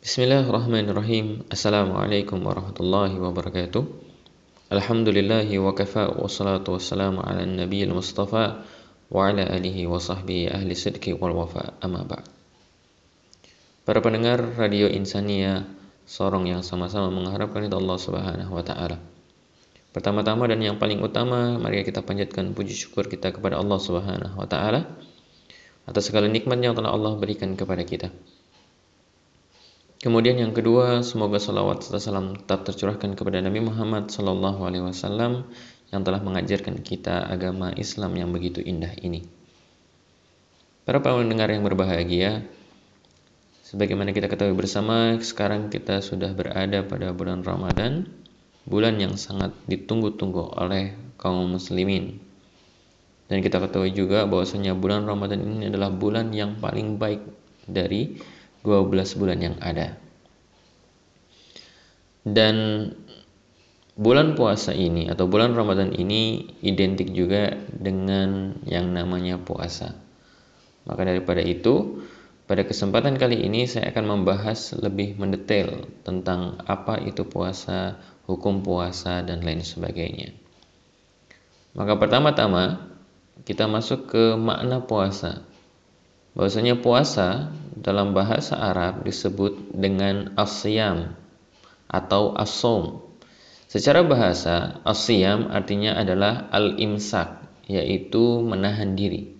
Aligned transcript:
Bismillahirrahmanirrahim. 0.00 1.44
Assalamualaikum 1.52 2.40
warahmatullahi 2.40 3.20
wabarakatuh. 3.20 3.84
Alhamdulillahi 4.72 5.60
wa 5.60 5.76
kafa 5.76 6.16
wa 6.16 6.24
salatu 6.24 6.72
wassalamu 6.72 7.20
ala 7.20 7.44
nabiyil 7.44 7.92
mustafa 7.92 8.64
wa 9.12 9.20
ala 9.28 9.44
alihi 9.44 9.84
wa 9.84 10.00
sahbihi 10.00 10.56
ahli 10.56 10.72
sidki 10.72 11.12
wal 11.12 11.36
wafa 11.36 11.76
amma 11.84 12.08
ba'd. 12.08 12.24
Para 13.84 14.00
pendengar 14.00 14.40
Radio 14.56 14.88
Insania, 14.88 15.68
sorong 16.08 16.48
yang 16.48 16.64
sama-sama 16.64 17.12
mengharapkan 17.12 17.68
itu 17.68 17.76
Allah 17.76 17.98
Subhanahu 18.00 18.56
wa 18.56 18.64
taala. 18.64 18.96
Pertama-tama 19.92 20.48
dan 20.48 20.64
yang 20.64 20.80
paling 20.80 21.04
utama, 21.04 21.60
mari 21.60 21.84
kita 21.84 22.00
panjatkan 22.00 22.56
puji 22.56 22.72
syukur 22.72 23.04
kita 23.04 23.36
kepada 23.36 23.60
Allah 23.60 23.76
Subhanahu 23.76 24.32
wa 24.32 24.48
taala 24.48 24.96
atas 25.84 26.08
segala 26.08 26.24
nikmat 26.24 26.56
yang 26.56 26.72
telah 26.72 26.88
Allah 26.88 27.20
berikan 27.20 27.52
kepada 27.52 27.84
kita. 27.84 28.08
Kemudian 30.00 30.40
yang 30.40 30.56
kedua, 30.56 31.04
semoga 31.04 31.36
salawat 31.36 31.84
serta 31.84 32.00
salam 32.00 32.32
tetap 32.32 32.64
tercurahkan 32.64 33.12
kepada 33.12 33.44
Nabi 33.44 33.60
Muhammad 33.60 34.08
Sallallahu 34.08 34.64
Alaihi 34.64 34.80
Wasallam 34.80 35.44
yang 35.92 36.00
telah 36.00 36.24
mengajarkan 36.24 36.80
kita 36.80 37.28
agama 37.28 37.68
Islam 37.76 38.16
yang 38.16 38.32
begitu 38.32 38.64
indah 38.64 38.96
ini. 39.04 39.28
Para 40.88 41.04
pendengar 41.04 41.52
yang 41.52 41.68
berbahagia, 41.68 42.48
sebagaimana 43.60 44.16
kita 44.16 44.32
ketahui 44.32 44.56
bersama, 44.56 45.20
sekarang 45.20 45.68
kita 45.68 46.00
sudah 46.00 46.32
berada 46.32 46.80
pada 46.80 47.12
bulan 47.12 47.44
Ramadan, 47.44 48.08
bulan 48.64 48.96
yang 48.96 49.20
sangat 49.20 49.52
ditunggu-tunggu 49.68 50.56
oleh 50.56 50.96
kaum 51.20 51.60
muslimin. 51.60 52.16
Dan 53.28 53.44
kita 53.44 53.60
ketahui 53.60 53.92
juga 53.92 54.24
bahwasanya 54.24 54.72
bulan 54.72 55.04
Ramadan 55.04 55.44
ini 55.44 55.68
adalah 55.68 55.92
bulan 55.92 56.32
yang 56.32 56.56
paling 56.56 56.96
baik 56.96 57.20
dari 57.68 58.16
12 58.62 59.18
bulan 59.20 59.38
yang 59.40 59.56
ada. 59.60 59.96
Dan 62.20 62.88
bulan 63.96 64.36
puasa 64.36 64.76
ini 64.76 65.08
atau 65.08 65.28
bulan 65.28 65.56
Ramadan 65.56 65.92
ini 65.96 66.52
identik 66.60 67.12
juga 67.12 67.56
dengan 67.68 68.60
yang 68.68 68.92
namanya 68.92 69.40
puasa. 69.40 69.96
Maka 70.84 71.04
daripada 71.04 71.44
itu, 71.44 72.04
pada 72.48 72.64
kesempatan 72.64 73.20
kali 73.20 73.44
ini 73.44 73.68
saya 73.68 73.92
akan 73.92 74.20
membahas 74.20 74.74
lebih 74.76 75.20
mendetail 75.20 75.86
tentang 76.02 76.60
apa 76.64 76.98
itu 77.00 77.28
puasa, 77.28 78.00
hukum 78.24 78.64
puasa 78.64 79.20
dan 79.20 79.44
lain 79.44 79.60
sebagainya. 79.60 80.32
Maka 81.76 81.94
pertama-tama 81.94 82.90
kita 83.46 83.70
masuk 83.70 84.10
ke 84.10 84.24
makna 84.34 84.82
puasa 84.82 85.46
bahwasanya 86.34 86.78
puasa 86.82 87.54
dalam 87.76 88.16
bahasa 88.16 88.58
Arab 88.58 89.06
disebut 89.06 89.74
dengan 89.74 90.34
asyam 90.34 91.14
atau 91.90 92.34
asom. 92.38 93.02
Secara 93.70 94.02
bahasa, 94.02 94.82
asyam 94.82 95.50
artinya 95.54 95.94
adalah 95.94 96.50
al-imsak, 96.50 97.38
yaitu 97.70 98.42
menahan 98.42 98.98
diri. 98.98 99.30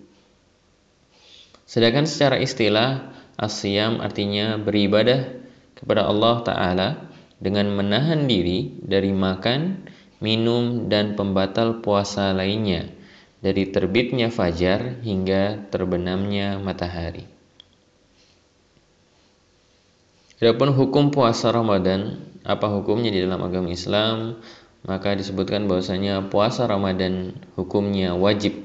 Sedangkan 1.67 2.07
secara 2.07 2.39
istilah, 2.39 3.11
asyam 3.39 3.99
artinya 4.03 4.59
beribadah 4.59 5.35
kepada 5.75 6.07
Allah 6.07 6.37
Ta'ala 6.47 6.89
dengan 7.41 7.73
menahan 7.75 8.29
diri 8.31 8.79
dari 8.83 9.11
makan, 9.11 9.89
minum, 10.23 10.87
dan 10.87 11.17
pembatal 11.17 11.81
puasa 11.81 12.31
lainnya 12.37 13.01
dari 13.41 13.73
terbitnya 13.73 14.29
fajar 14.29 15.01
hingga 15.01 15.73
terbenamnya 15.73 16.61
matahari. 16.61 17.40
Adapun 20.41 20.73
hukum 20.73 21.13
puasa 21.13 21.53
Ramadan, 21.53 22.17
apa 22.49 22.73
hukumnya 22.73 23.13
di 23.13 23.21
dalam 23.21 23.45
agama 23.45 23.69
Islam? 23.69 24.41
Maka 24.89 25.13
disebutkan 25.13 25.69
bahwasanya 25.69 26.33
puasa 26.33 26.65
Ramadan 26.65 27.37
hukumnya 27.61 28.17
wajib 28.17 28.57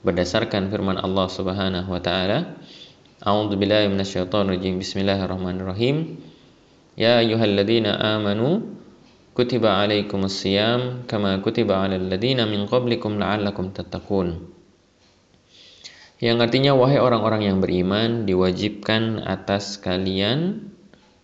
berdasarkan 0.00 0.72
firman 0.72 0.96
Allah 0.96 1.28
Subhanahu 1.28 1.92
wa 1.92 2.00
taala. 2.00 2.56
A'udzu 3.20 3.60
billahi 3.60 3.92
minasyaitonir 3.92 4.56
rajim. 4.56 4.80
Bismillahirrahmanirrahim. 4.80 6.16
Ya 6.96 7.20
ayyuhalladzina 7.20 8.00
amanu 8.16 8.80
kutiba 9.36 9.84
alaikumus 9.84 10.32
siyam 10.32 11.04
kama 11.04 11.44
kutiba 11.44 11.76
alal 11.84 12.08
ladina 12.08 12.48
min 12.48 12.64
qablikum 12.64 13.20
la'allakum 13.20 13.76
tattaqun. 13.76 14.48
Yang 16.24 16.36
artinya 16.40 16.72
wahai 16.72 16.96
orang-orang 16.96 17.52
yang 17.52 17.60
beriman 17.60 18.24
diwajibkan 18.24 19.28
atas 19.28 19.76
kalian 19.76 20.72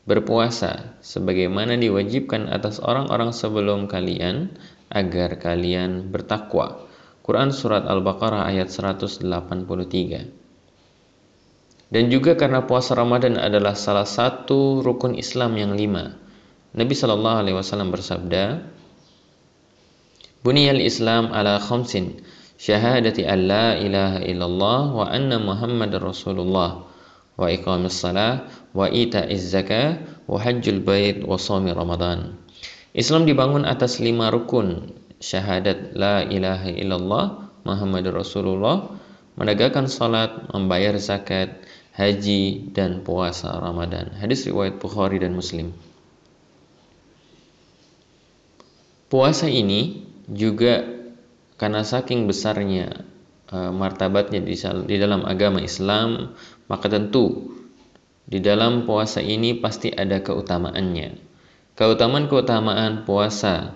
berpuasa 0.04 1.00
sebagaimana 1.00 1.80
diwajibkan 1.80 2.52
atas 2.52 2.80
orang-orang 2.80 3.32
sebelum 3.32 3.88
kalian 3.88 4.52
agar 4.92 5.40
kalian 5.40 6.12
bertakwa. 6.12 6.84
Quran 7.24 7.56
surat 7.56 7.88
Al-Baqarah 7.88 8.44
ayat 8.44 8.68
183. 8.68 9.24
Dan 11.88 12.10
juga 12.12 12.36
karena 12.36 12.68
puasa 12.68 12.92
Ramadan 12.92 13.40
adalah 13.40 13.72
salah 13.72 14.04
satu 14.04 14.84
rukun 14.84 15.16
Islam 15.16 15.56
yang 15.56 15.72
lima, 15.72 16.20
Nabi 16.74 16.92
Shallallahu 16.92 17.40
Alaihi 17.40 17.56
Wasallam 17.56 17.94
bersabda, 17.94 18.66
Buniyal 20.44 20.84
Islam 20.84 21.32
ala 21.32 21.56
khamsin 21.56 22.20
syahadati 22.60 23.24
an 23.24 23.48
la 23.48 23.80
ilaha 23.80 24.20
illallah 24.20 24.82
wa 24.92 25.08
anna 25.08 25.40
Muhammad 25.40 25.96
Rasulullah 25.96 26.84
wa 27.34 27.50
iqamis 27.50 27.98
salah 27.98 28.46
wa 28.74 28.86
ita'iz 28.86 29.50
zakah 29.50 29.98
wa 30.30 30.38
hajjul 30.38 30.82
bait 30.82 31.22
wa 31.22 31.38
sawmi 31.38 31.74
ramadan. 31.74 32.38
Islam 32.94 33.26
dibangun 33.26 33.66
atas 33.66 33.98
lima 33.98 34.30
rukun 34.30 34.94
syahadat 35.18 35.98
la 35.98 36.22
ilaha 36.22 36.70
illallah 36.70 37.24
Muhammad 37.64 38.06
Rasulullah 38.12 38.92
menegakkan 39.34 39.90
salat, 39.90 40.46
membayar 40.54 40.94
zakat, 41.00 41.64
haji 41.94 42.74
dan 42.74 43.02
puasa 43.02 43.50
Ramadan. 43.58 44.14
Hadis 44.18 44.46
riwayat 44.46 44.78
Bukhari 44.78 45.18
dan 45.22 45.34
Muslim. 45.34 45.74
Puasa 49.10 49.46
ini 49.46 50.02
juga 50.26 50.82
karena 51.54 51.86
saking 51.86 52.26
besarnya 52.26 53.06
uh, 53.54 53.70
martabatnya 53.70 54.42
di 54.42 54.96
dalam 54.98 55.22
agama 55.22 55.62
Islam, 55.62 56.34
maka 56.70 56.86
tentu 56.88 57.54
di 58.24 58.40
dalam 58.40 58.88
puasa 58.88 59.20
ini 59.20 59.58
pasti 59.58 59.92
ada 59.92 60.20
keutamaannya. 60.24 61.20
Keutamaan-keutamaan 61.74 63.04
puasa 63.04 63.74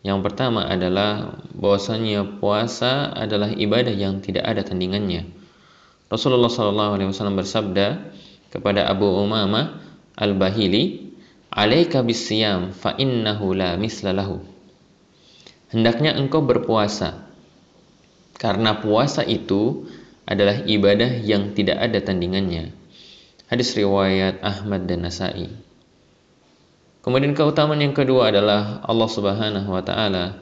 yang 0.00 0.20
pertama 0.20 0.68
adalah 0.68 1.40
bahwasanya 1.56 2.40
puasa 2.40 3.12
adalah 3.12 3.52
ibadah 3.52 3.92
yang 3.92 4.20
tidak 4.20 4.44
ada 4.44 4.64
tandingannya. 4.64 5.28
Rasulullah 6.10 6.50
SAW 6.50 7.36
bersabda 7.36 8.12
kepada 8.50 8.88
Abu 8.88 9.06
Umamah 9.08 9.78
Al-Bahili, 10.18 11.14
"Alaika 11.52 12.02
bisyam 12.04 12.74
fa 12.76 12.98
innahu 12.98 13.56
la 13.56 13.78
misla 13.78 14.10
lahu." 14.12 14.60
hendaknya 15.70 16.18
engkau 16.18 16.42
berpuasa 16.42 17.30
karena 18.36 18.78
puasa 18.82 19.22
itu 19.22 19.86
adalah 20.30 20.62
ibadah 20.62 21.18
yang 21.26 21.58
tidak 21.58 21.82
ada 21.82 21.98
tandingannya. 21.98 22.70
Hadis 23.50 23.74
riwayat 23.74 24.38
Ahmad 24.46 24.86
dan 24.86 25.02
Nasai. 25.02 25.50
Kemudian 27.02 27.34
keutamaan 27.34 27.82
yang 27.82 27.96
kedua 27.96 28.30
adalah 28.30 28.78
Allah 28.86 29.10
Subhanahu 29.10 29.66
wa 29.74 29.82
taala 29.82 30.38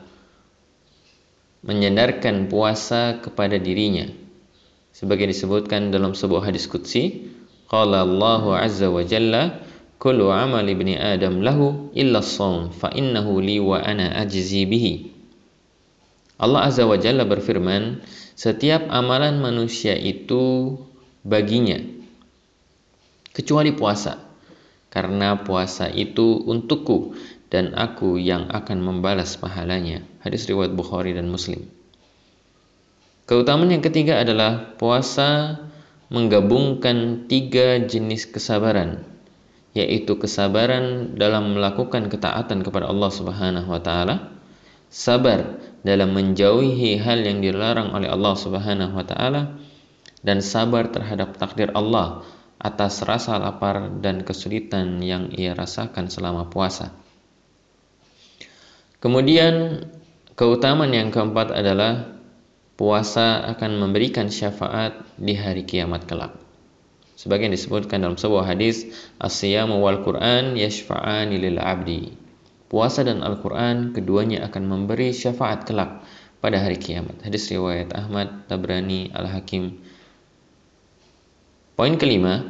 menyandarkan 1.65 2.53
puasa 2.53 3.17
kepada 3.25 3.57
dirinya. 3.57 4.13
Sebagai 4.93 5.25
disebutkan 5.25 5.89
dalam 5.89 6.13
sebuah 6.13 6.53
hadis 6.53 6.69
qudsi, 6.69 7.33
qala 7.73 8.05
Allah 8.05 8.61
azza 8.61 8.93
wa 8.93 9.01
jalla 9.01 9.65
kullu 9.97 10.29
amali 10.29 10.77
ibni 10.77 10.95
adam 11.01 11.41
lahu 11.41 11.89
illa 11.97 12.21
shaum 12.21 12.71
fa 12.77 12.93
innahu 12.93 13.41
li 13.41 13.57
wa 13.57 13.81
ana 13.81 14.21
ajzi 14.21 14.69
bihi 14.69 15.19
Allah 16.39 16.71
Azza 16.71 16.87
wa 16.87 16.95
Jalla 16.95 17.27
berfirman, 17.27 17.99
setiap 18.39 18.87
amalan 18.87 19.43
manusia 19.43 19.99
itu 19.99 20.79
baginya, 21.27 21.83
kecuali 23.35 23.75
puasa. 23.75 24.31
Karena 24.89 25.43
puasa 25.43 25.91
itu 25.91 26.39
untukku 26.47 27.19
dan 27.51 27.75
aku 27.75 28.17
yang 28.17 28.47
akan 28.49 28.79
membalas 28.79 29.35
pahalanya. 29.37 30.07
Hadis 30.23 30.47
riwayat 30.47 30.73
Bukhari 30.73 31.19
dan 31.19 31.27
Muslim. 31.29 31.67
Keutamaan 33.29 33.75
yang 33.75 33.85
ketiga 33.85 34.23
adalah 34.23 34.79
puasa 34.79 35.61
menggabungkan 36.09 37.29
tiga 37.29 37.77
jenis 37.83 38.25
kesabaran, 38.31 39.05
yaitu 39.77 40.17
kesabaran 40.17 41.19
dalam 41.19 41.59
melakukan 41.59 42.09
ketaatan 42.09 42.65
kepada 42.65 42.89
Allah 42.89 43.11
Subhanahu 43.13 43.69
wa 43.69 43.83
taala, 43.85 44.33
sabar 44.89 45.61
dalam 45.87 46.15
menjauhi 46.15 46.99
hal 46.99 47.23
yang 47.23 47.39
dilarang 47.43 47.95
oleh 47.95 48.11
Allah 48.11 48.35
Subhanahu 48.35 48.95
wa 48.95 49.07
taala 49.07 49.59
dan 50.23 50.43
sabar 50.43 50.91
terhadap 50.91 51.39
takdir 51.39 51.71
Allah 51.75 52.27
atas 52.59 53.07
rasa 53.07 53.39
lapar 53.39 53.87
dan 54.03 54.27
kesulitan 54.27 54.99
yang 54.99 55.31
ia 55.31 55.55
rasakan 55.55 56.11
selama 56.11 56.51
puasa. 56.51 56.91
Kemudian 58.99 59.87
keutamaan 60.35 60.91
yang 60.91 61.15
keempat 61.15 61.55
adalah 61.55 62.19
puasa 62.75 63.47
akan 63.55 63.79
memberikan 63.79 64.27
syafaat 64.27 64.99
di 65.15 65.39
hari 65.39 65.63
kiamat 65.63 66.11
kelak. 66.11 66.35
Sebagian 67.19 67.51
disebutkan 67.51 68.03
dalam 68.03 68.19
sebuah 68.19 68.47
hadis, 68.47 68.87
"As-siyamu 69.19 69.83
wal 69.83 70.03
Qur'an 70.03 70.55
yashfa'ani 70.55 71.35
lil 71.39 71.59
'abdi." 71.59 72.28
Puasa 72.69 73.01
dan 73.01 73.25
Al-Qur'an 73.25 73.97
keduanya 73.97 74.45
akan 74.45 74.69
memberi 74.69 75.17
syafaat 75.17 75.65
kelak 75.65 76.05
pada 76.45 76.61
hari 76.61 76.77
kiamat. 76.77 77.25
Hadis 77.25 77.49
riwayat 77.49 77.97
Ahmad, 77.97 78.45
Tabrani, 78.45 79.09
Al-Hakim. 79.11 79.81
Poin 81.75 81.95
kelima, 81.97 82.45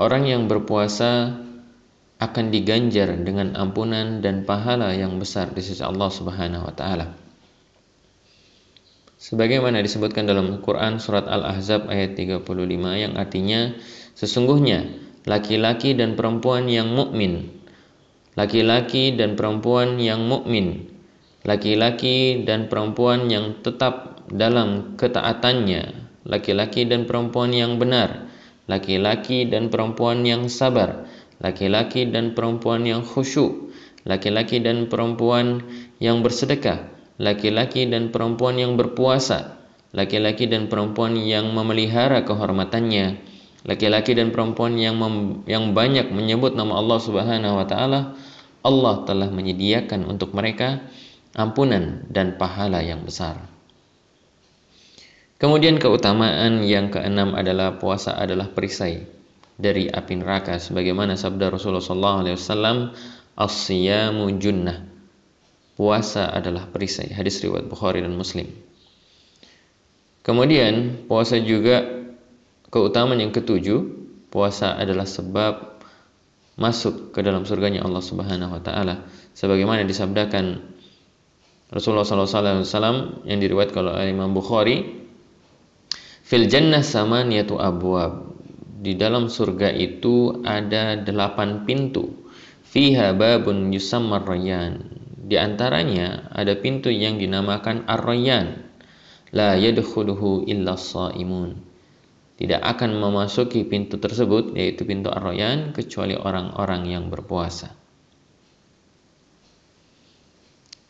orang 0.00 0.26
yang 0.26 0.50
berpuasa 0.50 1.38
akan 2.20 2.52
diganjar 2.52 3.14
dengan 3.22 3.56
ampunan 3.56 4.20
dan 4.20 4.44
pahala 4.44 4.92
yang 4.92 5.16
besar 5.16 5.54
di 5.54 5.62
sisi 5.64 5.80
Allah 5.80 6.10
Subhanahu 6.12 6.68
wa 6.68 6.74
taala. 6.74 7.16
Sebagaimana 9.20 9.84
disebutkan 9.84 10.24
dalam 10.24 10.64
Quran 10.64 10.96
surat 10.96 11.28
Al-Ahzab 11.28 11.92
ayat 11.92 12.16
35 12.16 12.40
yang 12.96 13.20
artinya 13.20 13.76
sesungguhnya 14.16 14.96
laki-laki 15.28 15.92
dan 15.92 16.16
perempuan 16.16 16.72
yang 16.72 16.92
mukmin, 16.96 17.59
laki-laki 18.40 19.12
dan 19.12 19.36
perempuan 19.36 20.00
yang 20.00 20.24
mukmin 20.24 20.88
laki-laki 21.44 22.44
dan 22.44 22.68
perempuan 22.68 23.32
yang 23.32 23.64
tetap 23.64 24.20
dalam 24.28 24.96
ketaatannya, 25.00 26.12
laki-laki 26.28 26.84
dan 26.84 27.08
perempuan 27.08 27.50
yang 27.56 27.80
benar, 27.80 28.28
laki-laki 28.68 29.48
dan 29.48 29.72
perempuan 29.72 30.22
yang 30.22 30.52
sabar, 30.52 31.08
laki-laki 31.40 32.06
dan 32.12 32.36
perempuan 32.36 32.84
yang 32.84 33.02
khusyuk, 33.02 33.72
laki-laki 34.04 34.60
dan 34.60 34.86
perempuan 34.92 35.64
yang 35.98 36.20
bersedekah, 36.20 36.92
laki-laki 37.16 37.88
dan 37.88 38.12
perempuan 38.12 38.60
yang 38.60 38.76
berpuasa, 38.76 39.56
laki-laki 39.96 40.44
dan 40.44 40.68
perempuan 40.68 41.16
yang 41.16 41.56
memelihara 41.56 42.22
kehormatannya, 42.28 43.16
laki-laki 43.64 44.12
dan 44.12 44.28
perempuan 44.28 44.76
yang 44.76 45.00
yang 45.48 45.72
banyak 45.72 46.12
menyebut 46.12 46.52
nama 46.52 46.78
Allah 46.78 46.98
Subhanahu 47.00 47.58
wa 47.58 47.66
taala, 47.66 48.00
Allah 48.60 49.04
telah 49.08 49.28
menyediakan 49.32 50.04
untuk 50.04 50.36
mereka 50.36 50.84
ampunan 51.32 52.04
dan 52.10 52.36
pahala 52.36 52.84
yang 52.84 53.06
besar. 53.06 53.40
Kemudian 55.40 55.80
keutamaan 55.80 56.60
yang 56.68 56.92
keenam 56.92 57.32
adalah 57.32 57.80
puasa 57.80 58.12
adalah 58.12 58.52
perisai 58.52 59.08
dari 59.56 59.88
api 59.88 60.20
neraka 60.20 60.60
sebagaimana 60.60 61.16
sabda 61.16 61.48
Rasulullah 61.48 62.20
SAW 62.36 62.92
as-siyamu 63.40 64.28
junnah. 64.36 64.84
Puasa 65.80 66.28
adalah 66.28 66.68
perisai. 66.68 67.08
Hadis 67.16 67.40
riwayat 67.40 67.64
Bukhari 67.64 68.04
dan 68.04 68.12
Muslim. 68.12 68.52
Kemudian 70.20 71.08
puasa 71.08 71.40
juga 71.40 71.88
keutamaan 72.68 73.24
yang 73.24 73.32
ketujuh 73.32 73.88
puasa 74.28 74.76
adalah 74.76 75.08
sebab 75.08 75.79
masuk 76.60 77.16
ke 77.16 77.24
dalam 77.24 77.48
surganya 77.48 77.80
Allah 77.80 78.04
Subhanahu 78.04 78.52
wa 78.52 78.60
taala. 78.60 79.08
Sebagaimana 79.32 79.88
disabdakan 79.88 80.60
Rasulullah 81.72 82.04
SAW 82.04 83.24
yang 83.24 83.38
diriwayatkan 83.40 83.80
oleh 83.80 84.12
Imam 84.12 84.36
Bukhari 84.36 84.84
fil 86.20 86.46
jannah 86.46 86.84
samaniyatu 86.84 87.56
abwab. 87.56 88.36
Di 88.80 88.96
dalam 88.96 89.28
surga 89.28 89.72
itu 89.72 90.40
ada 90.44 90.96
delapan 91.00 91.64
pintu. 91.64 92.28
Fiha 92.64 93.12
babun 93.12 93.72
yusammar 93.72 94.24
rayyan 94.24 95.00
di 95.30 95.36
antaranya 95.36 96.32
ada 96.32 96.56
pintu 96.58 96.90
yang 96.90 97.20
dinamakan 97.20 97.86
ar-rayyan. 97.88 98.66
La 99.30 99.54
yadkhuluhu 99.54 100.48
illa 100.50 100.74
shaimun 100.74 101.69
tidak 102.40 102.64
akan 102.64 102.96
memasuki 102.96 103.68
pintu 103.68 104.00
tersebut 104.00 104.56
yaitu 104.56 104.88
pintu 104.88 105.12
ar-rayyan 105.12 105.76
kecuali 105.76 106.16
orang-orang 106.16 106.88
yang 106.88 107.12
berpuasa 107.12 107.76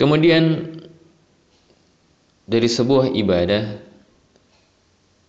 Kemudian 0.00 0.72
dari 2.48 2.68
sebuah 2.72 3.12
ibadah 3.12 3.84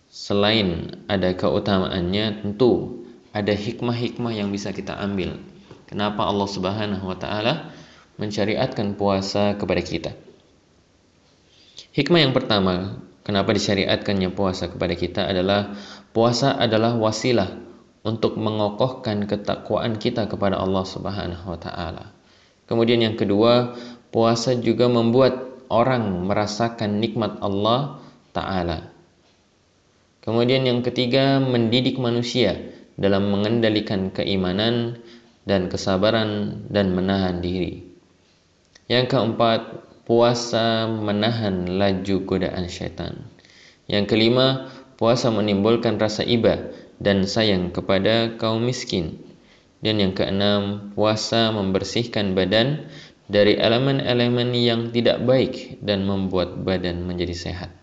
selain 0.08 0.96
ada 1.12 1.36
keutamaannya 1.36 2.40
tentu 2.40 3.04
ada 3.36 3.52
hikmah-hikmah 3.52 4.32
yang 4.32 4.48
bisa 4.48 4.72
kita 4.72 4.96
ambil. 4.96 5.36
Kenapa 5.84 6.24
Allah 6.24 6.48
Subhanahu 6.48 7.04
wa 7.04 7.20
taala 7.20 7.68
mensyariatkan 8.16 8.96
puasa 8.96 9.60
kepada 9.60 9.84
kita? 9.84 10.16
Hikmah 11.92 12.24
yang 12.24 12.32
pertama, 12.32 12.96
kenapa 13.28 13.52
disyariatkannya 13.52 14.32
puasa 14.32 14.72
kepada 14.72 14.96
kita 14.96 15.28
adalah 15.28 15.76
puasa 16.12 16.54
adalah 16.56 16.94
wasilah 16.96 17.58
untuk 18.06 18.36
mengokohkan 18.38 19.26
ketakwaan 19.26 19.96
kita 19.96 20.28
kepada 20.28 20.60
Allah 20.60 20.84
Subhanahu 20.84 21.44
wa 21.48 21.58
taala. 21.58 22.12
Kemudian 22.68 23.04
yang 23.04 23.18
kedua, 23.18 23.76
Puasa 24.12 24.52
juga 24.52 24.92
membuat 24.92 25.64
orang 25.72 26.28
merasakan 26.28 27.00
nikmat 27.00 27.40
Allah 27.40 27.96
Ta'ala. 28.36 28.92
Kemudian 30.20 30.68
yang 30.68 30.84
ketiga, 30.84 31.40
mendidik 31.40 31.96
manusia 31.96 32.60
dalam 33.00 33.32
mengendalikan 33.32 34.12
keimanan 34.12 35.00
dan 35.48 35.72
kesabaran 35.72 36.60
dan 36.68 36.92
menahan 36.92 37.40
diri. 37.40 37.88
Yang 38.84 39.16
keempat, 39.16 39.60
puasa 40.04 40.84
menahan 40.92 41.80
laju 41.80 42.16
godaan 42.28 42.68
syaitan. 42.68 43.16
Yang 43.88 44.12
kelima, 44.12 44.68
puasa 45.02 45.34
menimbulkan 45.34 45.98
rasa 45.98 46.22
iba 46.22 46.70
dan 47.02 47.26
sayang 47.26 47.74
kepada 47.74 48.38
kaum 48.38 48.62
miskin. 48.62 49.18
Dan 49.82 49.98
yang 49.98 50.14
keenam, 50.14 50.94
puasa 50.94 51.50
membersihkan 51.50 52.38
badan 52.38 52.86
dari 53.26 53.58
elemen-elemen 53.58 54.54
yang 54.54 54.94
tidak 54.94 55.18
baik 55.26 55.82
dan 55.82 56.06
membuat 56.06 56.54
badan 56.62 57.02
menjadi 57.02 57.34
sehat. 57.34 57.74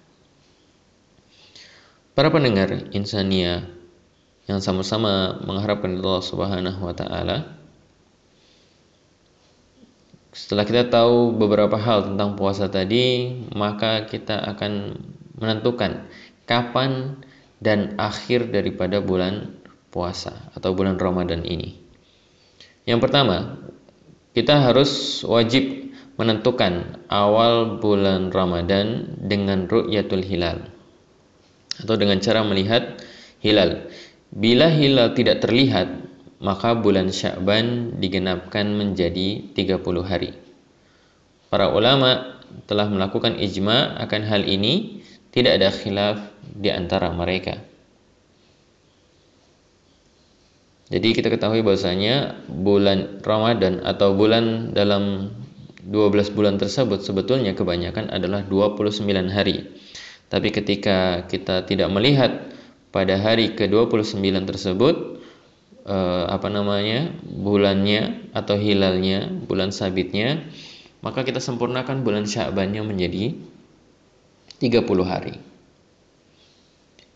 Para 2.16 2.32
pendengar 2.32 2.88
insania 2.96 3.68
yang 4.48 4.64
sama-sama 4.64 5.44
mengharapkan 5.44 6.00
Allah 6.00 6.24
Subhanahu 6.24 6.88
wa 6.88 6.96
taala 6.96 7.60
setelah 10.32 10.64
kita 10.64 10.88
tahu 10.88 11.36
beberapa 11.36 11.76
hal 11.76 12.16
tentang 12.16 12.40
puasa 12.40 12.72
tadi, 12.72 13.36
maka 13.52 14.08
kita 14.08 14.40
akan 14.56 14.96
menentukan 15.40 16.08
kapan 16.50 17.22
dan 17.62 17.94
akhir 18.02 18.50
daripada 18.50 18.98
bulan 19.06 19.54
puasa 19.94 20.50
atau 20.58 20.74
bulan 20.74 20.98
Ramadan 20.98 21.46
ini. 21.46 21.78
Yang 22.90 23.06
pertama, 23.06 23.62
kita 24.34 24.58
harus 24.58 25.22
wajib 25.30 25.94
menentukan 26.18 27.06
awal 27.06 27.78
bulan 27.78 28.34
Ramadan 28.34 29.14
dengan 29.22 29.70
ru'yatul 29.70 30.26
hilal 30.26 30.66
atau 31.80 31.96
dengan 31.96 32.18
cara 32.20 32.42
melihat 32.44 32.98
hilal. 33.40 33.88
Bila 34.34 34.68
hilal 34.74 35.16
tidak 35.16 35.46
terlihat, 35.46 35.88
maka 36.44 36.76
bulan 36.76 37.12
Sya'ban 37.14 38.00
digenapkan 38.00 38.68
menjadi 38.74 39.54
30 39.56 39.80
hari. 40.04 40.32
Para 41.50 41.72
ulama 41.72 42.42
telah 42.70 42.88
melakukan 42.92 43.40
ijma 43.40 43.98
akan 44.04 44.22
hal 44.28 44.46
ini, 44.46 45.02
tidak 45.40 45.54
ada 45.64 45.70
khilaf 45.72 46.18
di 46.44 46.70
antara 46.70 47.16
mereka. 47.16 47.56
Jadi 50.90 51.14
kita 51.14 51.30
ketahui 51.30 51.62
bahwasanya 51.62 52.44
bulan 52.50 53.22
Ramadan 53.22 53.86
atau 53.86 54.18
bulan 54.18 54.74
dalam 54.74 55.32
12 55.86 56.36
bulan 56.36 56.58
tersebut 56.58 57.06
sebetulnya 57.06 57.54
kebanyakan 57.54 58.10
adalah 58.10 58.44
29 58.44 59.06
hari. 59.30 59.70
Tapi 60.30 60.50
ketika 60.50 61.30
kita 61.30 61.64
tidak 61.66 61.90
melihat 61.94 62.52
pada 62.90 63.22
hari 63.22 63.54
ke-29 63.54 64.18
tersebut 64.50 64.96
eh, 65.86 66.26
apa 66.26 66.50
namanya? 66.50 67.14
bulannya 67.22 68.34
atau 68.34 68.58
hilalnya, 68.58 69.30
bulan 69.46 69.70
sabitnya, 69.70 70.42
maka 71.06 71.22
kita 71.22 71.38
sempurnakan 71.38 72.02
bulan 72.02 72.26
Sya'bannya 72.26 72.82
menjadi 72.82 73.38
30 74.60 74.86
hari. 75.08 75.36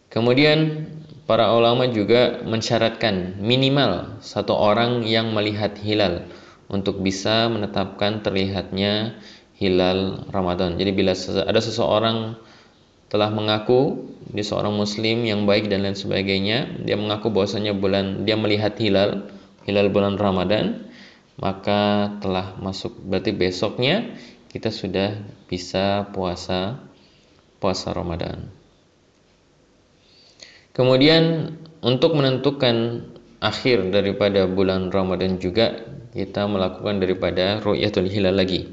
Kemudian 0.08 0.88
para 1.28 1.52
ulama 1.52 1.90
juga 1.90 2.44
mensyaratkan 2.46 3.40
minimal 3.42 4.22
satu 4.24 4.54
orang 4.54 5.04
yang 5.04 5.34
melihat 5.36 5.76
hilal 5.80 6.28
untuk 6.72 7.04
bisa 7.04 7.52
menetapkan 7.52 8.24
terlihatnya 8.24 9.18
hilal 9.58 10.28
Ramadan. 10.32 10.80
Jadi 10.80 10.92
bila 10.94 11.14
ada 11.44 11.62
seseorang 11.62 12.38
telah 13.14 13.30
mengaku 13.30 14.10
dia 14.34 14.42
seorang 14.42 14.74
muslim 14.74 15.22
yang 15.22 15.46
baik 15.46 15.70
dan 15.70 15.86
lain 15.86 15.94
sebagainya 15.94 16.82
dia 16.82 16.98
mengaku 16.98 17.30
bahwasanya 17.30 17.78
bulan 17.78 18.26
dia 18.26 18.34
melihat 18.34 18.74
hilal 18.82 19.30
hilal 19.70 19.94
bulan 19.94 20.18
Ramadan 20.18 20.90
maka 21.38 22.10
telah 22.26 22.58
masuk 22.58 22.98
berarti 23.06 23.30
besoknya 23.30 24.18
kita 24.50 24.74
sudah 24.74 25.14
bisa 25.46 26.10
puasa 26.10 26.82
puasa 27.64 27.96
Ramadan. 27.96 28.52
Kemudian 30.76 31.56
untuk 31.80 32.20
menentukan 32.20 33.08
akhir 33.40 33.96
daripada 33.96 34.44
bulan 34.52 34.92
Ramadan 34.92 35.40
juga 35.40 35.80
kita 36.12 36.44
melakukan 36.44 37.00
daripada 37.00 37.64
ru'yatul 37.64 38.12
hilal 38.12 38.36
lagi. 38.36 38.68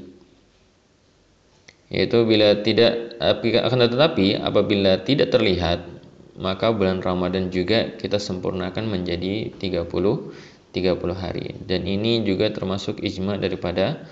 Yaitu 1.87 2.27
bila 2.27 2.59
tidak 2.59 3.15
akan 3.19 3.87
tetapi 3.87 4.35
apabila 4.35 4.99
tidak 5.07 5.31
terlihat 5.31 5.87
maka 6.35 6.75
bulan 6.75 6.99
Ramadan 6.99 7.47
juga 7.47 7.95
kita 7.95 8.19
sempurnakan 8.19 8.91
menjadi 8.91 9.55
30 9.55 9.87
30 10.71 11.15
hari. 11.15 11.55
Dan 11.63 11.83
ini 11.87 12.23
juga 12.27 12.47
termasuk 12.51 12.99
ijma 13.03 13.35
daripada 13.39 14.03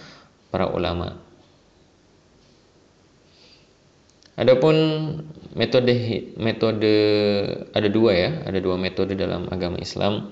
para 0.52 0.68
ulama 0.72 1.29
Adapun 4.40 4.76
metode 5.60 5.92
metode 6.40 6.94
ada 7.76 7.90
dua 7.92 8.12
ya, 8.16 8.30
ada 8.48 8.60
dua 8.64 8.80
metode 8.80 9.20
dalam 9.20 9.52
agama 9.52 9.76
Islam 9.84 10.32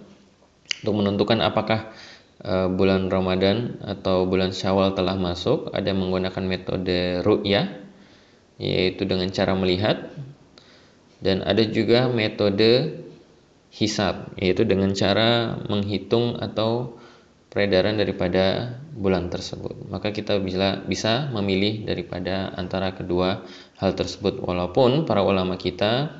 untuk 0.79 0.95
menentukan 0.95 1.43
apakah 1.43 1.91
Eh, 2.37 2.69
bulan 2.69 3.09
Ramadan 3.09 3.81
atau 3.81 4.29
bulan 4.29 4.53
Syawal 4.53 4.93
telah 4.93 5.17
masuk, 5.17 5.73
ada 5.73 5.89
menggunakan 5.89 6.45
metode 6.45 7.25
ru'yah 7.25 7.65
yaitu 8.61 9.09
dengan 9.09 9.25
cara 9.33 9.57
melihat 9.57 10.13
dan 11.17 11.41
ada 11.41 11.65
juga 11.65 12.05
metode 12.13 13.03
hisab 13.73 14.37
yaitu 14.37 14.69
dengan 14.69 14.93
cara 14.93 15.57
menghitung 15.65 16.37
atau 16.37 17.01
peredaran 17.49 17.97
daripada 17.97 18.77
bulan 18.93 19.33
tersebut. 19.33 19.89
Maka 19.89 20.13
kita 20.13 20.37
bisa 20.37 20.85
bisa 20.85 21.33
memilih 21.33 21.89
daripada 21.89 22.53
antara 22.53 22.93
kedua 22.93 23.41
hal 23.77 23.93
tersebut 23.93 24.41
walaupun 24.41 25.05
para 25.05 25.22
ulama 25.22 25.57
kita 25.57 26.17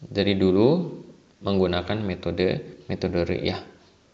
dari 0.00 0.34
dulu 0.38 1.00
menggunakan 1.44 1.98
metode 2.02 2.82
metode 2.88 3.18
ru'yah. 3.22 3.60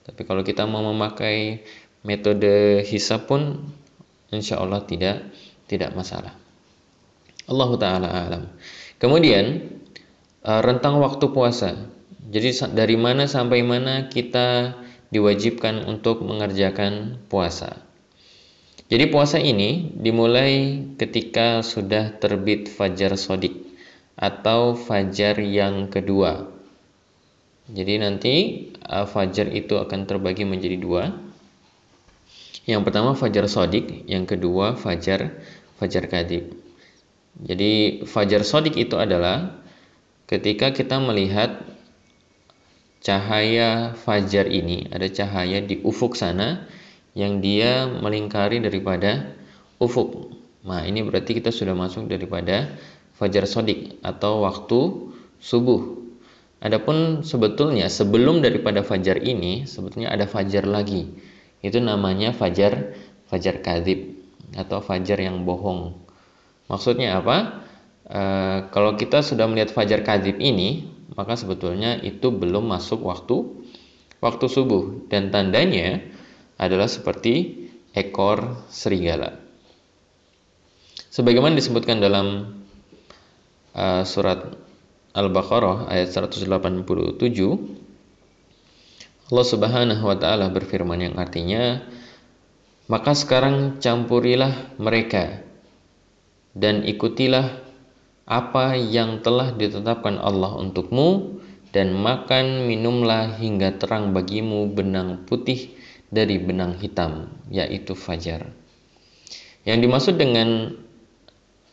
Tapi 0.05 0.21
kalau 0.29 0.45
kita 0.45 0.69
mau 0.69 0.85
memakai 0.85 1.65
metode 2.05 2.85
hisab 2.85 3.25
pun 3.25 3.65
insya 4.29 4.61
Allah 4.61 4.85
tidak 4.85 5.25
tidak 5.65 5.97
masalah. 5.97 6.37
Allah 7.49 7.71
Taala 7.81 8.09
alam. 8.09 8.43
Kemudian 9.01 9.73
uh, 10.45 10.61
rentang 10.61 11.01
waktu 11.01 11.29
puasa. 11.33 11.77
Jadi 12.25 12.57
dari 12.73 12.97
mana 12.97 13.29
sampai 13.29 13.61
mana 13.61 14.09
kita 14.09 14.77
diwajibkan 15.13 15.85
untuk 15.87 16.25
mengerjakan 16.25 17.21
puasa. 17.29 17.84
Jadi 18.93 19.05
puasa 19.09 19.41
ini 19.41 19.91
dimulai 19.97 20.85
ketika 21.01 21.65
sudah 21.65 22.15
terbit 22.21 22.69
fajar 22.69 23.17
sodik 23.17 23.65
atau 24.15 24.77
fajar 24.77 25.41
yang 25.41 25.89
kedua 25.89 26.55
jadi 27.65 27.97
nanti 27.97 28.69
uh, 28.85 29.09
fajar 29.09 29.49
itu 29.49 29.81
akan 29.81 30.05
terbagi 30.05 30.45
menjadi 30.45 30.77
dua. 30.77 31.17
Yang 32.69 32.83
pertama 32.85 33.17
fajar 33.17 33.49
sodik, 33.49 34.05
yang 34.05 34.29
kedua 34.29 34.77
fajar 34.77 35.41
fajar 35.81 36.05
kadib. 36.09 36.53
Jadi 37.41 38.05
fajar 38.05 38.45
sodik 38.45 38.77
itu 38.77 39.01
adalah 39.01 39.65
ketika 40.29 40.77
kita 40.77 41.01
melihat 41.01 41.65
cahaya 43.01 43.97
fajar 43.97 44.49
ini, 44.49 44.89
ada 44.93 45.09
cahaya 45.09 45.61
di 45.65 45.81
ufuk 45.85 46.17
sana 46.17 46.69
yang 47.15 47.39
dia 47.39 47.87
melingkari 47.87 48.59
daripada 48.61 49.35
ufuk. 49.81 50.35
Nah, 50.67 50.83
ini 50.83 51.07
berarti 51.07 51.39
kita 51.39 51.55
sudah 51.55 51.73
masuk 51.73 52.11
daripada 52.11 52.75
fajar 53.15 53.47
sodik 53.47 54.03
atau 54.03 54.43
waktu 54.43 55.11
subuh 55.39 56.05
Adapun 56.65 57.21
sebetulnya 57.21 57.93
sebelum 57.93 58.41
daripada 58.41 58.81
fajar 58.81 59.21
ini 59.21 59.69
sebetulnya 59.69 60.09
ada 60.09 60.25
fajar 60.25 60.65
lagi. 60.65 61.13
Itu 61.61 61.77
namanya 61.77 62.33
fajar 62.33 62.97
fajar 63.29 63.61
kadib 63.61 64.17
atau 64.57 64.81
fajar 64.81 65.21
yang 65.21 65.45
bohong. 65.45 65.93
Maksudnya 66.73 67.21
apa? 67.21 67.69
E, 68.09 68.23
kalau 68.73 68.97
kita 68.97 69.21
sudah 69.21 69.45
melihat 69.45 69.77
fajar 69.77 70.01
kadib 70.01 70.41
ini, 70.41 70.89
maka 71.13 71.37
sebetulnya 71.37 72.01
itu 72.01 72.33
belum 72.33 72.65
masuk 72.65 73.05
waktu 73.05 73.45
waktu 74.25 74.47
subuh 74.49 75.05
dan 75.13 75.29
tandanya 75.29 76.01
adalah 76.59 76.87
seperti 76.87 77.67
ekor 77.95 78.67
serigala. 78.71 79.39
Sebagaimana 81.15 81.55
disebutkan 81.55 82.03
dalam 82.03 82.59
uh, 83.75 84.03
surat 84.03 84.55
Al-Baqarah 85.15 85.87
ayat 85.87 86.11
187 86.11 86.43
Allah 89.31 89.47
Subhanahu 89.47 90.03
wa 90.03 90.17
taala 90.19 90.51
berfirman 90.51 91.07
yang 91.07 91.15
artinya 91.15 91.87
maka 92.91 93.15
sekarang 93.15 93.79
campurilah 93.79 94.75
mereka 94.77 95.47
dan 96.53 96.83
ikutilah 96.83 97.63
apa 98.27 98.75
yang 98.75 99.23
telah 99.23 99.55
ditetapkan 99.55 100.19
Allah 100.19 100.59
untukmu 100.59 101.41
dan 101.71 101.95
makan 101.95 102.67
minumlah 102.67 103.39
hingga 103.39 103.79
terang 103.79 104.11
bagimu 104.13 104.67
benang 104.71 105.25
putih 105.31 105.79
dari 106.15 106.39
benang 106.39 106.79
hitam 106.79 107.35
yaitu 107.51 107.99
fajar. 107.99 108.55
Yang 109.67 109.79
dimaksud 109.83 110.15
dengan 110.15 110.79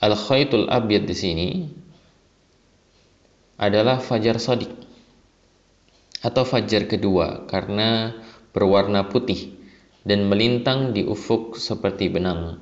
al-khaytul 0.02 0.66
abyad 0.66 1.06
di 1.06 1.16
sini 1.16 1.50
adalah 3.62 4.02
fajar 4.02 4.42
sodik 4.42 4.74
atau 6.26 6.42
fajar 6.42 6.90
kedua 6.90 7.46
karena 7.46 8.18
berwarna 8.50 9.06
putih 9.06 9.54
dan 10.02 10.26
melintang 10.26 10.98
di 10.98 11.06
ufuk 11.06 11.62
seperti 11.62 12.10
benang. 12.10 12.58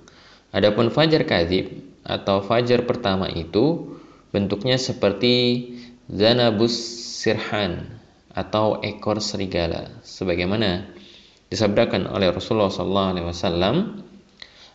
Adapun 0.51 0.91
fajar 0.91 1.23
kadhib 1.23 1.71
atau 2.03 2.43
fajar 2.43 2.83
pertama 2.83 3.31
itu 3.31 3.95
bentuknya 4.35 4.75
seperti 4.75 5.65
zanabus 6.11 6.75
sirhan 7.21 8.01
atau 8.33 8.81
ekor 8.81 9.21
serigala 9.23 9.89
sebagaimana 10.03 10.98
disabdakan 11.49 12.09
oleh 12.09 12.29
Rasulullah 12.29 12.71
SAW 12.71 14.05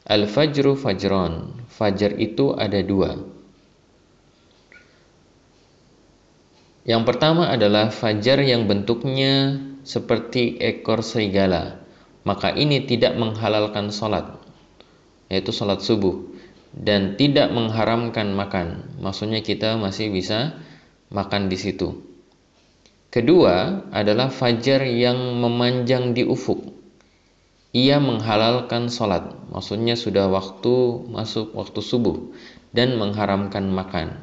al-fajru 0.05 0.77
fajron 0.77 1.65
fajar 1.71 2.19
itu 2.19 2.53
ada 2.55 2.83
dua 2.83 3.35
Yang 6.85 7.03
pertama 7.09 7.49
adalah 7.49 7.89
fajar 7.89 8.45
yang 8.45 8.69
bentuknya 8.69 9.57
seperti 9.89 10.61
ekor 10.61 11.01
serigala. 11.01 11.81
Maka 12.29 12.53
ini 12.53 12.85
tidak 12.85 13.17
menghalalkan 13.17 13.89
sholat, 13.89 14.37
yaitu 15.33 15.49
sholat 15.49 15.81
subuh. 15.81 16.29
Dan 16.77 17.17
tidak 17.17 17.55
mengharamkan 17.57 18.37
makan. 18.37 18.99
Maksudnya 19.01 19.41
kita 19.41 19.81
masih 19.81 20.13
bisa 20.13 20.61
makan 21.09 21.49
di 21.49 21.57
situ. 21.57 22.05
Kedua 23.15 23.87
adalah 23.95 24.27
fajar 24.27 24.83
yang 24.91 25.39
memanjang 25.39 26.19
di 26.19 26.27
ufuk. 26.27 26.67
Ia 27.71 28.03
menghalalkan 28.03 28.91
sholat, 28.91 29.39
maksudnya 29.55 29.95
sudah 29.95 30.27
waktu 30.27 31.07
masuk 31.15 31.55
waktu 31.55 31.79
subuh 31.79 32.35
dan 32.75 32.99
mengharamkan 32.99 33.71
makan. 33.71 34.19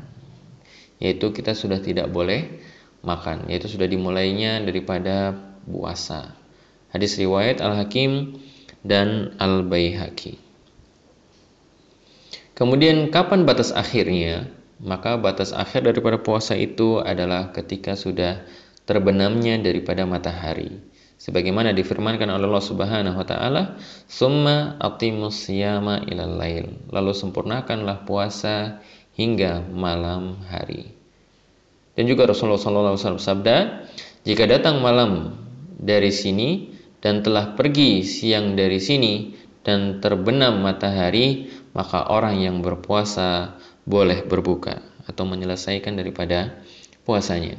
Yaitu 0.99 1.31
kita 1.31 1.55
sudah 1.55 1.79
tidak 1.79 2.11
boleh 2.11 2.51
makan 2.99 3.47
yaitu 3.47 3.71
sudah 3.71 3.87
dimulainya 3.87 4.59
daripada 4.59 5.39
puasa. 5.63 6.35
Hadis 6.91 7.15
riwayat 7.15 7.63
Al-Hakim 7.63 8.43
dan 8.83 9.39
Al-Baihaqi. 9.39 10.35
Kemudian 12.59 13.07
kapan 13.07 13.47
batas 13.47 13.71
akhirnya? 13.71 14.51
Maka 14.81 15.15
batas 15.15 15.55
akhir 15.55 15.87
daripada 15.87 16.17
puasa 16.19 16.57
itu 16.57 16.99
adalah 16.99 17.53
ketika 17.55 17.93
sudah 17.93 18.41
terbenamnya 18.85 19.57
daripada 19.61 20.03
matahari 20.05 20.81
sebagaimana 21.21 21.69
difirmankan 21.77 22.33
oleh 22.33 22.49
Allah 22.49 22.65
Subhanahu 22.65 23.17
wa 23.21 23.27
taala 23.27 23.77
summa 24.09 24.81
atimus 24.81 25.45
siyama 25.45 26.01
ilal 26.09 26.37
lail 26.41 26.65
lalu 26.89 27.13
sempurnakanlah 27.13 28.03
puasa 28.09 28.81
hingga 29.15 29.61
malam 29.69 30.41
hari. 30.49 30.97
Dan 31.91 32.07
juga 32.07 32.23
Rasulullah 32.23 32.57
SAW 32.95 33.19
bersabda, 33.19 33.57
jika 34.23 34.47
datang 34.47 34.79
malam 34.79 35.35
dari 35.75 36.09
sini 36.09 36.71
dan 37.03 37.19
telah 37.19 37.53
pergi 37.59 38.01
siang 38.07 38.55
dari 38.55 38.79
sini 38.79 39.35
dan 39.61 39.99
terbenam 39.99 40.63
matahari, 40.63 41.51
maka 41.75 42.07
orang 42.07 42.39
yang 42.39 42.63
berpuasa 42.63 43.59
boleh 43.85 44.23
berbuka. 44.25 44.89
atau 45.01 45.25
menyelesaikan 45.27 45.97
daripada 45.97 46.61
puasanya. 47.03 47.57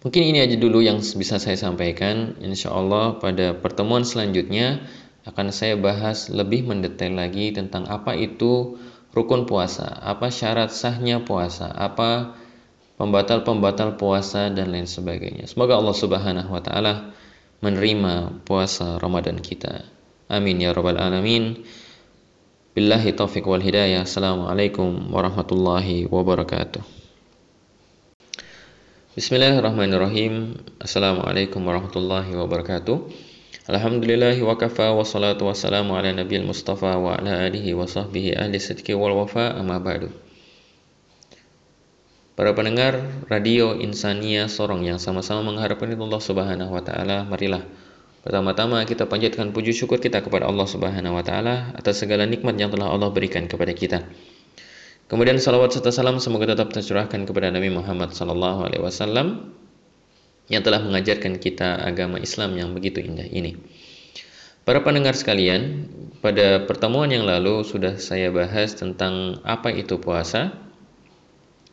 Mungkin 0.00 0.22
ini 0.32 0.40
aja 0.40 0.56
dulu 0.56 0.80
yang 0.80 1.04
bisa 1.04 1.36
saya 1.36 1.60
sampaikan. 1.60 2.40
Insya 2.40 2.72
Allah 2.72 3.20
pada 3.20 3.52
pertemuan 3.52 4.08
selanjutnya 4.08 4.80
akan 5.28 5.52
saya 5.52 5.76
bahas 5.76 6.32
lebih 6.32 6.64
mendetail 6.64 7.12
lagi 7.12 7.52
tentang 7.52 7.84
apa 7.84 8.16
itu 8.16 8.80
rukun 9.12 9.44
puasa, 9.44 9.84
apa 10.00 10.32
syarat 10.32 10.72
sahnya 10.72 11.20
puasa, 11.20 11.68
apa 11.68 12.32
pembatal-pembatal 12.96 14.00
puasa 14.00 14.48
dan 14.48 14.72
lain 14.72 14.88
sebagainya. 14.88 15.44
Semoga 15.44 15.76
Allah 15.76 15.96
Subhanahu 15.96 16.48
wa 16.48 16.62
taala 16.64 17.12
menerima 17.60 18.44
puasa 18.48 18.96
Ramadan 18.96 19.36
kita. 19.40 19.84
Amin 20.32 20.64
ya 20.64 20.72
rabbal 20.72 20.96
alamin. 20.96 21.60
Billahi 22.72 23.12
taufiq 23.12 23.44
wal 23.44 23.60
hidayah. 23.60 24.08
Assalamualaikum 24.08 25.12
warahmatullahi 25.12 26.08
wabarakatuh. 26.08 26.99
Bismillahirrahmanirrahim. 29.10 30.54
Assalamualaikum 30.78 31.58
warahmatullahi 31.66 32.30
wabarakatuh. 32.30 33.10
Alhamdulillahi 33.66 34.38
wa 34.38 34.54
kafa 34.54 34.94
wa 34.94 35.02
salatu 35.02 35.50
wa 35.50 35.54
salamu 35.58 35.98
ala 35.98 36.14
nabiil 36.14 36.46
mustafa 36.46 36.94
wa 36.94 37.18
ala 37.18 37.42
alihi 37.42 37.74
wa 37.74 37.90
sahbihi 37.90 38.38
ahli 38.38 38.62
sidki 38.62 38.94
wal 38.94 39.18
wafa 39.18 39.58
amma 39.58 39.82
ba'du. 39.82 40.14
Para 42.38 42.54
pendengar 42.54 43.02
radio 43.26 43.74
Insania 43.74 44.46
Sorong 44.46 44.86
yang 44.86 45.02
sama-sama 45.02 45.42
mengharapkan 45.42 45.90
Allah 45.90 46.22
Subhanahu 46.22 46.70
wa 46.70 46.78
taala, 46.78 47.26
marilah 47.26 47.66
pertama-tama 48.22 48.78
kita 48.86 49.10
panjatkan 49.10 49.50
puji 49.50 49.74
syukur 49.74 49.98
kita 49.98 50.22
kepada 50.22 50.46
Allah 50.46 50.70
Subhanahu 50.70 51.18
wa 51.18 51.26
taala 51.26 51.74
atas 51.74 51.98
segala 51.98 52.30
nikmat 52.30 52.54
yang 52.54 52.70
telah 52.70 52.94
Allah 52.94 53.10
berikan 53.10 53.50
kepada 53.50 53.74
kita. 53.74 54.06
Kemudian 55.10 55.42
salawat 55.42 55.74
serta 55.74 55.90
salam 55.90 56.22
semoga 56.22 56.54
tetap 56.54 56.70
tercurahkan 56.70 57.26
kepada 57.26 57.50
Nabi 57.50 57.66
Muhammad 57.66 58.14
sallallahu 58.14 58.70
alaihi 58.70 58.78
wasallam 58.78 59.50
yang 60.46 60.62
telah 60.62 60.78
mengajarkan 60.86 61.42
kita 61.42 61.82
agama 61.82 62.22
Islam 62.22 62.54
yang 62.54 62.70
begitu 62.78 63.02
indah 63.02 63.26
ini. 63.26 63.58
Para 64.62 64.86
pendengar 64.86 65.18
sekalian, 65.18 65.90
pada 66.22 66.62
pertemuan 66.62 67.10
yang 67.10 67.26
lalu 67.26 67.66
sudah 67.66 67.98
saya 67.98 68.30
bahas 68.30 68.78
tentang 68.78 69.42
apa 69.42 69.74
itu 69.74 69.98
puasa, 69.98 70.54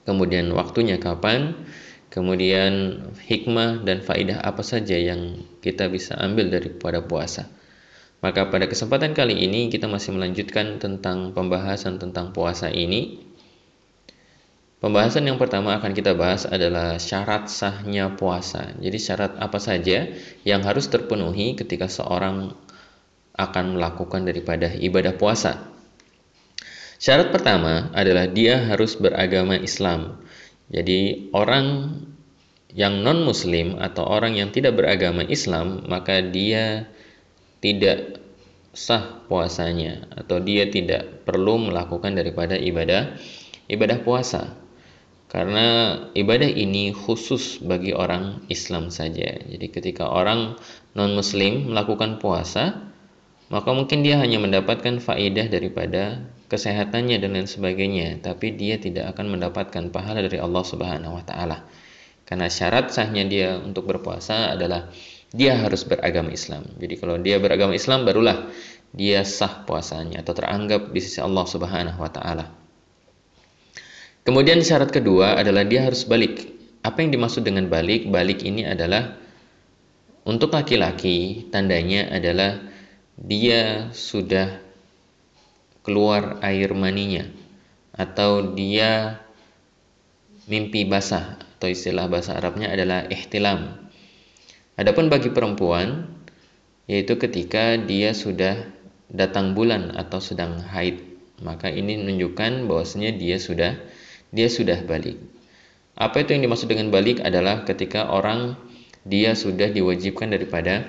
kemudian 0.10 0.50
waktunya 0.58 0.98
kapan, 0.98 1.62
kemudian 2.10 3.06
hikmah 3.22 3.86
dan 3.86 4.02
faidah 4.02 4.42
apa 4.42 4.66
saja 4.66 4.98
yang 4.98 5.46
kita 5.62 5.94
bisa 5.94 6.18
ambil 6.18 6.50
daripada 6.50 7.06
puasa. 7.06 7.46
Maka 8.18 8.50
pada 8.50 8.66
kesempatan 8.66 9.14
kali 9.14 9.46
ini 9.46 9.70
kita 9.70 9.86
masih 9.86 10.18
melanjutkan 10.18 10.82
tentang 10.82 11.38
pembahasan 11.38 12.02
tentang 12.02 12.34
puasa 12.34 12.74
ini 12.74 13.27
Pembahasan 14.78 15.26
yang 15.26 15.42
pertama 15.42 15.74
akan 15.74 15.90
kita 15.90 16.14
bahas 16.14 16.46
adalah 16.46 17.02
syarat 17.02 17.50
sahnya 17.50 18.14
puasa. 18.14 18.78
Jadi 18.78 18.98
syarat 19.02 19.34
apa 19.42 19.58
saja 19.58 20.06
yang 20.46 20.62
harus 20.62 20.86
terpenuhi 20.86 21.58
ketika 21.58 21.90
seorang 21.90 22.54
akan 23.34 23.74
melakukan 23.74 24.22
daripada 24.30 24.70
ibadah 24.78 25.18
puasa. 25.18 25.66
Syarat 27.02 27.34
pertama 27.34 27.90
adalah 27.98 28.30
dia 28.30 28.70
harus 28.70 28.94
beragama 29.02 29.58
Islam. 29.58 30.22
Jadi 30.70 31.34
orang 31.34 31.98
yang 32.70 33.02
non 33.02 33.26
muslim 33.26 33.82
atau 33.82 34.06
orang 34.06 34.38
yang 34.38 34.54
tidak 34.54 34.78
beragama 34.78 35.26
Islam 35.26 35.90
maka 35.90 36.22
dia 36.22 36.86
tidak 37.66 38.22
sah 38.78 39.26
puasanya 39.26 40.06
atau 40.14 40.38
dia 40.38 40.70
tidak 40.70 41.26
perlu 41.26 41.58
melakukan 41.58 42.14
daripada 42.14 42.54
ibadah 42.54 43.18
ibadah 43.66 43.98
puasa 44.06 44.67
karena 45.28 46.00
ibadah 46.16 46.48
ini 46.48 46.96
khusus 46.96 47.60
bagi 47.60 47.92
orang 47.92 48.48
Islam 48.48 48.88
saja. 48.88 49.36
Jadi 49.44 49.68
ketika 49.68 50.08
orang 50.08 50.56
non-muslim 50.96 51.68
melakukan 51.68 52.24
puasa, 52.24 52.88
maka 53.52 53.70
mungkin 53.76 54.08
dia 54.08 54.20
hanya 54.24 54.40
mendapatkan 54.40 55.04
faedah 55.04 55.52
daripada 55.52 56.24
kesehatannya 56.48 57.20
dan 57.20 57.36
lain 57.36 57.48
sebagainya, 57.48 58.24
tapi 58.24 58.56
dia 58.56 58.80
tidak 58.80 59.12
akan 59.16 59.36
mendapatkan 59.36 59.92
pahala 59.92 60.24
dari 60.24 60.40
Allah 60.40 60.64
Subhanahu 60.64 61.20
wa 61.20 61.24
taala. 61.28 61.68
Karena 62.24 62.48
syarat 62.48 62.92
sahnya 62.92 63.24
dia 63.28 63.60
untuk 63.60 63.88
berpuasa 63.88 64.56
adalah 64.56 64.92
dia 65.32 65.60
harus 65.60 65.84
beragama 65.84 66.32
Islam. 66.32 66.64
Jadi 66.80 66.96
kalau 67.00 67.20
dia 67.20 67.40
beragama 67.40 67.76
Islam 67.76 68.08
barulah 68.08 68.48
dia 68.96 69.28
sah 69.28 69.68
puasanya 69.68 70.24
atau 70.24 70.32
teranggap 70.32 70.92
di 70.96 71.00
sisi 71.04 71.20
Allah 71.20 71.44
Subhanahu 71.44 72.00
wa 72.00 72.12
taala. 72.12 72.67
Kemudian 74.28 74.60
syarat 74.60 74.92
kedua 74.92 75.40
adalah 75.40 75.64
dia 75.64 75.88
harus 75.88 76.04
balik. 76.04 76.52
Apa 76.84 77.00
yang 77.00 77.16
dimaksud 77.16 77.48
dengan 77.48 77.72
balik? 77.72 78.12
Balik 78.12 78.44
ini 78.44 78.68
adalah 78.68 79.16
untuk 80.28 80.52
laki-laki 80.52 81.48
tandanya 81.48 82.12
adalah 82.12 82.60
dia 83.16 83.88
sudah 83.96 84.60
keluar 85.80 86.44
air 86.44 86.76
maninya 86.76 87.24
atau 87.96 88.52
dia 88.52 89.24
mimpi 90.52 90.84
basah 90.84 91.40
atau 91.56 91.72
istilah 91.72 92.12
bahasa 92.12 92.36
Arabnya 92.36 92.68
adalah 92.68 93.08
ihtilam. 93.08 93.88
Adapun 94.76 95.08
bagi 95.08 95.32
perempuan 95.32 96.04
yaitu 96.92 97.16
ketika 97.16 97.80
dia 97.80 98.12
sudah 98.12 98.60
datang 99.08 99.56
bulan 99.56 99.96
atau 99.96 100.20
sedang 100.20 100.60
haid, 100.76 101.00
maka 101.40 101.72
ini 101.72 101.96
menunjukkan 101.96 102.68
bahwasanya 102.68 103.16
dia 103.16 103.40
sudah 103.40 103.80
dia 104.32 104.48
sudah 104.52 104.84
balik. 104.84 105.20
Apa 105.98 106.22
itu 106.22 106.38
yang 106.38 106.46
dimaksud 106.46 106.70
dengan 106.70 106.94
balik 106.94 107.24
adalah 107.26 107.66
ketika 107.66 108.14
orang 108.14 108.54
dia 109.08 109.34
sudah 109.34 109.72
diwajibkan 109.72 110.30
daripada 110.30 110.86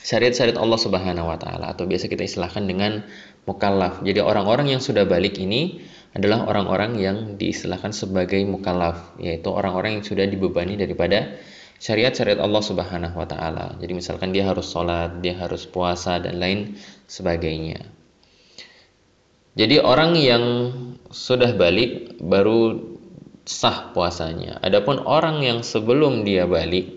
syariat-syariat 0.00 0.58
Allah 0.60 0.80
Subhanahu 0.80 1.28
wa 1.28 1.38
taala 1.40 1.72
atau 1.72 1.88
biasa 1.88 2.08
kita 2.08 2.26
istilahkan 2.26 2.64
dengan 2.68 3.04
mukallaf. 3.48 4.04
Jadi 4.04 4.20
orang-orang 4.20 4.76
yang 4.76 4.82
sudah 4.82 5.08
balik 5.08 5.40
ini 5.40 5.80
adalah 6.10 6.42
orang-orang 6.44 6.98
yang 6.98 7.16
diistilahkan 7.38 7.94
sebagai 7.94 8.42
mukallaf, 8.42 9.14
yaitu 9.22 9.46
orang-orang 9.48 10.00
yang 10.00 10.04
sudah 10.04 10.26
dibebani 10.26 10.74
daripada 10.74 11.38
syariat-syariat 11.78 12.42
Allah 12.42 12.60
Subhanahu 12.60 13.14
wa 13.14 13.28
taala. 13.30 13.78
Jadi 13.78 13.92
misalkan 13.94 14.34
dia 14.34 14.44
harus 14.44 14.68
sholat, 14.68 15.22
dia 15.22 15.38
harus 15.38 15.64
puasa 15.64 16.18
dan 16.18 16.42
lain 16.42 16.76
sebagainya. 17.06 17.99
Jadi 19.58 19.82
orang 19.82 20.14
yang 20.14 20.44
sudah 21.10 21.50
balik 21.58 22.22
baru 22.22 22.90
sah 23.42 23.90
puasanya. 23.90 24.62
Adapun 24.62 25.02
orang 25.02 25.42
yang 25.42 25.66
sebelum 25.66 26.22
dia 26.22 26.46
balik 26.46 26.94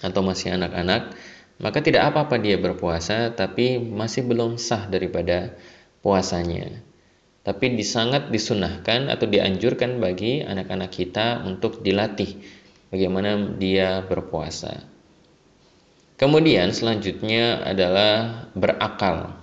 atau 0.00 0.24
masih 0.24 0.56
anak-anak, 0.56 1.12
maka 1.60 1.78
tidak 1.84 2.08
apa-apa 2.08 2.40
dia 2.40 2.56
berpuasa 2.56 3.30
tapi 3.36 3.76
masih 3.76 4.24
belum 4.24 4.56
sah 4.56 4.88
daripada 4.88 5.52
puasanya. 6.00 6.80
Tapi 7.42 7.74
disangat 7.74 8.30
disunahkan 8.30 9.10
atau 9.10 9.26
dianjurkan 9.26 9.98
bagi 9.98 10.40
anak-anak 10.46 10.90
kita 10.94 11.42
untuk 11.42 11.82
dilatih 11.82 12.38
bagaimana 12.88 13.58
dia 13.58 14.00
berpuasa. 14.06 14.88
Kemudian 16.16 16.70
selanjutnya 16.70 17.66
adalah 17.66 18.46
berakal. 18.54 19.41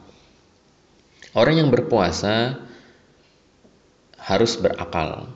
Orang 1.40 1.56
yang 1.56 1.72
berpuasa 1.72 2.60
harus 4.20 4.60
berakal. 4.60 5.32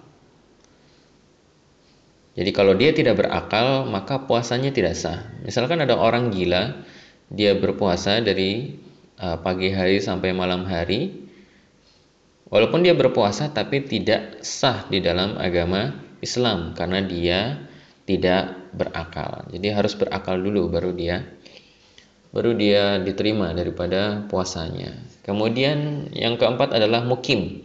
Jadi 2.35 2.51
kalau 2.51 2.75
dia 2.75 2.91
tidak 2.91 3.23
berakal, 3.23 3.87
maka 3.87 4.27
puasanya 4.27 4.75
tidak 4.75 4.99
sah. 4.99 5.31
Misalkan 5.47 5.79
ada 5.79 5.95
orang 5.95 6.27
gila, 6.27 6.83
dia 7.31 7.55
berpuasa 7.55 8.19
dari 8.19 8.75
uh, 9.15 9.39
pagi 9.39 9.71
hari 9.71 10.03
sampai 10.03 10.35
malam 10.35 10.67
hari. 10.67 11.23
Walaupun 12.51 12.83
dia 12.83 12.99
berpuasa 12.99 13.55
tapi 13.55 13.87
tidak 13.87 14.43
sah 14.43 14.83
di 14.91 14.99
dalam 14.99 15.39
agama 15.39 15.95
Islam 16.19 16.75
karena 16.75 16.99
dia 16.99 17.63
tidak 18.03 18.75
berakal. 18.75 19.47
Jadi 19.55 19.71
harus 19.71 19.95
berakal 19.95 20.35
dulu 20.35 20.67
baru 20.67 20.91
dia 20.91 21.23
baru 22.33 22.57
dia 22.57 22.97
diterima 22.97 23.53
daripada 23.53 24.25
puasanya. 24.25 24.97
Kemudian 25.21 26.09
yang 26.11 26.35
keempat 26.41 26.73
adalah 26.73 27.05
mukim 27.05 27.63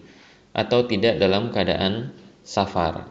atau 0.52 0.84
tidak 0.84 1.16
dalam 1.16 1.48
keadaan 1.50 2.12
safar. 2.44 3.08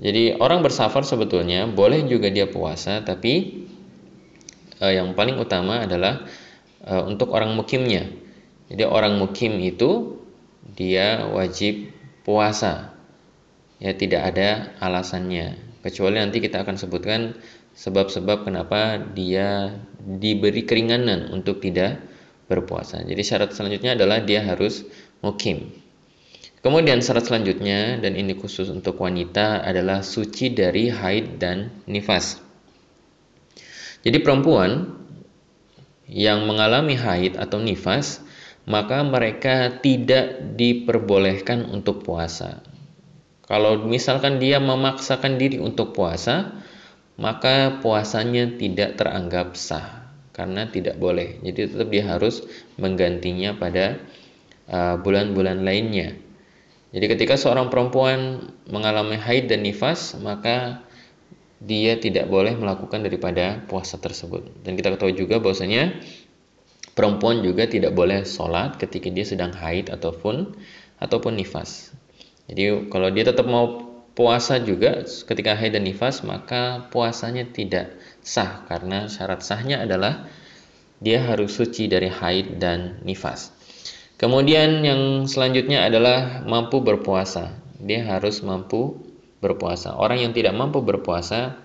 Jadi 0.00 0.40
orang 0.40 0.64
bersafar 0.64 1.04
sebetulnya 1.04 1.68
boleh 1.68 2.08
juga 2.08 2.32
dia 2.32 2.48
puasa, 2.48 3.04
tapi 3.04 3.68
eh, 4.80 4.92
yang 4.96 5.12
paling 5.12 5.36
utama 5.36 5.84
adalah 5.84 6.24
eh, 6.88 7.02
untuk 7.04 7.36
orang 7.36 7.52
mukimnya. 7.52 8.08
Jadi 8.72 8.88
orang 8.88 9.20
mukim 9.20 9.60
itu 9.60 10.16
dia 10.72 11.28
wajib 11.28 11.92
puasa. 12.24 12.96
Ya 13.76 13.92
tidak 13.92 14.32
ada 14.32 14.72
alasannya. 14.80 15.60
Kecuali 15.84 16.20
nanti 16.20 16.40
kita 16.40 16.64
akan 16.64 16.76
sebutkan 16.76 17.36
sebab-sebab 17.80 18.44
kenapa 18.44 19.00
dia 19.00 19.80
diberi 19.96 20.68
keringanan 20.68 21.32
untuk 21.32 21.64
tidak 21.64 22.04
berpuasa. 22.44 23.00
Jadi 23.00 23.22
syarat 23.24 23.56
selanjutnya 23.56 23.96
adalah 23.96 24.20
dia 24.20 24.44
harus 24.44 24.84
mukim. 25.24 25.72
Kemudian 26.60 27.00
syarat 27.00 27.24
selanjutnya 27.24 27.96
dan 28.04 28.20
ini 28.20 28.36
khusus 28.36 28.68
untuk 28.68 29.00
wanita 29.00 29.64
adalah 29.64 30.04
suci 30.04 30.52
dari 30.52 30.92
haid 30.92 31.40
dan 31.40 31.72
nifas. 31.88 32.36
Jadi 34.04 34.20
perempuan 34.20 35.00
yang 36.04 36.44
mengalami 36.44 37.00
haid 37.00 37.40
atau 37.40 37.64
nifas 37.64 38.20
maka 38.68 39.00
mereka 39.00 39.80
tidak 39.80 40.52
diperbolehkan 40.60 41.64
untuk 41.64 42.04
puasa. 42.04 42.60
Kalau 43.48 43.82
misalkan 43.88 44.36
dia 44.36 44.60
memaksakan 44.60 45.40
diri 45.40 45.58
untuk 45.58 45.96
puasa, 45.96 46.60
maka 47.20 47.84
puasanya 47.84 48.56
tidak 48.56 48.96
teranggap 48.96 49.52
sah 49.52 50.08
karena 50.32 50.64
tidak 50.72 50.96
boleh. 50.96 51.36
Jadi 51.44 51.68
tetap 51.68 51.88
dia 51.92 52.08
harus 52.08 52.40
menggantinya 52.80 53.60
pada 53.60 54.00
uh, 54.72 54.96
bulan-bulan 54.96 55.60
uh, 55.60 55.64
lainnya. 55.68 56.16
Jadi 56.90 57.06
ketika 57.06 57.36
seorang 57.36 57.68
perempuan 57.68 58.50
mengalami 58.66 59.20
haid 59.20 59.52
dan 59.52 59.62
nifas, 59.62 60.16
maka 60.16 60.80
dia 61.60 62.00
tidak 62.00 62.26
boleh 62.32 62.56
melakukan 62.56 63.04
daripada 63.04 63.60
puasa 63.68 64.00
tersebut. 64.00 64.64
Dan 64.64 64.80
kita 64.80 64.96
ketahui 64.96 65.12
juga 65.12 65.38
bahwasanya 65.44 66.00
perempuan 66.96 67.44
juga 67.44 67.68
tidak 67.68 67.92
boleh 67.92 68.24
sholat 68.24 68.80
ketika 68.80 69.12
dia 69.12 69.28
sedang 69.28 69.52
haid 69.52 69.92
ataupun 69.92 70.56
ataupun 70.96 71.36
nifas. 71.36 71.92
Jadi 72.48 72.88
kalau 72.88 73.12
dia 73.12 73.28
tetap 73.28 73.44
mau 73.44 73.89
puasa 74.20 74.60
juga 74.60 75.00
ketika 75.08 75.56
haid 75.56 75.80
dan 75.80 75.88
nifas, 75.88 76.20
maka 76.20 76.84
puasanya 76.92 77.48
tidak 77.48 77.96
sah 78.20 78.68
karena 78.68 79.08
syarat 79.08 79.40
sahnya 79.40 79.80
adalah 79.80 80.28
dia 81.00 81.24
harus 81.24 81.56
suci 81.56 81.88
dari 81.88 82.12
haid 82.12 82.60
dan 82.60 83.00
nifas. 83.00 83.48
Kemudian 84.20 84.84
yang 84.84 85.24
selanjutnya 85.24 85.88
adalah 85.88 86.44
mampu 86.44 86.84
berpuasa. 86.84 87.56
Dia 87.80 88.04
harus 88.04 88.44
mampu 88.44 89.00
berpuasa. 89.40 89.96
Orang 89.96 90.20
yang 90.20 90.36
tidak 90.36 90.52
mampu 90.52 90.84
berpuasa, 90.84 91.56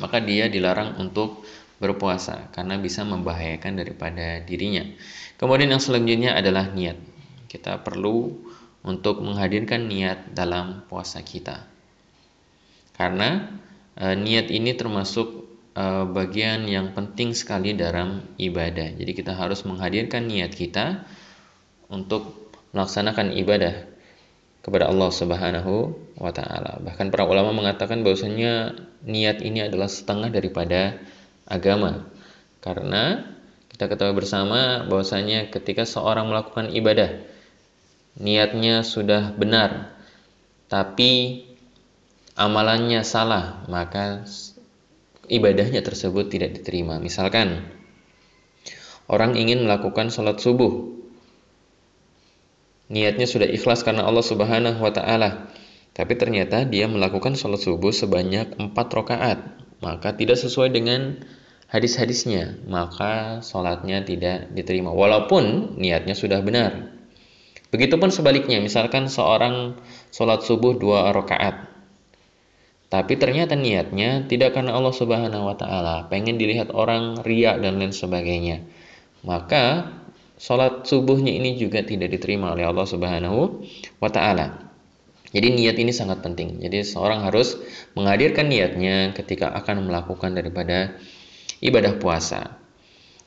maka 0.00 0.24
dia 0.24 0.48
dilarang 0.48 0.96
untuk 0.96 1.44
berpuasa 1.76 2.48
karena 2.56 2.80
bisa 2.80 3.04
membahayakan 3.04 3.76
daripada 3.76 4.40
dirinya. 4.40 4.88
Kemudian 5.36 5.68
yang 5.68 5.84
selanjutnya 5.84 6.32
adalah 6.32 6.72
niat. 6.72 6.96
Kita 7.44 7.84
perlu 7.84 8.47
untuk 8.86 9.20
menghadirkan 9.24 9.90
niat 9.90 10.32
dalam 10.34 10.86
puasa 10.86 11.22
kita. 11.22 11.66
Karena 12.94 13.58
e, 13.94 14.14
niat 14.14 14.50
ini 14.50 14.74
termasuk 14.74 15.46
e, 15.74 15.84
bagian 16.10 16.66
yang 16.66 16.94
penting 16.94 17.34
sekali 17.34 17.74
dalam 17.74 18.22
ibadah. 18.38 18.94
Jadi 18.94 19.12
kita 19.14 19.34
harus 19.34 19.62
menghadirkan 19.66 20.26
niat 20.26 20.54
kita 20.54 21.06
untuk 21.90 22.52
melaksanakan 22.74 23.34
ibadah 23.38 23.86
kepada 24.62 24.90
Allah 24.90 25.10
Subhanahu 25.10 25.74
wa 26.20 26.32
taala. 26.34 26.82
Bahkan 26.82 27.08
para 27.08 27.24
ulama 27.24 27.54
mengatakan 27.54 28.04
bahwasanya 28.04 28.76
niat 29.06 29.40
ini 29.40 29.64
adalah 29.64 29.88
setengah 29.88 30.28
daripada 30.28 30.98
agama. 31.48 32.04
Karena 32.60 33.24
kita 33.72 33.88
ketahui 33.88 34.18
bersama 34.18 34.84
bahwasanya 34.90 35.48
ketika 35.54 35.86
seorang 35.86 36.28
melakukan 36.28 36.74
ibadah 36.74 37.37
niatnya 38.18 38.82
sudah 38.82 39.32
benar 39.32 39.98
tapi 40.68 41.42
amalannya 42.36 43.00
salah, 43.02 43.64
maka 43.66 44.28
ibadahnya 45.26 45.80
tersebut 45.80 46.28
tidak 46.28 46.60
diterima. 46.60 47.00
Misalkan 47.00 47.64
orang 49.08 49.34
ingin 49.34 49.64
melakukan 49.64 50.12
sholat 50.12 50.36
subuh 50.38 50.92
niatnya 52.92 53.24
sudah 53.24 53.48
ikhlas 53.48 53.80
karena 53.80 54.04
Allah 54.04 54.24
Subhanahu 54.24 54.80
wa 54.80 54.92
taala. 54.92 55.48
Tapi 55.96 56.14
ternyata 56.14 56.62
dia 56.62 56.86
melakukan 56.86 57.34
sholat 57.34 57.58
subuh 57.58 57.90
sebanyak 57.90 58.54
4 58.54 58.76
rakaat, 58.76 59.38
maka 59.82 60.14
tidak 60.14 60.38
sesuai 60.38 60.70
dengan 60.70 61.24
hadis-hadisnya, 61.72 62.60
maka 62.70 63.42
sholatnya 63.42 64.04
tidak 64.06 64.52
diterima 64.52 64.94
walaupun 64.94 65.74
niatnya 65.80 66.14
sudah 66.14 66.38
benar. 66.44 66.97
Begitupun 67.68 68.08
sebaliknya, 68.08 68.64
misalkan 68.64 69.12
seorang 69.12 69.76
sholat 70.08 70.40
subuh 70.40 70.72
dua 70.72 71.12
rakaat, 71.12 71.68
tapi 72.88 73.20
ternyata 73.20 73.52
niatnya 73.52 74.24
tidak 74.24 74.56
karena 74.56 74.72
Allah 74.72 74.96
Subhanahu 74.96 75.44
wa 75.44 75.56
taala, 75.60 76.08
pengen 76.08 76.40
dilihat 76.40 76.72
orang 76.72 77.20
riak 77.20 77.60
dan 77.60 77.76
lain 77.76 77.92
sebagainya. 77.92 78.64
Maka 79.20 79.92
sholat 80.40 80.88
subuhnya 80.88 81.28
ini 81.36 81.60
juga 81.60 81.84
tidak 81.84 82.08
diterima 82.16 82.56
oleh 82.56 82.64
Allah 82.64 82.88
Subhanahu 82.88 83.60
wa 84.00 84.08
taala. 84.08 84.64
Jadi 85.28 85.52
niat 85.52 85.76
ini 85.76 85.92
sangat 85.92 86.24
penting. 86.24 86.64
Jadi 86.64 86.80
seorang 86.88 87.20
harus 87.28 87.60
menghadirkan 87.92 88.48
niatnya 88.48 89.12
ketika 89.12 89.52
akan 89.52 89.84
melakukan 89.84 90.32
daripada 90.32 90.96
ibadah 91.60 92.00
puasa. 92.00 92.56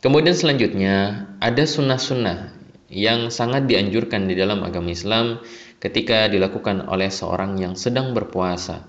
Kemudian 0.01 0.33
selanjutnya 0.33 1.29
ada 1.37 1.61
sunnah-sunnah 1.61 2.60
yang 2.91 3.31
sangat 3.31 3.65
dianjurkan 3.71 4.27
di 4.27 4.35
dalam 4.35 4.61
agama 4.67 4.91
Islam 4.91 5.39
ketika 5.79 6.27
dilakukan 6.27 6.85
oleh 6.91 7.07
seorang 7.07 7.55
yang 7.57 7.73
sedang 7.79 8.11
berpuasa. 8.11 8.83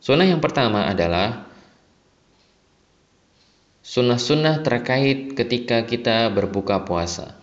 Sunnah 0.00 0.26
yang 0.26 0.40
pertama 0.40 0.88
adalah 0.88 1.44
sunnah-sunnah 3.84 4.64
terkait 4.64 5.36
ketika 5.36 5.84
kita 5.84 6.32
berbuka 6.32 6.82
puasa. 6.82 7.36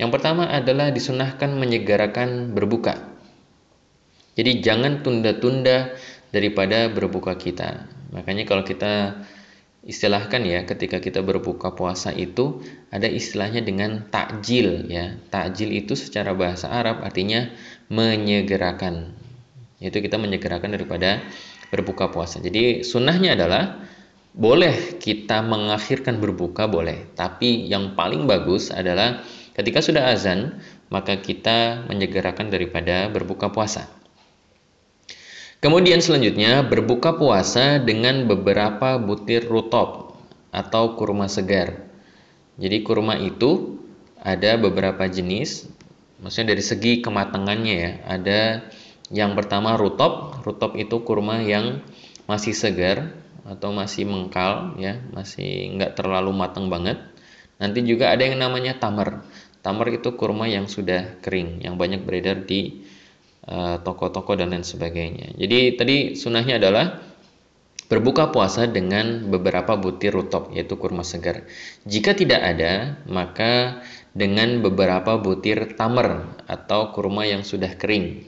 Yang 0.00 0.10
pertama 0.16 0.48
adalah 0.48 0.88
disunahkan 0.88 1.52
menyegarakan 1.52 2.56
berbuka. 2.56 2.96
Jadi 4.34 4.64
jangan 4.64 5.04
tunda-tunda 5.04 5.92
daripada 6.32 6.88
berbuka 6.88 7.36
kita. 7.36 7.84
Makanya 8.10 8.48
kalau 8.48 8.64
kita 8.64 9.20
istilahkan 9.86 10.44
ya 10.44 10.62
ketika 10.68 11.00
kita 11.00 11.24
berbuka 11.24 11.72
puasa 11.72 12.12
itu 12.12 12.60
ada 12.92 13.08
istilahnya 13.08 13.64
dengan 13.64 14.08
takjil 14.12 14.88
ya. 14.90 15.16
Takjil 15.32 15.72
itu 15.72 15.96
secara 15.96 16.36
bahasa 16.36 16.68
Arab 16.68 17.00
artinya 17.04 17.48
menyegerakan. 17.88 19.16
Yaitu 19.80 20.04
kita 20.04 20.20
menyegerakan 20.20 20.76
daripada 20.76 21.24
berbuka 21.72 22.12
puasa. 22.12 22.42
Jadi 22.42 22.84
sunnahnya 22.84 23.34
adalah 23.38 23.80
boleh 24.30 25.00
kita 25.02 25.42
mengakhirkan 25.42 26.22
berbuka 26.22 26.70
boleh, 26.70 27.10
tapi 27.18 27.66
yang 27.66 27.98
paling 27.98 28.30
bagus 28.30 28.70
adalah 28.70 29.26
Ketika 29.60 29.84
sudah 29.84 30.08
azan, 30.14 30.62
maka 30.88 31.20
kita 31.20 31.84
menyegerakan 31.84 32.48
daripada 32.48 33.12
berbuka 33.12 33.52
puasa. 33.52 33.92
Kemudian 35.60 36.00
selanjutnya 36.00 36.64
berbuka 36.64 37.20
puasa 37.20 37.76
dengan 37.76 38.24
beberapa 38.24 38.96
butir 38.96 39.44
rutop 39.44 40.16
atau 40.48 40.96
kurma 40.96 41.28
segar. 41.28 41.84
Jadi 42.56 42.80
kurma 42.80 43.20
itu 43.20 43.76
ada 44.16 44.56
beberapa 44.56 45.04
jenis, 45.04 45.68
maksudnya 46.24 46.56
dari 46.56 46.64
segi 46.64 47.04
kematangannya 47.04 47.74
ya. 47.76 47.92
Ada 48.08 48.40
yang 49.12 49.36
pertama 49.36 49.76
rutop, 49.76 50.40
rutop 50.48 50.80
itu 50.80 51.04
kurma 51.04 51.44
yang 51.44 51.84
masih 52.24 52.56
segar 52.56 53.12
atau 53.44 53.68
masih 53.68 54.08
mengkal 54.08 54.80
ya, 54.80 54.96
masih 55.12 55.76
nggak 55.76 55.92
terlalu 55.92 56.32
matang 56.32 56.72
banget. 56.72 57.04
Nanti 57.60 57.84
juga 57.84 58.08
ada 58.16 58.24
yang 58.24 58.40
namanya 58.40 58.80
tamar. 58.80 59.28
Tamar 59.60 59.92
itu 59.92 60.16
kurma 60.16 60.48
yang 60.48 60.72
sudah 60.72 61.20
kering, 61.20 61.60
yang 61.60 61.76
banyak 61.76 62.00
beredar 62.00 62.48
di 62.48 62.80
toko-toko 63.82 64.32
uh, 64.34 64.38
dan 64.38 64.54
lain 64.54 64.62
sebagainya. 64.62 65.34
Jadi 65.34 65.74
tadi 65.74 65.96
sunahnya 66.14 66.62
adalah 66.62 67.02
berbuka 67.90 68.30
puasa 68.30 68.70
dengan 68.70 69.26
beberapa 69.26 69.74
butir 69.74 70.14
rutop, 70.14 70.54
yaitu 70.54 70.78
kurma 70.78 71.02
segar. 71.02 71.42
Jika 71.82 72.14
tidak 72.14 72.38
ada, 72.38 73.02
maka 73.10 73.82
dengan 74.14 74.62
beberapa 74.62 75.18
butir 75.18 75.74
tamar 75.74 76.38
atau 76.46 76.94
kurma 76.94 77.26
yang 77.26 77.42
sudah 77.42 77.74
kering. 77.74 78.22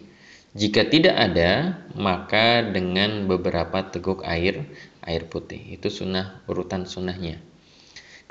Jika 0.52 0.90
tidak 0.90 1.14
ada, 1.14 1.80
maka 1.94 2.60
dengan 2.60 3.30
beberapa 3.30 3.86
teguk 3.88 4.26
air, 4.26 4.66
air 5.00 5.22
putih. 5.30 5.78
Itu 5.78 5.88
sunnah 5.88 6.42
urutan 6.50 6.84
sunnahnya. 6.84 7.51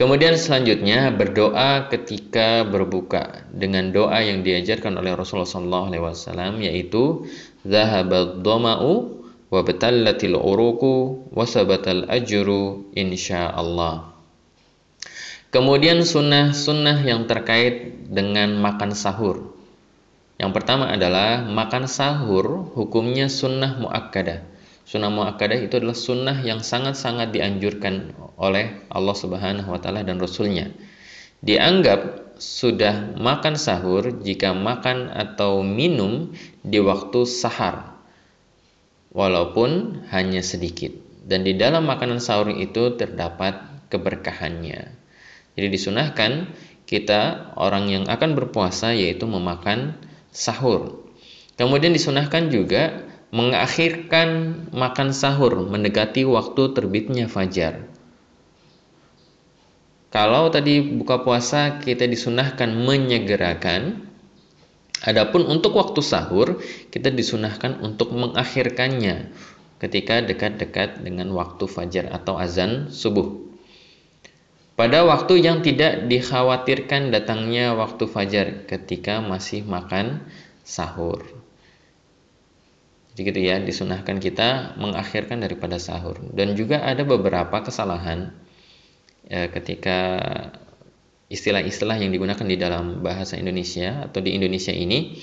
Kemudian 0.02 0.34
selanjutnya 0.34 1.14
berdoa 1.14 1.86
ketika 1.86 2.66
berbuka 2.66 3.46
dengan 3.54 3.94
doa 3.94 4.18
yang 4.26 4.42
diajarkan 4.42 4.98
oleh 4.98 5.14
Rasulullah 5.14 5.46
SAW 5.46 6.58
yaitu 6.58 7.30
zahabad 7.62 8.42
doma'u 8.42 9.22
wa 9.54 9.62
batallatil 9.62 10.42
uruku 10.42 11.30
wa 11.30 11.46
sabatal 11.46 12.10
ajru 12.10 12.90
insyaallah. 12.98 14.10
Kemudian 15.54 16.02
sunnah-sunnah 16.02 17.06
yang 17.06 17.30
terkait 17.30 18.10
dengan 18.10 18.58
makan 18.58 18.98
sahur. 18.98 19.54
Yang 20.42 20.52
pertama 20.58 20.90
adalah 20.90 21.46
makan 21.46 21.86
sahur 21.86 22.74
hukumnya 22.74 23.30
sunnah 23.30 23.78
muakkadah. 23.78 24.50
Sunnah 24.82 25.14
muakkadah 25.14 25.62
itu 25.62 25.78
adalah 25.78 25.94
sunnah 25.94 26.42
yang 26.42 26.66
sangat-sangat 26.66 27.30
dianjurkan 27.30 28.18
oleh 28.42 28.90
Allah 28.90 29.14
Subhanahu 29.14 29.70
wa 29.70 29.78
taala 29.78 30.02
dan 30.02 30.18
rasulnya. 30.18 30.74
Dianggap 31.46 32.34
sudah 32.42 33.14
makan 33.22 33.54
sahur 33.54 34.18
jika 34.26 34.58
makan 34.58 35.14
atau 35.14 35.62
minum 35.62 36.34
di 36.66 36.82
waktu 36.82 37.22
sahar 37.30 37.94
walaupun 39.14 40.02
hanya 40.10 40.42
sedikit 40.42 40.90
dan 41.22 41.46
di 41.46 41.54
dalam 41.54 41.86
makanan 41.86 42.18
sahur 42.18 42.50
itu 42.50 42.98
terdapat 42.98 43.62
keberkahannya. 43.94 44.90
Jadi 45.54 45.68
disunahkan 45.70 46.50
kita 46.90 47.54
orang 47.60 47.94
yang 47.94 48.04
akan 48.10 48.34
berpuasa 48.34 48.98
yaitu 48.98 49.30
memakan 49.30 50.02
sahur. 50.34 51.06
Kemudian 51.60 51.94
disunahkan 51.94 52.50
juga 52.50 53.06
mengakhirkan 53.30 54.30
makan 54.74 55.14
sahur 55.14 55.70
mendekati 55.70 56.26
waktu 56.26 56.74
terbitnya 56.74 57.30
fajar. 57.30 57.91
Kalau 60.12 60.52
tadi 60.52 60.84
buka 60.84 61.24
puasa 61.24 61.80
kita 61.80 62.04
disunahkan 62.04 62.68
menyegerakan, 62.76 64.04
adapun 65.08 65.48
untuk 65.48 65.72
waktu 65.80 66.04
sahur 66.04 66.60
kita 66.92 67.16
disunahkan 67.16 67.80
untuk 67.80 68.12
mengakhirkannya 68.12 69.32
ketika 69.80 70.20
dekat-dekat 70.20 71.00
dengan 71.00 71.32
waktu 71.32 71.64
fajar 71.64 72.12
atau 72.12 72.36
azan 72.36 72.92
subuh. 72.92 73.40
Pada 74.76 75.08
waktu 75.08 75.40
yang 75.40 75.64
tidak 75.64 76.12
dikhawatirkan 76.12 77.16
datangnya 77.16 77.72
waktu 77.80 78.04
fajar 78.04 78.68
ketika 78.68 79.24
masih 79.24 79.64
makan 79.64 80.28
sahur. 80.68 81.24
Jadi 83.16 83.28
gitu 83.28 83.40
ya, 83.44 83.60
disunahkan 83.60 84.20
kita 84.20 84.76
mengakhirkan 84.76 85.44
daripada 85.44 85.80
sahur. 85.80 86.20
Dan 86.32 86.56
juga 86.56 86.84
ada 86.84 87.04
beberapa 87.04 87.60
kesalahan 87.64 88.32
ya, 89.32 89.48
ketika 89.48 90.20
istilah-istilah 91.32 91.96
yang 91.96 92.12
digunakan 92.12 92.44
di 92.44 92.60
dalam 92.60 93.00
bahasa 93.00 93.40
Indonesia 93.40 94.12
atau 94.12 94.20
di 94.20 94.36
Indonesia 94.36 94.76
ini 94.76 95.16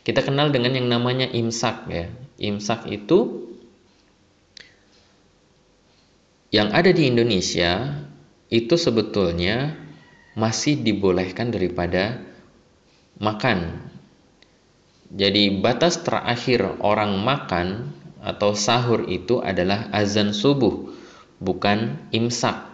kita 0.00 0.24
kenal 0.24 0.48
dengan 0.48 0.72
yang 0.72 0.88
namanya 0.88 1.28
imsak 1.28 1.84
ya. 1.92 2.08
Imsak 2.40 2.88
itu 2.88 3.52
yang 6.48 6.72
ada 6.72 6.88
di 6.88 7.04
Indonesia 7.04 8.00
itu 8.48 8.74
sebetulnya 8.80 9.76
masih 10.32 10.80
dibolehkan 10.80 11.52
daripada 11.52 12.24
makan. 13.20 13.92
Jadi 15.12 15.60
batas 15.60 16.00
terakhir 16.00 16.80
orang 16.80 17.20
makan 17.20 17.92
atau 18.24 18.56
sahur 18.56 19.04
itu 19.10 19.44
adalah 19.44 19.92
azan 19.92 20.32
subuh, 20.32 20.90
bukan 21.42 22.00
imsak. 22.14 22.69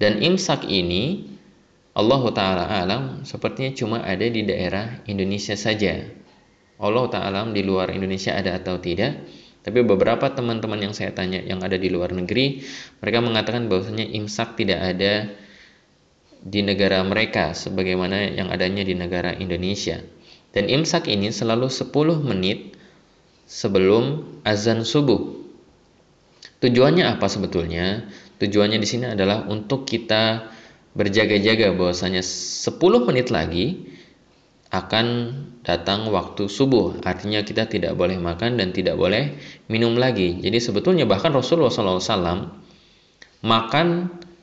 Dan 0.00 0.24
imsak 0.24 0.64
ini 0.64 1.28
Allah 1.92 2.22
Ta'ala 2.32 2.64
alam 2.72 3.02
sepertinya 3.28 3.76
cuma 3.76 4.00
ada 4.00 4.24
di 4.24 4.48
daerah 4.48 5.04
Indonesia 5.04 5.52
saja. 5.52 6.08
Allah 6.80 7.04
Ta'ala 7.12 7.44
alam 7.44 7.52
di 7.52 7.60
luar 7.60 7.92
Indonesia 7.92 8.32
ada 8.32 8.56
atau 8.56 8.80
tidak. 8.80 9.20
Tapi 9.60 9.84
beberapa 9.84 10.32
teman-teman 10.32 10.80
yang 10.80 10.96
saya 10.96 11.12
tanya 11.12 11.44
yang 11.44 11.60
ada 11.60 11.76
di 11.76 11.92
luar 11.92 12.16
negeri, 12.16 12.64
mereka 13.04 13.20
mengatakan 13.20 13.68
bahwasanya 13.68 14.08
imsak 14.08 14.56
tidak 14.56 14.80
ada 14.80 15.28
di 16.40 16.64
negara 16.64 17.04
mereka 17.04 17.52
sebagaimana 17.52 18.32
yang 18.32 18.48
adanya 18.48 18.80
di 18.80 18.96
negara 18.96 19.36
Indonesia. 19.36 20.00
Dan 20.56 20.72
imsak 20.72 21.12
ini 21.12 21.28
selalu 21.28 21.68
10 21.68 21.92
menit 22.24 22.72
sebelum 23.44 24.24
azan 24.48 24.80
subuh. 24.80 25.36
Tujuannya 26.64 27.04
apa 27.04 27.28
sebetulnya? 27.28 28.08
Tujuannya 28.40 28.80
di 28.80 28.88
sini 28.88 29.06
adalah 29.12 29.44
untuk 29.46 29.84
kita 29.84 30.48
berjaga-jaga 30.96 31.76
bahwasanya 31.76 32.24
10 32.24 32.72
menit 33.06 33.28
lagi 33.28 33.84
akan 34.70 35.06
datang 35.66 36.08
waktu 36.14 36.46
subuh. 36.46 37.02
Artinya 37.02 37.42
kita 37.42 37.66
tidak 37.66 37.98
boleh 37.98 38.16
makan 38.16 38.56
dan 38.56 38.70
tidak 38.70 38.96
boleh 38.96 39.36
minum 39.66 39.98
lagi. 39.98 40.38
Jadi 40.40 40.56
sebetulnya 40.62 41.04
bahkan 41.04 41.34
Rasulullah 41.34 41.70
SAW 41.74 42.48
makan 43.44 43.88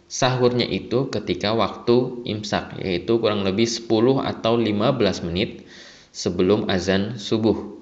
sahurnya 0.07 0.67
itu 0.67 1.11
ketika 1.11 1.51
waktu 1.55 2.23
imsak 2.27 2.79
yaitu 2.79 3.19
kurang 3.19 3.43
lebih 3.43 3.67
10 3.67 3.87
atau 4.23 4.53
15 4.55 5.27
menit 5.27 5.67
sebelum 6.11 6.67
azan 6.71 7.19
subuh. 7.19 7.75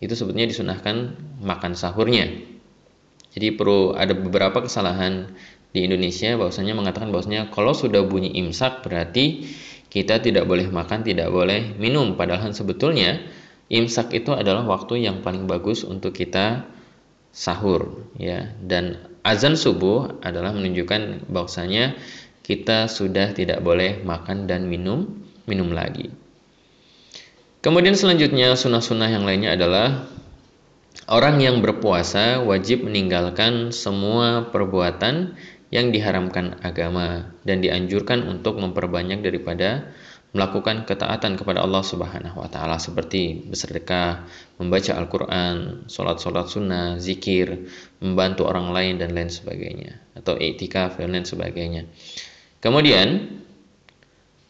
Itu 0.00 0.16
sebetulnya 0.16 0.48
disunahkan 0.48 1.16
makan 1.44 1.76
sahurnya. 1.76 2.49
Jadi 3.30 3.54
perlu 3.54 3.94
ada 3.94 4.10
beberapa 4.14 4.62
kesalahan 4.64 5.30
di 5.70 5.86
Indonesia 5.86 6.34
bahwasanya 6.34 6.74
mengatakan 6.74 7.14
bahwasanya 7.14 7.54
kalau 7.54 7.70
sudah 7.70 8.02
bunyi 8.02 8.34
imsak 8.42 8.82
berarti 8.82 9.46
kita 9.90 10.22
tidak 10.22 10.46
boleh 10.46 10.70
makan, 10.70 11.02
tidak 11.02 11.30
boleh 11.30 11.74
minum. 11.78 12.14
Padahal 12.14 12.54
sebetulnya 12.54 13.22
imsak 13.70 14.14
itu 14.14 14.34
adalah 14.34 14.66
waktu 14.66 15.06
yang 15.06 15.22
paling 15.22 15.46
bagus 15.46 15.86
untuk 15.86 16.14
kita 16.14 16.66
sahur 17.30 18.06
ya. 18.18 18.50
Dan 18.58 18.98
azan 19.22 19.54
subuh 19.54 20.18
adalah 20.22 20.50
menunjukkan 20.54 21.30
bahwasanya 21.30 21.94
kita 22.42 22.90
sudah 22.90 23.30
tidak 23.30 23.62
boleh 23.62 24.02
makan 24.02 24.50
dan 24.50 24.66
minum 24.66 25.06
minum 25.46 25.70
lagi. 25.70 26.10
Kemudian 27.60 27.92
selanjutnya 27.92 28.56
sunnah-sunnah 28.56 29.10
yang 29.12 29.28
lainnya 29.28 29.52
adalah 29.52 30.08
Orang 31.08 31.40
yang 31.40 31.64
berpuasa 31.64 32.44
wajib 32.44 32.84
meninggalkan 32.84 33.72
semua 33.72 34.52
perbuatan 34.52 35.38
yang 35.70 35.94
diharamkan 35.94 36.58
agama 36.66 37.30
dan 37.46 37.62
dianjurkan 37.62 38.26
untuk 38.26 38.58
memperbanyak 38.58 39.22
daripada 39.22 39.94
melakukan 40.30 40.86
ketaatan 40.86 41.34
kepada 41.34 41.62
Allah 41.66 41.82
Subhanahu 41.82 42.38
wa 42.38 42.46
taala 42.46 42.78
seperti 42.78 43.50
bersedekah, 43.50 44.26
membaca 44.62 44.94
Al-Qur'an, 44.94 45.86
salat-salat 45.90 46.46
sunnah, 46.46 46.88
zikir, 47.02 47.66
membantu 47.98 48.46
orang 48.46 48.70
lain 48.70 48.94
dan 49.02 49.10
lain 49.10 49.30
sebagainya 49.30 49.98
atau 50.14 50.38
iktikaf 50.38 51.02
dan 51.02 51.10
lain 51.10 51.26
sebagainya. 51.26 51.82
Kemudian 52.62 53.42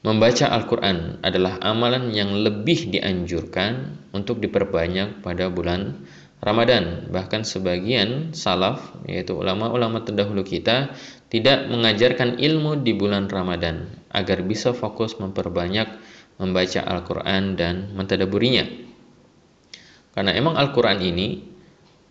membaca 0.05 0.53
Al-Qur'an 0.53 1.25
adalah 1.25 1.57
amalan 1.65 2.13
yang 2.13 2.37
lebih 2.37 2.93
dianjurkan 2.93 3.97
untuk 4.13 4.41
diperbanyak 4.45 5.25
pada 5.25 5.49
bulan 5.49 6.05
Ramadan. 6.41 7.13
Bahkan 7.13 7.45
sebagian 7.45 8.33
salaf, 8.33 8.97
yaitu 9.05 9.37
ulama-ulama 9.37 10.01
terdahulu 10.01 10.41
kita, 10.41 10.97
tidak 11.29 11.69
mengajarkan 11.69 12.41
ilmu 12.41 12.81
di 12.81 12.97
bulan 12.97 13.29
Ramadan 13.29 13.93
agar 14.11 14.43
bisa 14.43 14.73
fokus 14.73 15.21
memperbanyak 15.21 15.87
membaca 16.41 16.81
Al-Quran 16.81 17.55
dan 17.55 17.93
mentadaburinya. 17.93 18.65
Karena 20.17 20.33
emang 20.35 20.57
Al-Quran 20.57 20.99
ini 21.05 21.45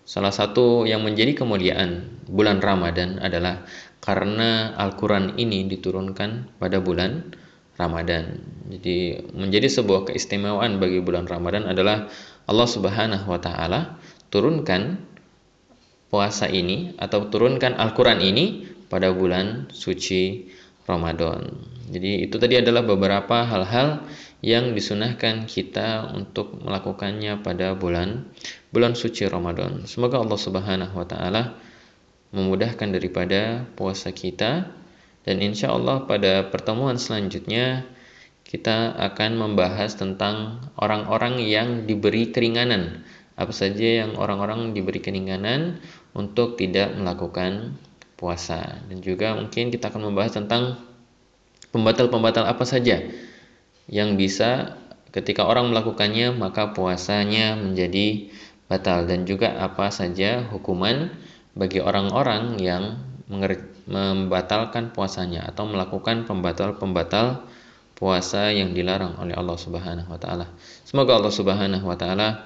salah 0.05 0.31
satu 0.31 0.85
yang 0.85 1.01
menjadi 1.01 1.35
kemuliaan 1.35 2.23
bulan 2.29 2.61
Ramadan 2.61 3.19
adalah 3.19 3.65
karena 3.99 4.77
Al-Quran 4.77 5.35
ini 5.35 5.67
diturunkan 5.67 6.61
pada 6.61 6.79
bulan 6.79 7.33
Ramadan. 7.75 8.39
Jadi 8.71 9.19
menjadi 9.35 9.67
sebuah 9.67 10.11
keistimewaan 10.11 10.79
bagi 10.79 11.01
bulan 11.03 11.27
Ramadan 11.27 11.67
adalah 11.67 12.07
Allah 12.49 12.69
Subhanahu 12.69 13.25
wa 13.29 13.39
taala 13.39 13.99
turunkan 14.29 15.01
puasa 16.09 16.49
ini 16.49 16.97
atau 16.97 17.29
turunkan 17.29 17.77
Al-Quran 17.77 18.19
ini 18.21 18.65
pada 18.89 19.13
bulan 19.13 19.69
suci 19.69 20.49
Ramadan. 20.89 21.53
Jadi 21.89 22.25
itu 22.25 22.35
tadi 22.41 22.57
adalah 22.57 22.81
beberapa 22.81 23.45
hal-hal 23.45 24.05
yang 24.41 24.73
disunahkan 24.73 25.45
kita 25.45 26.09
untuk 26.15 26.57
melakukannya 26.63 27.45
pada 27.45 27.77
bulan 27.77 28.25
bulan 28.73 28.97
suci 28.97 29.29
Ramadan. 29.29 29.85
Semoga 29.85 30.17
Allah 30.17 30.39
Subhanahu 30.39 30.95
wa 30.97 31.05
taala 31.05 31.59
memudahkan 32.33 32.89
daripada 32.89 33.69
puasa 33.77 34.09
kita 34.09 34.69
dan 35.25 35.35
insya 35.45 35.73
Allah 35.73 36.09
pada 36.09 36.49
pertemuan 36.49 36.97
selanjutnya 36.97 37.85
kita 38.49 38.97
akan 38.97 39.37
membahas 39.37 39.93
tentang 39.93 40.57
orang-orang 40.73 41.37
yang 41.45 41.85
diberi 41.85 42.33
keringanan 42.33 43.05
apa 43.39 43.55
saja 43.55 44.03
yang 44.03 44.19
orang-orang 44.19 44.75
diberi 44.75 44.99
keringanan 44.99 45.79
untuk 46.11 46.59
tidak 46.59 46.91
melakukan 46.99 47.79
puasa 48.19 48.83
dan 48.91 48.99
juga 48.99 49.31
mungkin 49.39 49.71
kita 49.71 49.87
akan 49.87 50.11
membahas 50.11 50.35
tentang 50.35 50.75
pembatal-pembatal 51.71 52.43
apa 52.43 52.67
saja 52.67 52.99
yang 53.87 54.19
bisa 54.19 54.75
ketika 55.15 55.47
orang 55.47 55.71
melakukannya 55.71 56.35
maka 56.35 56.75
puasanya 56.75 57.55
menjadi 57.55 58.27
batal 58.67 59.07
dan 59.07 59.23
juga 59.23 59.55
apa 59.57 59.89
saja 59.89 60.45
hukuman 60.51 61.09
bagi 61.57 61.81
orang-orang 61.81 62.59
yang 62.61 63.01
membatalkan 63.89 64.93
puasanya 64.93 65.49
atau 65.49 65.65
melakukan 65.65 66.29
pembatal-pembatal 66.29 67.45
puasa 67.97 68.53
yang 68.53 68.71
dilarang 68.71 69.17
oleh 69.19 69.35
Allah 69.35 69.57
Subhanahu 69.57 70.07
wa 70.07 70.19
taala. 70.21 70.47
Semoga 70.85 71.17
Allah 71.17 71.33
Subhanahu 71.33 71.83
wa 71.83 71.97
taala 71.97 72.45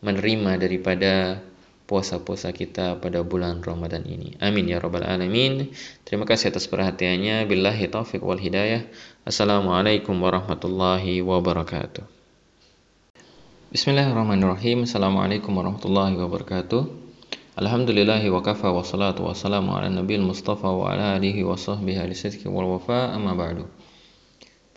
menerima 0.00 0.56
daripada 0.56 1.44
puasa-puasa 1.90 2.54
kita 2.54 3.02
pada 3.02 3.26
bulan 3.26 3.60
Ramadan 3.66 4.06
ini. 4.06 4.38
Amin 4.38 4.70
ya 4.70 4.78
rabbal 4.78 5.02
alamin. 5.02 5.74
Terima 6.06 6.22
kasih 6.22 6.54
atas 6.54 6.70
perhatiannya. 6.70 7.50
Billahi 7.50 7.90
taufik 7.90 8.22
wal 8.22 8.38
hidayah. 8.38 8.86
Assalamualaikum 9.26 10.14
warahmatullahi 10.22 11.18
wabarakatuh. 11.18 12.06
Bismillahirrahmanirrahim. 13.74 14.86
Assalamualaikum 14.86 15.50
warahmatullahi 15.50 16.14
wabarakatuh. 16.14 17.10
Alhamdulillahi 17.58 18.30
wa 18.30 18.38
kafa 18.40 18.70
wa 18.70 18.86
salatu 18.86 19.26
wa 19.26 19.34
salamu 19.34 19.74
ala 19.74 19.90
nabil 19.90 20.22
mustafa 20.22 20.70
wa 20.70 20.94
ala 20.94 21.18
alihi 21.18 21.42
wa 21.42 21.58
sahbihi 21.58 21.98
alisidki 21.98 22.46
wal 22.46 22.70
wafa 22.78 23.10
amma 23.10 23.34
ba'du. 23.34 23.66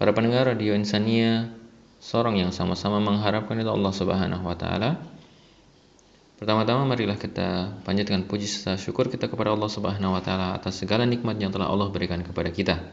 Para 0.01 0.11
pendengar 0.17 0.49
Radio 0.49 0.73
Insania, 0.73 1.53
seorang 2.01 2.41
yang 2.41 2.49
sama-sama 2.49 2.97
mengharapkan 2.97 3.55
itu 3.61 3.69
Allah 3.69 3.93
Subhanahu 3.93 4.43
wa 4.43 4.57
taala 4.57 5.12
Pertama-tama 6.43 6.83
marilah 6.83 7.15
kita 7.15 7.79
panjatkan 7.87 8.27
puji 8.27 8.51
serta 8.51 8.75
syukur 8.75 9.07
kita 9.07 9.31
kepada 9.31 9.55
Allah 9.55 9.71
Subhanahu 9.71 10.11
wa 10.11 10.19
taala 10.19 10.59
atas 10.59 10.75
segala 10.75 11.07
nikmat 11.07 11.39
yang 11.39 11.55
telah 11.55 11.71
Allah 11.71 11.87
berikan 11.87 12.19
kepada 12.19 12.51
kita. 12.51 12.83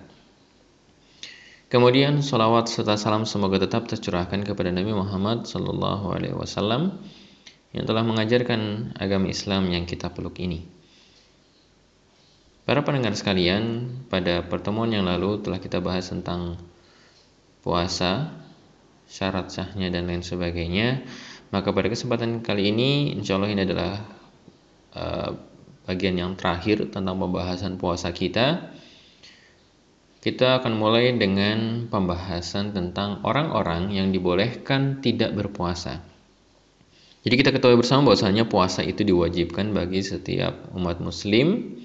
Kemudian 1.66 2.22
salawat 2.22 2.70
serta 2.70 2.94
salam 2.94 3.26
semoga 3.26 3.58
tetap 3.58 3.90
tercurahkan 3.90 4.46
kepada 4.46 4.70
Nabi 4.70 4.94
Muhammad 4.94 5.50
sallallahu 5.50 6.14
alaihi 6.14 6.38
wasallam 6.38 7.02
yang 7.74 7.90
telah 7.90 8.06
mengajarkan 8.06 8.94
agama 8.94 9.26
Islam 9.26 9.66
yang 9.66 9.82
kita 9.82 10.14
peluk 10.14 10.38
ini. 10.38 10.70
Para 12.62 12.86
pendengar 12.86 13.18
sekalian, 13.18 13.90
pada 14.06 14.46
pertemuan 14.46 14.94
yang 14.94 15.02
lalu 15.02 15.42
telah 15.42 15.58
kita 15.58 15.82
bahas 15.82 16.06
tentang 16.06 16.54
puasa, 17.66 18.30
syarat 19.10 19.50
sahnya 19.50 19.90
dan 19.90 20.06
lain 20.06 20.22
sebagainya. 20.22 21.02
Maka 21.50 21.74
pada 21.74 21.90
kesempatan 21.90 22.46
kali 22.46 22.70
ini, 22.70 23.14
insya 23.14 23.34
Allah 23.34 23.50
ini 23.50 23.62
adalah 23.66 23.92
uh, 24.94 25.30
bagian 25.90 26.14
yang 26.14 26.32
terakhir 26.38 26.94
tentang 26.94 27.18
pembahasan 27.18 27.74
puasa 27.74 28.14
kita. 28.14 28.70
Kita 30.20 30.62
akan 30.62 30.78
mulai 30.78 31.10
dengan 31.16 31.90
pembahasan 31.90 32.70
tentang 32.70 33.24
orang-orang 33.26 33.90
yang 33.90 34.14
dibolehkan 34.14 35.02
tidak 35.02 35.34
berpuasa. 35.34 36.04
Jadi 37.20 37.34
kita 37.36 37.50
ketahui 37.52 37.80
bersama 37.80 38.12
bahwasanya 38.12 38.46
puasa 38.48 38.80
itu 38.80 39.04
diwajibkan 39.04 39.74
bagi 39.74 40.00
setiap 40.00 40.70
umat 40.76 41.02
muslim. 41.02 41.76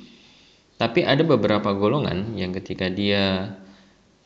Tapi 0.75 1.07
ada 1.07 1.23
beberapa 1.23 1.71
golongan 1.71 2.35
yang 2.35 2.51
ketika 2.51 2.91
dia 2.91 3.55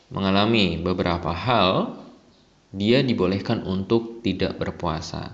mengalami 0.10 0.82
beberapa 0.82 1.30
hal 1.30 1.98
dia 2.70 3.02
dibolehkan 3.02 3.66
untuk 3.66 4.22
tidak 4.22 4.58
berpuasa. 4.62 5.34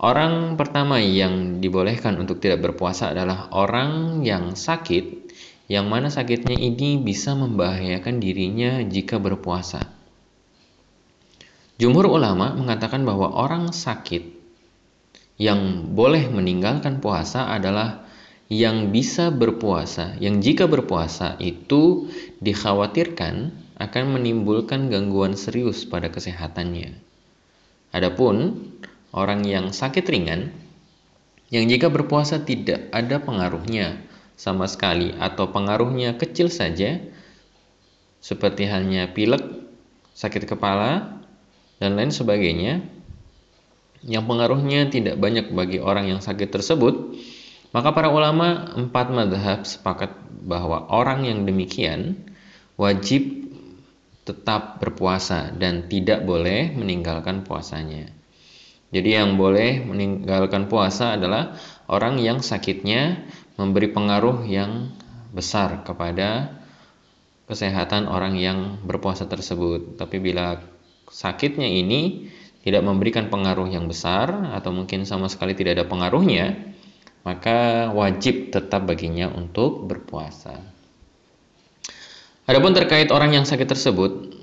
Orang 0.00 0.58
pertama 0.58 0.98
yang 1.00 1.62
dibolehkan 1.62 2.18
untuk 2.20 2.42
tidak 2.42 2.60
berpuasa 2.60 3.14
adalah 3.14 3.48
orang 3.54 4.20
yang 4.26 4.52
sakit, 4.58 5.30
yang 5.70 5.88
mana 5.88 6.12
sakitnya 6.12 6.58
ini 6.58 7.00
bisa 7.00 7.32
membahayakan 7.32 8.20
dirinya 8.20 8.84
jika 8.84 9.16
berpuasa. 9.16 9.86
Jumhur 11.80 12.06
ulama 12.06 12.54
mengatakan 12.54 13.02
bahwa 13.02 13.32
orang 13.34 13.74
sakit 13.74 14.22
yang 15.40 15.90
boleh 15.94 16.30
meninggalkan 16.30 17.02
puasa 17.02 17.50
adalah 17.50 18.06
yang 18.52 18.94
bisa 18.94 19.34
berpuasa, 19.34 20.14
yang 20.22 20.38
jika 20.38 20.70
berpuasa 20.70 21.34
itu 21.40 22.12
dikhawatirkan 22.38 23.63
akan 23.84 24.16
menimbulkan 24.16 24.88
gangguan 24.88 25.36
serius 25.36 25.84
pada 25.84 26.08
kesehatannya. 26.08 26.96
Adapun 27.92 28.64
orang 29.12 29.44
yang 29.44 29.70
sakit 29.70 30.02
ringan, 30.08 30.50
yang 31.52 31.68
jika 31.68 31.92
berpuasa 31.92 32.42
tidak 32.42 32.88
ada 32.90 33.20
pengaruhnya 33.20 34.00
sama 34.34 34.66
sekali 34.66 35.14
atau 35.20 35.52
pengaruhnya 35.52 36.16
kecil 36.18 36.50
saja, 36.50 36.98
seperti 38.24 38.66
halnya 38.66 39.12
pilek, 39.12 39.44
sakit 40.16 40.48
kepala, 40.48 41.20
dan 41.78 41.94
lain 41.94 42.10
sebagainya, 42.10 42.82
yang 44.04 44.24
pengaruhnya 44.24 44.88
tidak 44.88 45.20
banyak 45.20 45.52
bagi 45.52 45.78
orang 45.78 46.08
yang 46.08 46.20
sakit 46.24 46.48
tersebut, 46.48 47.14
maka 47.76 47.92
para 47.92 48.08
ulama 48.08 48.72
empat 48.74 49.06
madhab 49.12 49.60
sepakat 49.68 50.14
bahwa 50.44 50.88
orang 50.88 51.28
yang 51.28 51.44
demikian 51.44 52.16
wajib 52.80 53.43
tetap 54.24 54.80
berpuasa 54.80 55.52
dan 55.52 55.86
tidak 55.86 56.24
boleh 56.24 56.72
meninggalkan 56.72 57.44
puasanya. 57.44 58.08
Jadi 58.88 59.10
yang 59.20 59.36
boleh 59.36 59.84
meninggalkan 59.84 60.70
puasa 60.70 61.20
adalah 61.20 61.60
orang 61.90 62.16
yang 62.22 62.40
sakitnya 62.40 63.26
memberi 63.60 63.92
pengaruh 63.92 64.46
yang 64.48 64.96
besar 65.34 65.82
kepada 65.84 66.56
kesehatan 67.44 68.08
orang 68.08 68.38
yang 68.40 68.80
berpuasa 68.86 69.28
tersebut. 69.28 70.00
Tapi 70.00 70.16
bila 70.22 70.56
sakitnya 71.10 71.68
ini 71.68 72.32
tidak 72.64 72.80
memberikan 72.80 73.28
pengaruh 73.28 73.68
yang 73.68 73.90
besar 73.90 74.56
atau 74.56 74.72
mungkin 74.72 75.04
sama 75.04 75.28
sekali 75.28 75.52
tidak 75.52 75.82
ada 75.82 75.86
pengaruhnya, 75.90 76.72
maka 77.26 77.90
wajib 77.92 78.54
tetap 78.54 78.88
baginya 78.88 79.28
untuk 79.28 79.84
berpuasa. 79.84 80.73
Adapun 82.44 82.76
terkait 82.76 83.08
orang 83.08 83.32
yang 83.32 83.48
sakit 83.48 83.64
tersebut, 83.64 84.36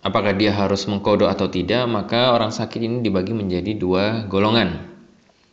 apakah 0.00 0.32
dia 0.32 0.56
harus 0.56 0.88
mengkodok 0.88 1.28
atau 1.28 1.52
tidak, 1.52 1.84
maka 1.84 2.32
orang 2.32 2.48
sakit 2.48 2.80
ini 2.80 2.96
dibagi 3.04 3.36
menjadi 3.36 3.76
dua 3.76 4.24
golongan. 4.24 4.88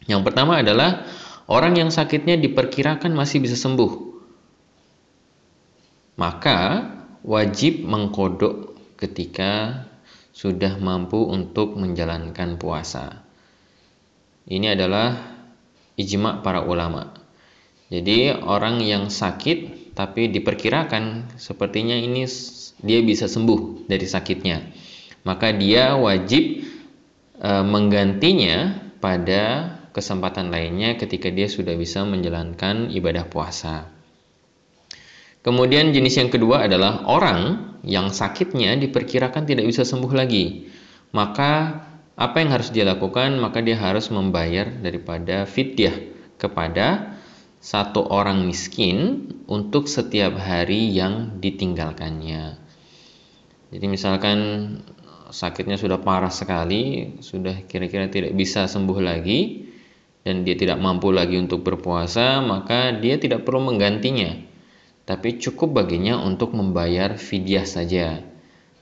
Yang 0.07 0.21
pertama 0.23 0.63
adalah 0.63 1.03
orang 1.51 1.75
yang 1.75 1.91
sakitnya 1.91 2.39
diperkirakan 2.39 3.11
masih 3.11 3.43
bisa 3.43 3.59
sembuh. 3.59 4.07
Maka 6.15 6.87
wajib 7.27 7.83
mengkodok 7.83 8.79
ketika 8.95 9.83
sudah 10.31 10.79
mampu 10.79 11.19
untuk 11.19 11.75
menjalankan 11.75 12.55
puasa. 12.55 13.27
Ini 14.47 14.79
adalah 14.79 15.19
ijma 15.99 16.39
para 16.39 16.63
ulama. 16.63 17.11
Jadi 17.91 18.31
orang 18.31 18.79
yang 18.79 19.11
sakit 19.11 19.86
tapi 19.97 20.29
diperkirakan 20.29 21.33
sepertinya 21.41 21.97
ini 21.97 22.29
dia 22.85 23.01
bisa 23.01 23.25
sembuh 23.25 23.89
dari 23.89 24.05
sakitnya. 24.05 24.61
Maka 25.25 25.57
dia 25.57 25.97
wajib 25.97 26.61
e, 27.41 27.51
menggantinya 27.65 28.77
pada 29.01 29.73
kesempatan 29.89 30.53
lainnya 30.53 30.93
ketika 31.01 31.33
dia 31.33 31.49
sudah 31.49 31.73
bisa 31.73 32.05
menjalankan 32.05 32.93
ibadah 32.93 33.25
puasa. 33.25 33.89
Kemudian 35.41 35.89
jenis 35.89 36.21
yang 36.21 36.29
kedua 36.29 36.69
adalah 36.69 37.09
orang 37.09 37.73
yang 37.81 38.13
sakitnya 38.13 38.77
diperkirakan 38.77 39.49
tidak 39.49 39.65
bisa 39.65 39.81
sembuh 39.81 40.13
lagi. 40.13 40.69
Maka 41.17 41.81
apa 42.13 42.37
yang 42.37 42.53
harus 42.53 42.69
dia 42.69 42.85
lakukan? 42.85 43.41
Maka 43.41 43.65
dia 43.65 43.81
harus 43.81 44.13
membayar 44.13 44.69
daripada 44.69 45.49
fidyah 45.49 45.97
kepada 46.37 47.16
satu 47.57 48.05
orang 48.07 48.45
miskin 48.45 49.27
untuk 49.49 49.89
setiap 49.89 50.37
hari 50.37 50.93
yang 50.93 51.41
ditinggalkannya. 51.41 52.57
Jadi 53.73 53.85
misalkan 53.89 54.37
sakitnya 55.33 55.75
sudah 55.75 55.99
parah 55.99 56.31
sekali, 56.31 57.15
sudah 57.19 57.67
kira-kira 57.67 58.07
tidak 58.07 58.31
bisa 58.37 58.69
sembuh 58.69 58.99
lagi 59.03 59.67
dan 60.23 60.43
dia 60.43 60.55
tidak 60.55 60.79
mampu 60.79 61.11
lagi 61.11 61.35
untuk 61.39 61.63
berpuasa, 61.63 62.39
maka 62.43 62.95
dia 62.95 63.19
tidak 63.19 63.43
perlu 63.43 63.67
menggantinya. 63.73 64.35
Tapi 65.07 65.39
cukup 65.39 65.83
baginya 65.83 66.19
untuk 66.19 66.51
membayar 66.51 67.15
fidyah 67.15 67.63
saja 67.63 68.19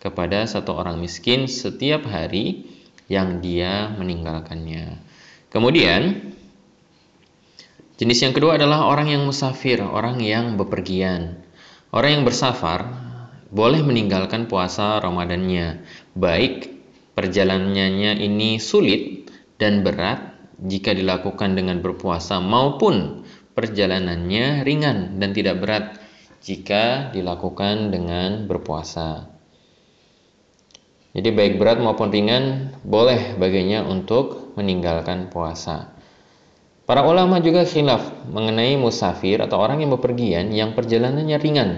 kepada 0.01 0.45
satu 0.49 0.73
orang 0.73 0.97
miskin 0.97 1.45
setiap 1.45 2.05
hari 2.09 2.65
yang 3.05 3.41
dia 3.41 3.93
meninggalkannya. 3.93 5.01
Kemudian 5.53 6.33
Jenis 7.95 8.27
yang 8.27 8.35
kedua 8.35 8.59
adalah 8.59 8.91
orang 8.91 9.07
yang 9.07 9.23
musafir, 9.23 9.79
orang 9.79 10.19
yang 10.19 10.59
bepergian. 10.59 11.39
Orang 11.95 12.11
yang 12.11 12.23
bersafar 12.27 12.91
boleh 13.47 13.79
meninggalkan 13.87 14.51
puasa 14.51 14.99
Ramadannya, 14.99 15.79
baik 16.11 16.75
perjalanannya 17.15 18.19
ini 18.19 18.59
sulit 18.59 19.31
dan 19.55 19.87
berat 19.87 20.35
jika 20.59 20.91
dilakukan 20.91 21.55
dengan 21.55 21.79
berpuasa 21.79 22.43
maupun 22.43 23.23
perjalanannya 23.55 24.67
ringan 24.67 25.15
dan 25.23 25.31
tidak 25.31 25.63
berat 25.63 25.95
jika 26.43 27.15
dilakukan 27.15 27.95
dengan 27.95 28.43
berpuasa. 28.43 29.31
Jadi 31.15 31.31
baik 31.31 31.55
berat 31.55 31.79
maupun 31.79 32.11
ringan 32.11 32.75
boleh 32.83 33.39
baginya 33.39 33.87
untuk 33.87 34.51
meninggalkan 34.59 35.31
puasa. 35.31 35.94
Para 36.85 37.01
ulama 37.01 37.41
juga 37.41 37.65
khilaf 37.65 38.29
mengenai 38.29 38.77
musafir 38.77 39.41
atau 39.41 39.57
orang 39.57 39.81
yang 39.81 39.91
bepergian 39.97 40.53
yang 40.53 40.77
perjalanannya 40.77 41.37
ringan 41.41 41.69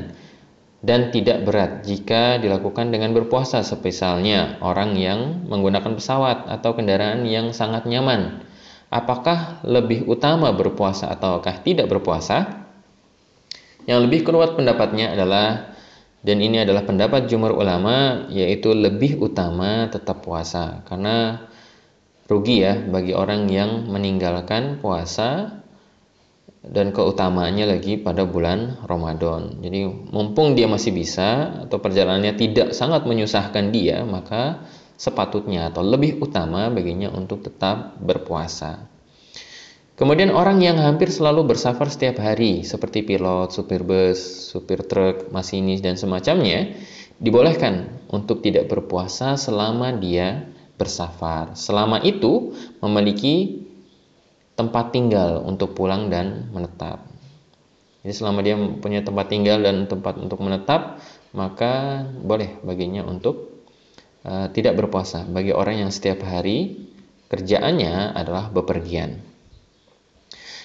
dan 0.84 1.10
tidak 1.16 1.48
berat 1.48 1.88
jika 1.88 2.38
dilakukan 2.38 2.92
dengan 2.92 3.16
berpuasa 3.16 3.64
sepisalnya 3.64 4.60
orang 4.60 5.00
yang 5.00 5.48
menggunakan 5.48 5.96
pesawat 5.96 6.52
atau 6.52 6.76
kendaraan 6.76 7.24
yang 7.24 7.56
sangat 7.56 7.88
nyaman 7.88 8.44
apakah 8.92 9.64
lebih 9.68 10.08
utama 10.08 10.52
berpuasa 10.56 11.12
ataukah 11.12 11.60
tidak 11.64 11.92
berpuasa? 11.92 12.68
Yang 13.88 14.00
lebih 14.08 14.20
kuat 14.28 14.60
pendapatnya 14.60 15.16
adalah 15.16 15.72
dan 16.20 16.44
ini 16.44 16.60
adalah 16.60 16.84
pendapat 16.84 17.32
jumhur 17.32 17.56
ulama 17.56 18.28
yaitu 18.28 18.76
lebih 18.76 19.16
utama 19.24 19.88
tetap 19.88 20.20
puasa 20.20 20.84
karena 20.84 21.48
rugi 22.28 22.64
ya 22.64 22.76
bagi 22.88 23.16
orang 23.16 23.48
yang 23.48 23.88
meninggalkan 23.88 24.84
puasa 24.84 25.64
dan 26.68 26.92
keutamaannya 26.92 27.66
lagi 27.68 27.96
pada 27.96 28.28
bulan 28.28 28.84
Ramadan. 28.84 29.64
Jadi 29.64 29.88
mumpung 30.12 30.54
dia 30.54 30.68
masih 30.68 30.92
bisa 30.92 31.64
atau 31.64 31.80
perjalanannya 31.80 32.36
tidak 32.36 32.68
sangat 32.76 33.08
menyusahkan 33.08 33.72
dia, 33.72 34.04
maka 34.04 34.68
sepatutnya 35.00 35.72
atau 35.72 35.86
lebih 35.86 36.20
utama 36.20 36.68
baginya 36.68 37.08
untuk 37.14 37.46
tetap 37.46 37.96
berpuasa. 38.04 38.84
Kemudian 39.98 40.30
orang 40.30 40.62
yang 40.62 40.78
hampir 40.78 41.10
selalu 41.10 41.56
bersafar 41.56 41.90
setiap 41.90 42.22
hari 42.22 42.62
seperti 42.62 43.02
pilot, 43.02 43.50
supir 43.50 43.82
bus, 43.82 44.20
supir 44.54 44.86
truk, 44.86 45.34
masinis 45.34 45.82
dan 45.82 45.98
semacamnya 45.98 46.78
dibolehkan 47.18 47.98
untuk 48.14 48.46
tidak 48.46 48.70
berpuasa 48.70 49.34
selama 49.42 49.90
dia 49.98 50.54
bersafar. 50.78 51.58
Selama 51.58 52.00
itu 52.06 52.54
memiliki 52.80 53.66
tempat 54.58 54.94
tinggal 54.94 55.46
untuk 55.46 55.74
pulang 55.78 56.10
dan 56.10 56.50
menetap. 56.54 57.06
Jadi 58.02 58.14
selama 58.14 58.40
dia 58.46 58.56
punya 58.56 59.04
tempat 59.04 59.28
tinggal 59.28 59.62
dan 59.62 59.90
tempat 59.90 60.16
untuk 60.18 60.40
menetap, 60.40 61.02
maka 61.36 62.06
boleh 62.24 62.58
baginya 62.64 63.04
untuk 63.04 63.66
uh, 64.24 64.48
tidak 64.54 64.80
berpuasa 64.80 65.28
bagi 65.28 65.52
orang 65.52 65.86
yang 65.86 65.92
setiap 65.92 66.24
hari 66.24 66.88
kerjaannya 67.28 68.16
adalah 68.16 68.48
bepergian. 68.50 69.20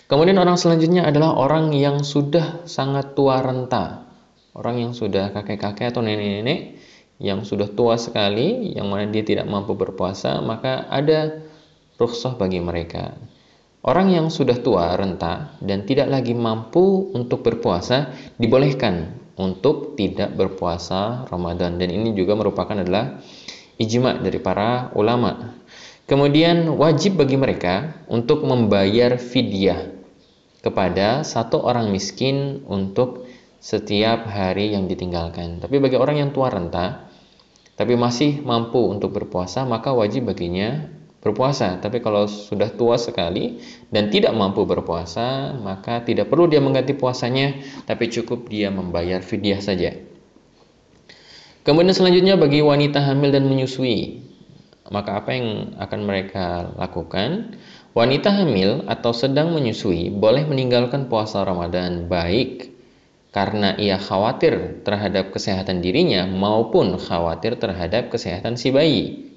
Kemudian 0.07 0.37
orang 0.37 0.61
selanjutnya 0.61 1.09
adalah 1.09 1.35
orang 1.41 1.73
yang 1.73 2.05
sudah 2.05 2.69
sangat 2.69 3.17
tua 3.17 3.41
renta. 3.41 4.07
Orang 4.53 4.77
yang 4.77 4.93
sudah 4.93 5.33
kakek-kakek 5.33 5.89
atau 5.97 6.05
nenek-nenek 6.05 6.77
yang 7.23 7.47
sudah 7.47 7.71
tua 7.71 7.95
sekali, 7.95 8.75
yang 8.75 8.91
mana 8.91 9.07
dia 9.07 9.23
tidak 9.23 9.47
mampu 9.47 9.79
berpuasa, 9.79 10.43
maka 10.43 10.91
ada 10.91 11.39
rukhsah 11.95 12.35
bagi 12.35 12.59
mereka. 12.59 13.15
Orang 13.83 14.11
yang 14.11 14.31
sudah 14.31 14.59
tua 14.59 14.95
renta 14.95 15.55
dan 15.63 15.87
tidak 15.87 16.11
lagi 16.11 16.35
mampu 16.35 17.11
untuk 17.15 17.43
berpuasa 17.43 18.15
dibolehkan 18.39 19.19
untuk 19.35 19.99
tidak 19.99 20.35
berpuasa 20.39 21.27
Ramadan 21.27 21.83
dan 21.83 21.91
ini 21.91 22.15
juga 22.15 22.39
merupakan 22.39 22.79
adalah 22.79 23.19
ijma 23.83 24.23
dari 24.23 24.39
para 24.39 24.95
ulama. 24.95 25.59
Kemudian 26.07 26.71
wajib 26.79 27.19
bagi 27.19 27.35
mereka 27.35 28.07
untuk 28.07 28.47
membayar 28.47 29.19
fidyah 29.19 29.91
kepada 30.63 31.27
satu 31.27 31.63
orang 31.63 31.91
miskin 31.91 32.63
untuk 32.71 33.27
setiap 33.63 34.27
hari 34.27 34.75
yang 34.75 34.87
ditinggalkan. 34.87 35.59
Tapi 35.63 35.79
bagi 35.79 35.99
orang 35.99 36.23
yang 36.23 36.31
tua 36.31 36.51
renta, 36.51 37.11
tapi 37.73 37.97
masih 37.97 38.45
mampu 38.45 38.79
untuk 38.79 39.17
berpuasa, 39.17 39.65
maka 39.65 39.97
wajib 39.97 40.29
baginya 40.29 40.93
berpuasa. 41.23 41.79
Tapi 41.79 42.03
kalau 42.03 42.27
sudah 42.27 42.69
tua 42.75 42.99
sekali 42.99 43.63
dan 43.89 44.11
tidak 44.11 44.35
mampu 44.35 44.67
berpuasa, 44.67 45.57
maka 45.57 46.03
tidak 46.03 46.29
perlu 46.29 46.51
dia 46.51 46.61
mengganti 46.61 46.93
puasanya, 46.93 47.57
tapi 47.89 48.11
cukup 48.13 48.51
dia 48.51 48.69
membayar 48.69 49.23
fidyah 49.23 49.63
saja. 49.63 49.97
Kemudian 51.63 51.95
selanjutnya 51.95 52.35
bagi 52.35 52.59
wanita 52.59 52.99
hamil 52.99 53.31
dan 53.31 53.47
menyusui, 53.47 54.19
maka 54.91 55.23
apa 55.23 55.31
yang 55.31 55.79
akan 55.79 56.01
mereka 56.03 56.75
lakukan? 56.75 57.55
Wanita 57.95 58.35
hamil 58.35 58.89
atau 58.91 59.15
sedang 59.15 59.55
menyusui 59.55 60.11
boleh 60.11 60.43
meninggalkan 60.49 61.07
puasa 61.07 61.45
Ramadan 61.47 62.11
baik 62.11 62.72
karena 63.33 63.75
ia 63.81 63.97
khawatir 63.97 64.85
terhadap 64.85 65.33
kesehatan 65.33 65.81
dirinya 65.81 66.29
maupun 66.29 67.01
khawatir 67.01 67.57
terhadap 67.57 68.13
kesehatan 68.13 68.61
si 68.61 68.69
bayi. 68.69 69.33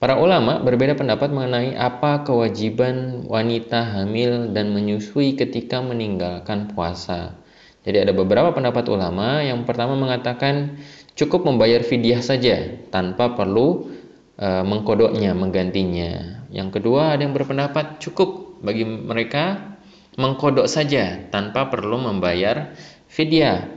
Para 0.00 0.20
ulama 0.20 0.60
berbeda 0.60 0.96
pendapat 0.96 1.32
mengenai 1.32 1.76
apa 1.76 2.24
kewajiban 2.28 3.24
wanita 3.24 3.84
hamil 3.88 4.52
dan 4.52 4.72
menyusui 4.72 5.32
ketika 5.32 5.80
meninggalkan 5.80 6.72
puasa. 6.72 7.36
Jadi 7.84 8.04
ada 8.08 8.12
beberapa 8.16 8.52
pendapat 8.52 8.84
ulama. 8.88 9.40
Yang 9.44 9.64
pertama 9.68 9.96
mengatakan 9.96 10.80
cukup 11.16 11.48
membayar 11.48 11.80
fidyah 11.84 12.20
saja 12.20 12.80
tanpa 12.92 13.32
perlu 13.32 13.92
e, 14.36 14.48
mengkodoknya, 14.64 15.32
menggantinya. 15.36 16.44
Yang 16.52 16.80
kedua, 16.80 17.16
ada 17.16 17.24
yang 17.24 17.32
berpendapat 17.36 18.00
cukup 18.00 18.60
bagi 18.60 18.84
mereka 18.84 19.73
mengkodok 20.14 20.70
saja 20.70 21.26
tanpa 21.30 21.70
perlu 21.70 21.98
membayar 21.98 22.74
fidyah. 23.10 23.70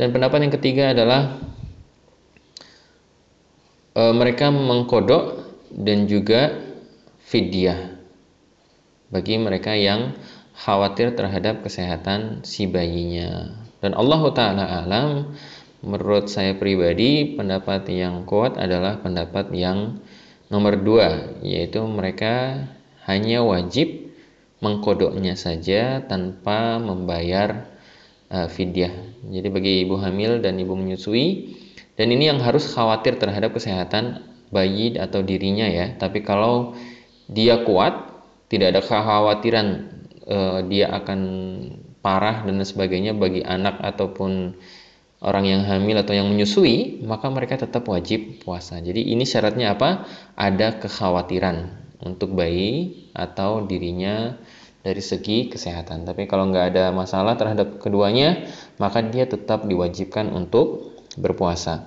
Dan 0.00 0.16
pendapat 0.16 0.48
yang 0.48 0.54
ketiga 0.54 0.84
adalah 0.96 1.36
e, 3.92 4.02
mereka 4.16 4.48
mengkodok 4.48 5.44
dan 5.70 6.08
juga 6.08 6.56
fidyah 7.28 8.00
bagi 9.10 9.36
mereka 9.36 9.74
yang 9.74 10.14
khawatir 10.56 11.12
terhadap 11.18 11.66
kesehatan 11.66 12.46
si 12.46 12.64
bayinya. 12.70 13.52
Dan 13.80 13.96
Allah 13.96 14.22
Ta'ala 14.32 14.64
alam 14.84 15.34
menurut 15.80 16.28
saya 16.28 16.56
pribadi 16.56 17.34
pendapat 17.34 17.88
yang 17.88 18.28
kuat 18.28 18.60
adalah 18.60 19.00
pendapat 19.00 19.48
yang 19.56 20.00
nomor 20.52 20.76
dua 20.76 21.38
yaitu 21.40 21.80
mereka 21.88 22.66
hanya 23.08 23.40
wajib 23.40 24.09
mengkodoknya 24.60 25.36
saja 25.36 26.04
tanpa 26.04 26.76
membayar 26.80 27.68
uh, 28.32 28.48
fidyah 28.48 28.92
jadi 29.28 29.48
bagi 29.48 29.72
ibu 29.84 29.96
hamil 30.00 30.40
dan 30.40 30.56
ibu 30.60 30.76
menyusui 30.76 31.56
dan 31.96 32.08
ini 32.12 32.32
yang 32.32 32.40
harus 32.40 32.68
khawatir 32.70 33.20
terhadap 33.20 33.52
kesehatan 33.56 34.24
bayi 34.52 34.96
atau 34.96 35.20
dirinya 35.24 35.68
ya 35.68 35.96
tapi 35.96 36.24
kalau 36.24 36.76
dia 37.28 37.64
kuat 37.64 38.10
tidak 38.50 38.76
ada 38.76 38.80
kekhawatiran 38.82 39.66
uh, 40.26 40.60
dia 40.66 40.90
akan 40.90 41.20
parah 42.00 42.44
dan 42.44 42.60
sebagainya 42.64 43.12
bagi 43.12 43.44
anak 43.44 43.78
ataupun 43.80 44.56
orang 45.20 45.44
yang 45.44 45.62
hamil 45.68 46.00
atau 46.00 46.16
yang 46.16 46.28
menyusui, 46.32 47.04
maka 47.04 47.28
mereka 47.28 47.60
tetap 47.60 47.84
wajib 47.86 48.40
puasa. 48.40 48.80
Jadi 48.80 49.12
ini 49.12 49.28
syaratnya 49.28 49.76
apa? 49.76 50.08
Ada 50.34 50.80
kekhawatiran 50.80 51.56
untuk 52.04 52.32
bayi 52.32 53.08
atau 53.12 53.64
dirinya 53.64 54.36
dari 54.80 55.02
segi 55.04 55.52
kesehatan. 55.52 56.08
Tapi 56.08 56.24
kalau 56.24 56.48
nggak 56.48 56.66
ada 56.74 56.84
masalah 56.92 57.36
terhadap 57.36 57.80
keduanya, 57.80 58.48
maka 58.80 59.04
dia 59.04 59.28
tetap 59.28 59.68
diwajibkan 59.68 60.32
untuk 60.32 60.96
berpuasa. 61.20 61.84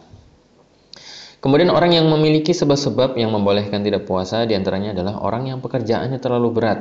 Kemudian 1.43 1.75
orang 1.75 1.91
yang 1.91 2.07
memiliki 2.07 2.55
sebab-sebab 2.55 3.19
yang 3.19 3.35
membolehkan 3.35 3.83
tidak 3.83 4.07
puasa 4.07 4.47
di 4.47 4.55
antaranya 4.55 4.95
adalah 4.95 5.19
orang 5.19 5.51
yang 5.51 5.59
pekerjaannya 5.59 6.21
terlalu 6.23 6.55
berat. 6.55 6.79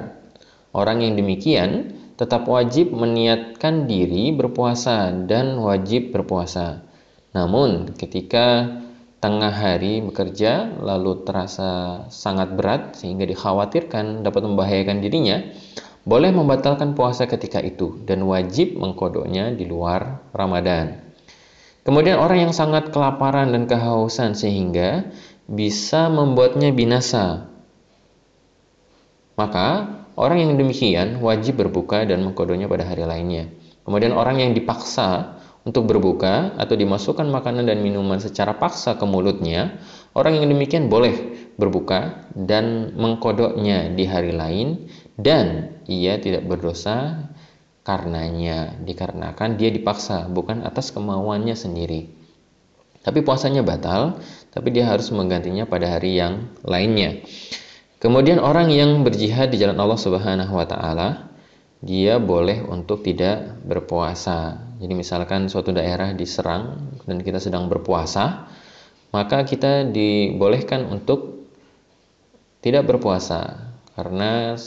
Orang 0.70 1.02
yang 1.02 1.18
demikian 1.18 1.98
tetap 2.14 2.46
wajib 2.46 2.94
meniatkan 2.94 3.90
diri 3.90 4.30
berpuasa 4.30 5.10
dan 5.26 5.58
wajib 5.58 6.14
berpuasa. 6.14 6.86
Namun, 7.34 7.96
ketika 7.98 8.70
tengah 9.22 9.54
hari 9.54 10.02
bekerja 10.02 10.82
lalu 10.82 11.22
terasa 11.22 12.04
sangat 12.10 12.58
berat 12.58 12.98
sehingga 12.98 13.22
dikhawatirkan 13.22 14.26
dapat 14.26 14.42
membahayakan 14.42 14.98
dirinya, 14.98 15.46
boleh 16.02 16.34
membatalkan 16.34 16.98
puasa 16.98 17.30
ketika 17.30 17.62
itu 17.62 18.02
dan 18.02 18.26
wajib 18.26 18.74
mengkodoknya 18.74 19.54
di 19.54 19.62
luar 19.70 20.26
Ramadan. 20.34 20.98
Kemudian 21.86 22.18
orang 22.18 22.50
yang 22.50 22.52
sangat 22.54 22.90
kelaparan 22.90 23.54
dan 23.54 23.70
kehausan 23.70 24.34
sehingga 24.34 25.06
bisa 25.46 26.10
membuatnya 26.10 26.74
binasa. 26.74 27.46
Maka 29.38 30.02
Orang 30.12 30.44
yang 30.44 30.60
demikian 30.60 31.24
wajib 31.24 31.56
berbuka 31.56 32.04
dan 32.04 32.20
mengkodonya 32.20 32.68
pada 32.68 32.84
hari 32.84 33.08
lainnya. 33.08 33.48
Kemudian 33.88 34.12
orang 34.12 34.44
yang 34.44 34.52
dipaksa 34.52 35.40
untuk 35.62 35.86
berbuka 35.86 36.58
atau 36.58 36.74
dimasukkan 36.74 37.26
makanan 37.30 37.70
dan 37.70 37.78
minuman 37.80 38.18
secara 38.18 38.58
paksa 38.58 38.98
ke 38.98 39.06
mulutnya, 39.06 39.78
orang 40.14 40.42
yang 40.42 40.50
demikian 40.50 40.90
boleh 40.90 41.14
berbuka 41.54 42.26
dan 42.34 42.96
mengkodoknya 42.98 43.94
di 43.94 44.04
hari 44.08 44.34
lain 44.34 44.90
dan 45.14 45.78
ia 45.86 46.18
tidak 46.18 46.48
berdosa 46.48 47.30
karenanya 47.82 48.78
dikarenakan 48.82 49.58
dia 49.58 49.70
dipaksa 49.70 50.30
bukan 50.30 50.66
atas 50.66 50.90
kemauannya 50.90 51.54
sendiri. 51.54 52.10
Tapi 53.02 53.26
puasanya 53.26 53.66
batal, 53.66 54.22
tapi 54.54 54.70
dia 54.70 54.86
harus 54.86 55.10
menggantinya 55.10 55.66
pada 55.66 55.98
hari 55.98 56.22
yang 56.22 56.54
lainnya. 56.62 57.18
Kemudian 57.98 58.38
orang 58.38 58.70
yang 58.70 59.02
berjihad 59.02 59.50
di 59.50 59.58
jalan 59.58 59.78
Allah 59.78 59.98
Subhanahu 59.98 60.54
wa 60.54 60.66
taala, 60.66 61.30
dia 61.82 62.22
boleh 62.22 62.62
untuk 62.62 63.02
tidak 63.02 63.58
berpuasa. 63.66 64.70
Jadi 64.82 64.98
misalkan 64.98 65.46
suatu 65.46 65.70
daerah 65.70 66.10
diserang 66.10 66.98
dan 67.06 67.22
kita 67.22 67.38
sedang 67.38 67.70
berpuasa, 67.70 68.50
maka 69.14 69.46
kita 69.46 69.86
dibolehkan 69.86 70.90
untuk 70.90 71.46
tidak 72.66 72.90
berpuasa 72.90 73.70
karena 73.94 74.58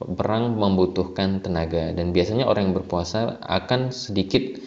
perang 0.00 0.58
membutuhkan 0.58 1.38
tenaga 1.44 1.94
dan 1.94 2.10
biasanya 2.10 2.50
orang 2.50 2.72
yang 2.72 2.76
berpuasa 2.82 3.38
akan 3.46 3.94
sedikit 3.94 4.58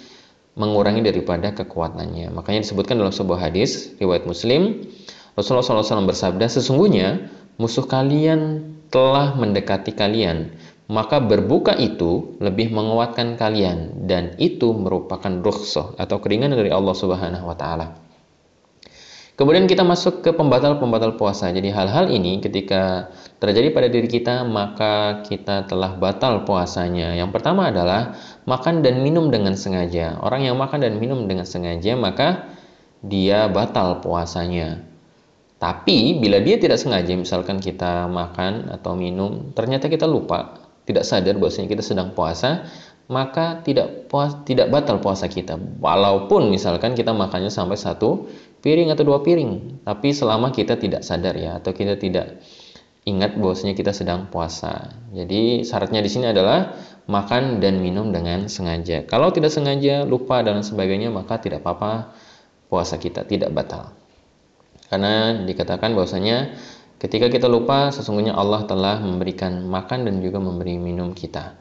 mengurangi 0.53 1.01
daripada 1.01 1.51
kekuatannya. 1.51 2.29
Makanya 2.31 2.61
disebutkan 2.61 3.01
dalam 3.01 3.11
sebuah 3.11 3.49
hadis 3.49 3.97
riwayat 3.97 4.29
Muslim, 4.29 4.85
Rasulullah 5.33 5.65
SAW 5.65 6.05
bersabda, 6.05 6.45
sesungguhnya 6.45 7.33
musuh 7.57 7.89
kalian 7.89 8.71
telah 8.93 9.33
mendekati 9.33 9.97
kalian, 9.97 10.53
maka 10.91 11.23
berbuka 11.23 11.75
itu 11.79 12.35
lebih 12.43 12.75
menguatkan 12.75 13.39
kalian 13.39 14.03
dan 14.03 14.35
itu 14.35 14.75
merupakan 14.75 15.31
rukhsah 15.31 15.95
atau 15.95 16.19
keringanan 16.19 16.59
dari 16.59 16.71
Allah 16.75 16.95
Subhanahu 16.95 17.47
wa 17.47 17.55
taala. 17.55 17.87
Kemudian 19.33 19.65
kita 19.65 19.81
masuk 19.81 20.21
ke 20.21 20.29
pembatal-pembatal 20.29 21.17
puasa. 21.17 21.49
Jadi 21.49 21.73
hal-hal 21.73 22.13
ini 22.13 22.37
ketika 22.37 23.09
terjadi 23.41 23.73
pada 23.73 23.89
diri 23.89 24.05
kita, 24.05 24.45
maka 24.45 25.25
kita 25.25 25.65
telah 25.65 25.97
batal 25.97 26.45
puasanya. 26.45 27.17
Yang 27.17 27.33
pertama 27.33 27.73
adalah 27.73 28.13
makan 28.45 28.85
dan 28.85 29.01
minum 29.01 29.33
dengan 29.33 29.57
sengaja. 29.57 30.21
Orang 30.21 30.45
yang 30.45 30.53
makan 30.61 30.85
dan 30.85 31.01
minum 31.01 31.25
dengan 31.25 31.49
sengaja, 31.49 31.97
maka 31.97 32.45
dia 33.01 33.49
batal 33.49 34.05
puasanya. 34.05 34.85
Tapi 35.57 36.21
bila 36.21 36.37
dia 36.37 36.61
tidak 36.61 36.77
sengaja, 36.77 37.17
misalkan 37.17 37.57
kita 37.57 38.05
makan 38.05 38.69
atau 38.69 38.93
minum, 38.93 39.49
ternyata 39.57 39.89
kita 39.89 40.05
lupa, 40.05 40.62
tidak 40.83 41.03
sadar 41.07 41.35
bahwasanya 41.39 41.67
kita 41.71 41.83
sedang 41.83 42.11
puasa, 42.11 42.67
maka 43.11 43.59
tidak 43.63 44.07
puas, 44.07 44.35
tidak 44.47 44.71
batal 44.71 45.03
puasa 45.03 45.27
kita. 45.27 45.59
Walaupun 45.59 46.47
misalkan 46.51 46.95
kita 46.95 47.11
makannya 47.11 47.51
sampai 47.51 47.75
satu 47.75 48.31
piring 48.63 48.91
atau 48.95 49.03
dua 49.03 49.19
piring, 49.19 49.83
tapi 49.83 50.15
selama 50.15 50.55
kita 50.55 50.79
tidak 50.79 51.03
sadar 51.03 51.35
ya 51.35 51.59
atau 51.59 51.75
kita 51.75 51.99
tidak 51.99 52.39
ingat 53.03 53.35
bahwasanya 53.35 53.75
kita 53.75 53.91
sedang 53.91 54.31
puasa. 54.31 54.95
Jadi 55.11 55.67
syaratnya 55.67 55.99
di 55.99 56.07
sini 56.07 56.31
adalah 56.31 56.71
makan 57.11 57.59
dan 57.59 57.83
minum 57.83 58.15
dengan 58.15 58.47
sengaja. 58.47 59.03
Kalau 59.03 59.35
tidak 59.35 59.51
sengaja, 59.51 60.07
lupa 60.07 60.39
dan 60.39 60.63
sebagainya, 60.63 61.11
maka 61.11 61.39
tidak 61.43 61.59
apa-apa 61.67 62.15
puasa 62.71 62.95
kita 62.95 63.27
tidak 63.27 63.51
batal. 63.51 63.91
Karena 64.87 65.35
dikatakan 65.43 65.91
bahwasanya 65.91 66.55
ketika 67.03 67.27
kita 67.27 67.51
lupa 67.51 67.91
sesungguhnya 67.91 68.31
Allah 68.31 68.63
telah 68.63 69.03
memberikan 69.03 69.67
makan 69.67 70.07
dan 70.07 70.23
juga 70.23 70.39
memberi 70.39 70.79
minum 70.79 71.11
kita. 71.11 71.59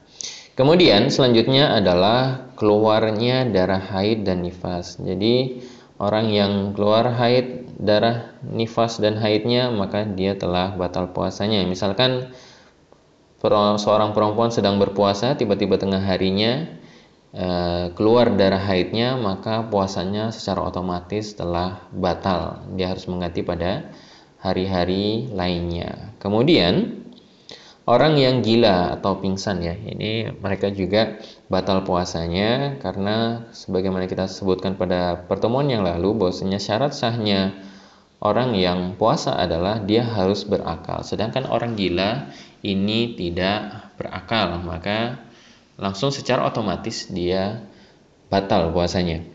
Kemudian 0.55 1.11
selanjutnya 1.11 1.74
adalah 1.74 2.53
keluarnya 2.55 3.49
darah 3.51 3.82
haid 3.82 4.22
dan 4.22 4.47
nifas. 4.47 5.03
Jadi 5.03 5.64
orang 5.99 6.30
yang 6.30 6.53
keluar 6.76 7.11
haid, 7.11 7.74
darah 7.80 8.36
nifas 8.47 9.01
dan 9.03 9.18
haidnya, 9.18 9.72
maka 9.72 10.05
dia 10.07 10.38
telah 10.38 10.76
batal 10.78 11.11
puasanya. 11.11 11.64
Misalkan 11.66 12.30
seorang 13.80 14.12
perempuan 14.14 14.55
sedang 14.55 14.76
berpuasa, 14.78 15.34
tiba-tiba 15.34 15.80
tengah 15.80 16.05
harinya 16.05 16.68
eh, 17.32 17.90
keluar 17.97 18.30
darah 18.36 18.61
haidnya, 18.61 19.16
maka 19.16 19.66
puasanya 19.66 20.30
secara 20.36 20.68
otomatis 20.68 21.32
telah 21.32 21.88
batal. 21.90 22.61
Dia 22.76 22.93
harus 22.93 23.09
mengganti 23.09 23.40
pada 23.40 23.88
hari-hari 24.43 25.30
lainnya. 25.30 26.12
Kemudian 26.18 27.03
orang 27.86 28.14
yang 28.14 28.43
gila 28.47 28.99
atau 28.99 29.18
pingsan 29.18 29.62
ya 29.62 29.74
ini 29.74 30.30
mereka 30.38 30.70
juga 30.70 31.18
batal 31.51 31.82
puasanya 31.82 32.78
karena 32.78 33.47
sebagaimana 33.51 34.07
kita 34.07 34.30
sebutkan 34.30 34.78
pada 34.78 35.26
pertemuan 35.26 35.66
yang 35.66 35.82
lalu 35.82 36.14
bahwasanya 36.14 36.62
syarat 36.62 36.95
sahnya 36.95 37.59
orang 38.22 38.55
yang 38.55 38.95
puasa 38.95 39.34
adalah 39.34 39.82
dia 39.82 40.07
harus 40.07 40.47
berakal 40.47 41.03
sedangkan 41.03 41.51
orang 41.51 41.74
gila 41.74 42.30
ini 42.62 43.18
tidak 43.18 43.90
berakal 43.99 44.62
maka 44.62 45.18
langsung 45.74 46.14
secara 46.14 46.47
otomatis 46.47 47.11
dia 47.11 47.66
batal 48.30 48.70
puasanya 48.70 49.26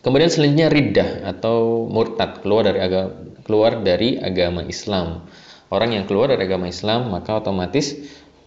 kemudian 0.00 0.32
selanjutnya 0.32 0.72
riddah 0.72 1.10
atau 1.36 1.84
murtad 1.84 2.40
keluar 2.40 2.64
dari 2.64 2.80
agama 2.80 3.27
keluar 3.48 3.80
dari 3.80 4.20
agama 4.20 4.60
Islam 4.68 5.24
orang 5.72 5.96
yang 5.96 6.04
keluar 6.04 6.28
dari 6.28 6.44
agama 6.44 6.68
Islam 6.68 7.08
maka 7.08 7.40
otomatis 7.40 7.96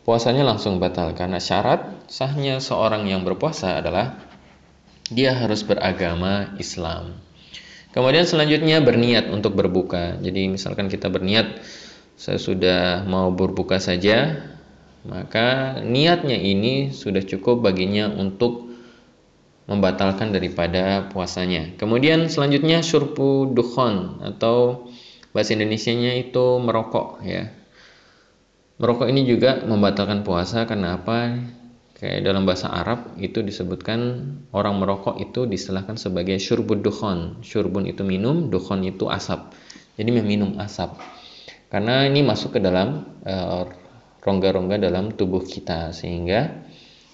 puasanya 0.06 0.46
langsung 0.46 0.78
batal 0.78 1.14
karena 1.18 1.42
syarat 1.42 2.10
sahnya 2.10 2.62
seorang 2.62 3.10
yang 3.10 3.26
berpuasa 3.26 3.82
adalah 3.82 4.18
dia 5.12 5.36
harus 5.36 5.62
beragama 5.68 6.56
Islam. 6.56 7.20
Kemudian 7.92 8.24
selanjutnya 8.24 8.80
berniat 8.80 9.28
untuk 9.28 9.60
berbuka. 9.60 10.16
Jadi 10.24 10.48
misalkan 10.48 10.88
kita 10.88 11.12
berniat 11.12 11.60
saya 12.16 12.40
sudah 12.40 13.04
mau 13.04 13.28
berbuka 13.36 13.84
saja, 13.84 14.40
maka 15.04 15.80
niatnya 15.84 16.40
ini 16.40 16.96
sudah 16.96 17.20
cukup 17.20 17.60
baginya 17.60 18.08
untuk 18.08 18.72
membatalkan 19.68 20.32
daripada 20.32 21.12
puasanya. 21.12 21.76
Kemudian 21.76 22.32
selanjutnya 22.32 22.80
syurpu 22.80 23.52
dukhon 23.52 24.24
atau 24.24 24.88
bahasa 25.32 25.56
Indonesianya 25.56 26.16
itu 26.20 26.60
merokok 26.60 27.24
ya. 27.24 27.52
Merokok 28.82 29.08
ini 29.08 29.28
juga 29.28 29.62
membatalkan 29.64 30.26
puasa 30.26 30.66
karena 30.66 30.98
apa? 31.00 31.38
Kayak 32.02 32.26
dalam 32.26 32.50
bahasa 32.50 32.74
Arab 32.74 33.14
itu 33.22 33.46
disebutkan 33.46 34.00
orang 34.58 34.82
merokok 34.82 35.22
itu 35.22 35.46
disilahkan 35.46 36.02
sebagai 36.02 36.42
syurbud 36.42 36.82
dukhon. 36.82 37.46
Syurbun 37.46 37.86
itu 37.86 38.02
minum 38.02 38.50
dukhon 38.50 38.82
itu 38.82 39.06
asap. 39.06 39.54
Jadi 40.02 40.10
meminum 40.10 40.58
asap. 40.58 40.98
Karena 41.70 42.10
ini 42.10 42.26
masuk 42.26 42.58
ke 42.58 42.60
dalam 42.60 43.06
eh, 43.22 43.64
rongga-rongga 44.26 44.82
uh, 44.82 44.82
dalam 44.82 45.14
tubuh 45.14 45.46
kita 45.46 45.94
sehingga 45.94 46.66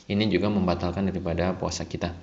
ini 0.07 0.31
juga 0.31 0.47
membatalkan 0.47 1.11
daripada 1.11 1.51
puasa 1.51 1.83
kita 1.83 2.15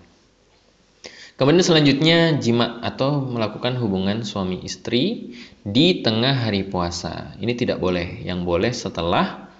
Kemudian 1.34 1.66
selanjutnya 1.66 2.38
jima 2.38 2.78
atau 2.78 3.18
melakukan 3.18 3.74
hubungan 3.82 4.22
suami 4.22 4.62
istri 4.62 5.34
di 5.66 5.98
tengah 5.98 6.46
hari 6.46 6.62
puasa. 6.62 7.34
Ini 7.42 7.58
tidak 7.58 7.82
boleh. 7.82 8.22
Yang 8.22 8.40
boleh 8.46 8.70
setelah 8.70 9.50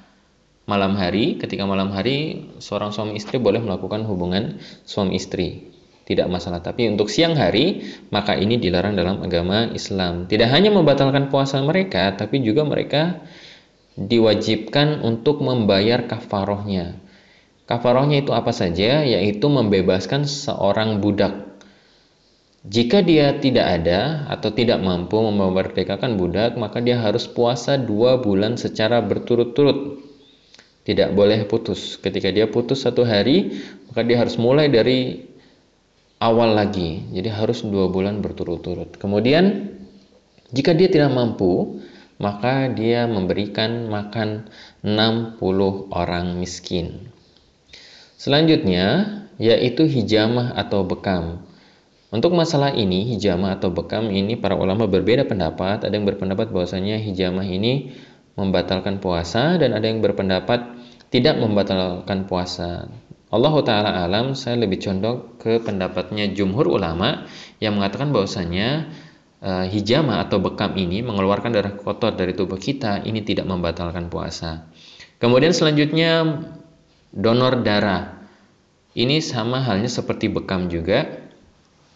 malam 0.70 0.94
hari, 0.94 1.34
ketika 1.34 1.66
malam 1.66 1.90
hari 1.90 2.46
seorang 2.62 2.94
suami 2.94 3.18
istri 3.18 3.42
boleh 3.42 3.58
melakukan 3.58 4.06
hubungan 4.06 4.62
suami 4.86 5.18
istri. 5.18 5.74
Tidak 6.06 6.30
masalah. 6.30 6.62
Tapi 6.62 6.94
untuk 6.94 7.10
siang 7.10 7.34
hari, 7.34 7.82
maka 8.14 8.38
ini 8.38 8.54
dilarang 8.54 8.94
dalam 8.94 9.24
agama 9.26 9.66
Islam. 9.74 10.30
Tidak 10.30 10.46
hanya 10.46 10.70
membatalkan 10.70 11.26
puasa 11.26 11.58
mereka, 11.58 12.14
tapi 12.14 12.38
juga 12.44 12.62
mereka 12.62 13.18
diwajibkan 13.98 15.02
untuk 15.02 15.42
membayar 15.42 16.06
kafarohnya. 16.06 17.02
Kafarohnya 17.66 18.22
itu 18.22 18.30
apa 18.30 18.52
saja? 18.54 19.02
Yaitu 19.02 19.48
membebaskan 19.48 20.28
seorang 20.28 21.02
budak 21.02 21.53
jika 22.64 23.04
dia 23.04 23.36
tidak 23.36 23.84
ada 23.84 24.24
atau 24.32 24.48
tidak 24.48 24.80
mampu 24.80 25.20
memerdekakan 25.20 26.16
budak, 26.16 26.56
maka 26.56 26.80
dia 26.80 26.96
harus 26.96 27.28
puasa 27.28 27.76
dua 27.76 28.16
bulan 28.24 28.56
secara 28.56 29.04
berturut-turut. 29.04 30.00
Tidak 30.88 31.12
boleh 31.12 31.44
putus. 31.44 32.00
Ketika 32.00 32.32
dia 32.32 32.48
putus 32.48 32.88
satu 32.88 33.04
hari, 33.04 33.60
maka 33.88 34.00
dia 34.00 34.16
harus 34.16 34.40
mulai 34.40 34.72
dari 34.72 35.28
awal 36.24 36.56
lagi. 36.56 37.04
Jadi 37.12 37.28
harus 37.28 37.60
dua 37.64 37.92
bulan 37.92 38.24
berturut-turut. 38.24 38.96
Kemudian, 38.96 39.68
jika 40.52 40.72
dia 40.72 40.88
tidak 40.88 41.12
mampu, 41.12 41.84
maka 42.16 42.72
dia 42.72 43.04
memberikan 43.04 43.92
makan 43.92 44.48
60 44.80 45.92
orang 45.92 46.40
miskin. 46.40 47.12
Selanjutnya, 48.16 49.20
yaitu 49.36 49.84
hijamah 49.84 50.56
atau 50.56 50.80
bekam. 50.80 51.44
Untuk 52.14 52.30
masalah 52.30 52.70
ini, 52.70 53.10
hijamah 53.10 53.58
atau 53.58 53.74
bekam 53.74 54.06
ini 54.06 54.38
para 54.38 54.54
ulama 54.54 54.86
berbeda 54.86 55.26
pendapat. 55.26 55.82
Ada 55.82 55.98
yang 55.98 56.06
berpendapat 56.06 56.54
bahwasanya 56.54 57.02
hijamah 57.02 57.42
ini 57.42 57.90
membatalkan 58.38 59.02
puasa 59.02 59.58
dan 59.58 59.74
ada 59.74 59.90
yang 59.90 59.98
berpendapat 59.98 60.78
tidak 61.10 61.34
membatalkan 61.42 62.30
puasa. 62.30 62.86
Allah 63.34 63.54
Ta'ala 63.66 63.90
alam, 64.06 64.38
saya 64.38 64.62
lebih 64.62 64.78
condong 64.78 65.42
ke 65.42 65.58
pendapatnya 65.58 66.30
jumhur 66.30 66.70
ulama 66.70 67.26
yang 67.58 67.74
mengatakan 67.74 68.14
bahwasanya 68.14 68.94
uh, 69.42 69.66
hijamah 69.66 70.22
atau 70.30 70.38
bekam 70.38 70.78
ini 70.78 71.02
mengeluarkan 71.02 71.50
darah 71.50 71.74
kotor 71.74 72.14
dari 72.14 72.30
tubuh 72.38 72.62
kita, 72.62 73.02
ini 73.02 73.26
tidak 73.26 73.50
membatalkan 73.50 74.06
puasa. 74.06 74.70
Kemudian 75.18 75.50
selanjutnya 75.50 76.46
donor 77.10 77.66
darah. 77.66 78.22
Ini 78.94 79.18
sama 79.18 79.66
halnya 79.66 79.90
seperti 79.90 80.30
bekam 80.30 80.70
juga, 80.70 81.23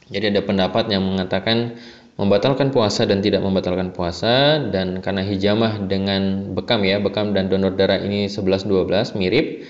jadi 0.08 0.32
ada 0.32 0.40
pendapat 0.40 0.88
yang 0.88 1.04
mengatakan 1.04 1.76
membatalkan 2.18 2.74
puasa 2.74 3.06
dan 3.06 3.22
tidak 3.22 3.44
membatalkan 3.44 3.94
puasa 3.94 4.58
dan 4.58 4.98
karena 5.04 5.22
hijamah 5.22 5.86
dengan 5.86 6.52
bekam 6.56 6.82
ya, 6.82 6.98
bekam 6.98 7.30
dan 7.36 7.46
donor 7.46 7.78
darah 7.78 8.02
ini 8.02 8.26
11 8.26 8.66
12 8.66 9.14
mirip, 9.14 9.68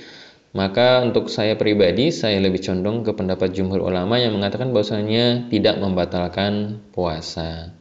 maka 0.57 1.05
untuk 1.05 1.29
saya 1.29 1.61
pribadi 1.61 2.09
saya 2.09 2.41
lebih 2.41 2.65
condong 2.65 3.05
ke 3.05 3.13
pendapat 3.13 3.53
jumhur 3.53 3.85
ulama 3.85 4.17
yang 4.17 4.33
mengatakan 4.33 4.73
bahwasanya 4.73 5.53
tidak 5.53 5.77
membatalkan 5.77 6.81
puasa. 6.95 7.77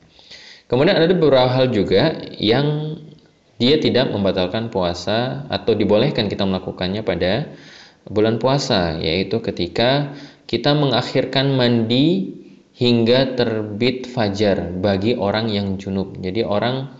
Kemudian 0.68 1.00
ada 1.00 1.08
beberapa 1.16 1.48
hal 1.48 1.72
juga 1.72 2.20
yang 2.36 3.00
dia 3.56 3.80
tidak 3.80 4.12
membatalkan 4.12 4.68
puasa 4.68 5.48
atau 5.48 5.74
dibolehkan 5.74 6.28
kita 6.28 6.44
melakukannya 6.44 7.08
pada 7.08 7.56
bulan 8.04 8.36
puasa 8.36 9.00
yaitu 9.00 9.40
ketika 9.40 10.12
kita 10.48 10.76
mengakhirkan 10.76 11.56
mandi 11.56 12.37
hingga 12.78 13.34
terbit 13.34 14.06
fajar 14.06 14.70
bagi 14.70 15.18
orang 15.18 15.50
yang 15.50 15.82
junub. 15.82 16.14
Jadi 16.22 16.46
orang 16.46 16.94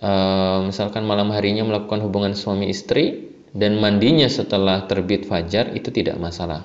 uh, 0.00 0.64
misalkan 0.64 1.04
malam 1.04 1.28
harinya 1.36 1.68
melakukan 1.68 2.00
hubungan 2.00 2.32
suami 2.32 2.72
istri 2.72 3.28
dan 3.52 3.76
mandinya 3.76 4.28
setelah 4.28 4.88
terbit 4.88 5.28
fajar 5.28 5.76
itu 5.76 5.92
tidak 5.92 6.16
masalah. 6.16 6.64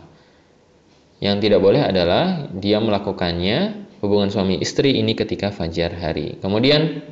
Yang 1.19 1.47
tidak 1.47 1.59
boleh 1.63 1.84
adalah 1.84 2.47
dia 2.51 2.80
melakukannya 2.80 3.88
hubungan 4.03 4.32
suami 4.32 4.59
istri 4.59 4.99
ini 4.99 5.15
ketika 5.15 5.51
fajar 5.51 5.91
hari. 5.95 6.39
Kemudian 6.39 7.03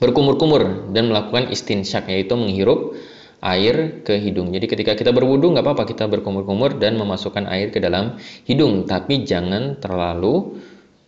berkumur-kumur 0.00 0.92
dan 0.92 1.12
melakukan 1.12 1.52
istinsyak 1.52 2.08
yaitu 2.08 2.36
menghirup 2.36 2.96
air 3.44 4.00
ke 4.00 4.16
hidung. 4.16 4.48
Jadi 4.56 4.64
ketika 4.64 4.92
kita 4.96 5.12
berwudu 5.12 5.52
nggak 5.52 5.60
apa-apa 5.60 5.84
kita 5.84 6.08
berkumur-kumur 6.08 6.80
dan 6.80 6.96
memasukkan 6.96 7.44
air 7.44 7.68
ke 7.68 7.78
dalam 7.78 8.16
hidung, 8.48 8.88
tapi 8.88 9.28
jangan 9.28 9.76
terlalu 9.76 10.56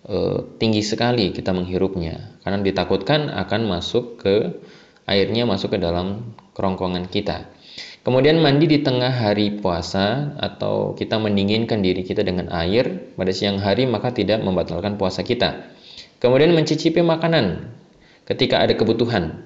e, 0.05 0.45
tinggi 0.61 0.85
sekali 0.85 1.33
kita 1.33 1.57
menghirupnya 1.57 2.37
karena 2.45 2.61
ditakutkan 2.61 3.33
akan 3.33 3.61
masuk 3.65 4.21
ke 4.21 4.61
airnya 5.09 5.49
masuk 5.49 5.75
ke 5.75 5.79
dalam 5.81 6.37
kerongkongan 6.53 7.09
kita. 7.09 7.49
Kemudian 8.05 8.39
mandi 8.39 8.71
di 8.71 8.79
tengah 8.87 9.11
hari 9.11 9.59
puasa 9.59 10.39
atau 10.39 10.95
kita 10.95 11.19
mendinginkan 11.19 11.83
diri 11.83 12.07
kita 12.07 12.23
dengan 12.23 12.53
air 12.55 13.17
pada 13.19 13.33
siang 13.35 13.59
hari 13.59 13.89
maka 13.89 14.15
tidak 14.15 14.45
membatalkan 14.45 14.95
puasa 14.95 15.27
kita. 15.27 15.75
Kemudian 16.23 16.55
mencicipi 16.55 17.03
makanan 17.03 17.75
ketika 18.29 18.63
ada 18.63 18.79
kebutuhan 18.79 19.46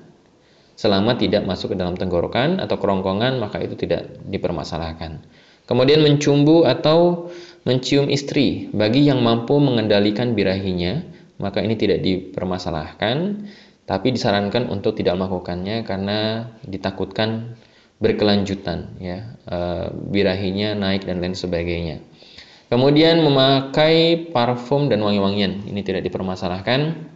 selama 0.81 1.20
tidak 1.20 1.45
masuk 1.45 1.72
ke 1.72 1.76
dalam 1.76 1.93
tenggorokan 1.93 2.57
atau 2.57 2.81
kerongkongan 2.81 3.37
maka 3.37 3.61
itu 3.61 3.76
tidak 3.76 4.16
dipermasalahkan. 4.24 5.20
Kemudian 5.68 6.01
mencumbu 6.01 6.64
atau 6.64 7.28
mencium 7.68 8.09
istri 8.09 8.72
bagi 8.72 9.05
yang 9.05 9.20
mampu 9.20 9.61
mengendalikan 9.61 10.33
birahinya 10.33 11.05
maka 11.37 11.61
ini 11.61 11.76
tidak 11.76 12.01
dipermasalahkan 12.01 13.45
tapi 13.85 14.16
disarankan 14.16 14.72
untuk 14.72 14.97
tidak 14.97 15.20
melakukannya 15.20 15.85
karena 15.85 16.49
ditakutkan 16.64 17.61
berkelanjutan 18.01 18.97
ya 18.97 19.37
e, 19.45 19.59
birahinya 19.93 20.72
naik 20.81 21.05
dan 21.05 21.20
lain 21.20 21.37
sebagainya. 21.37 22.01
Kemudian 22.72 23.20
memakai 23.20 24.31
parfum 24.33 24.89
dan 24.89 25.05
wangi-wangian 25.05 25.68
ini 25.68 25.83
tidak 25.85 26.07
dipermasalahkan 26.09 27.10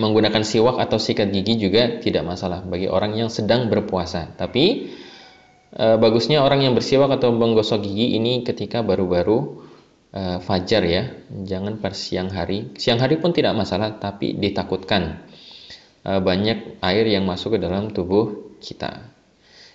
menggunakan 0.00 0.40
siwak 0.40 0.80
atau 0.80 0.96
sikat 0.96 1.28
gigi 1.28 1.60
juga 1.60 2.00
tidak 2.00 2.24
masalah 2.24 2.64
bagi 2.64 2.88
orang 2.88 3.12
yang 3.20 3.28
sedang 3.28 3.68
berpuasa. 3.68 4.32
Tapi 4.32 4.88
e, 5.76 5.86
bagusnya 6.00 6.40
orang 6.40 6.64
yang 6.64 6.72
bersiwak 6.72 7.12
atau 7.20 7.36
menggosok 7.36 7.84
gigi 7.84 8.16
ini 8.16 8.40
ketika 8.40 8.80
baru-baru 8.80 9.60
e, 10.10 10.40
fajar 10.40 10.82
ya, 10.88 11.02
jangan 11.28 11.76
pas 11.76 11.92
siang 11.92 12.32
hari. 12.32 12.72
Siang 12.80 12.96
hari 12.96 13.20
pun 13.20 13.36
tidak 13.36 13.52
masalah, 13.52 14.00
tapi 14.00 14.32
ditakutkan 14.32 15.28
e, 16.00 16.10
banyak 16.16 16.80
air 16.80 17.04
yang 17.04 17.28
masuk 17.28 17.54
ke 17.54 17.58
dalam 17.60 17.92
tubuh 17.92 18.56
kita. 18.64 19.19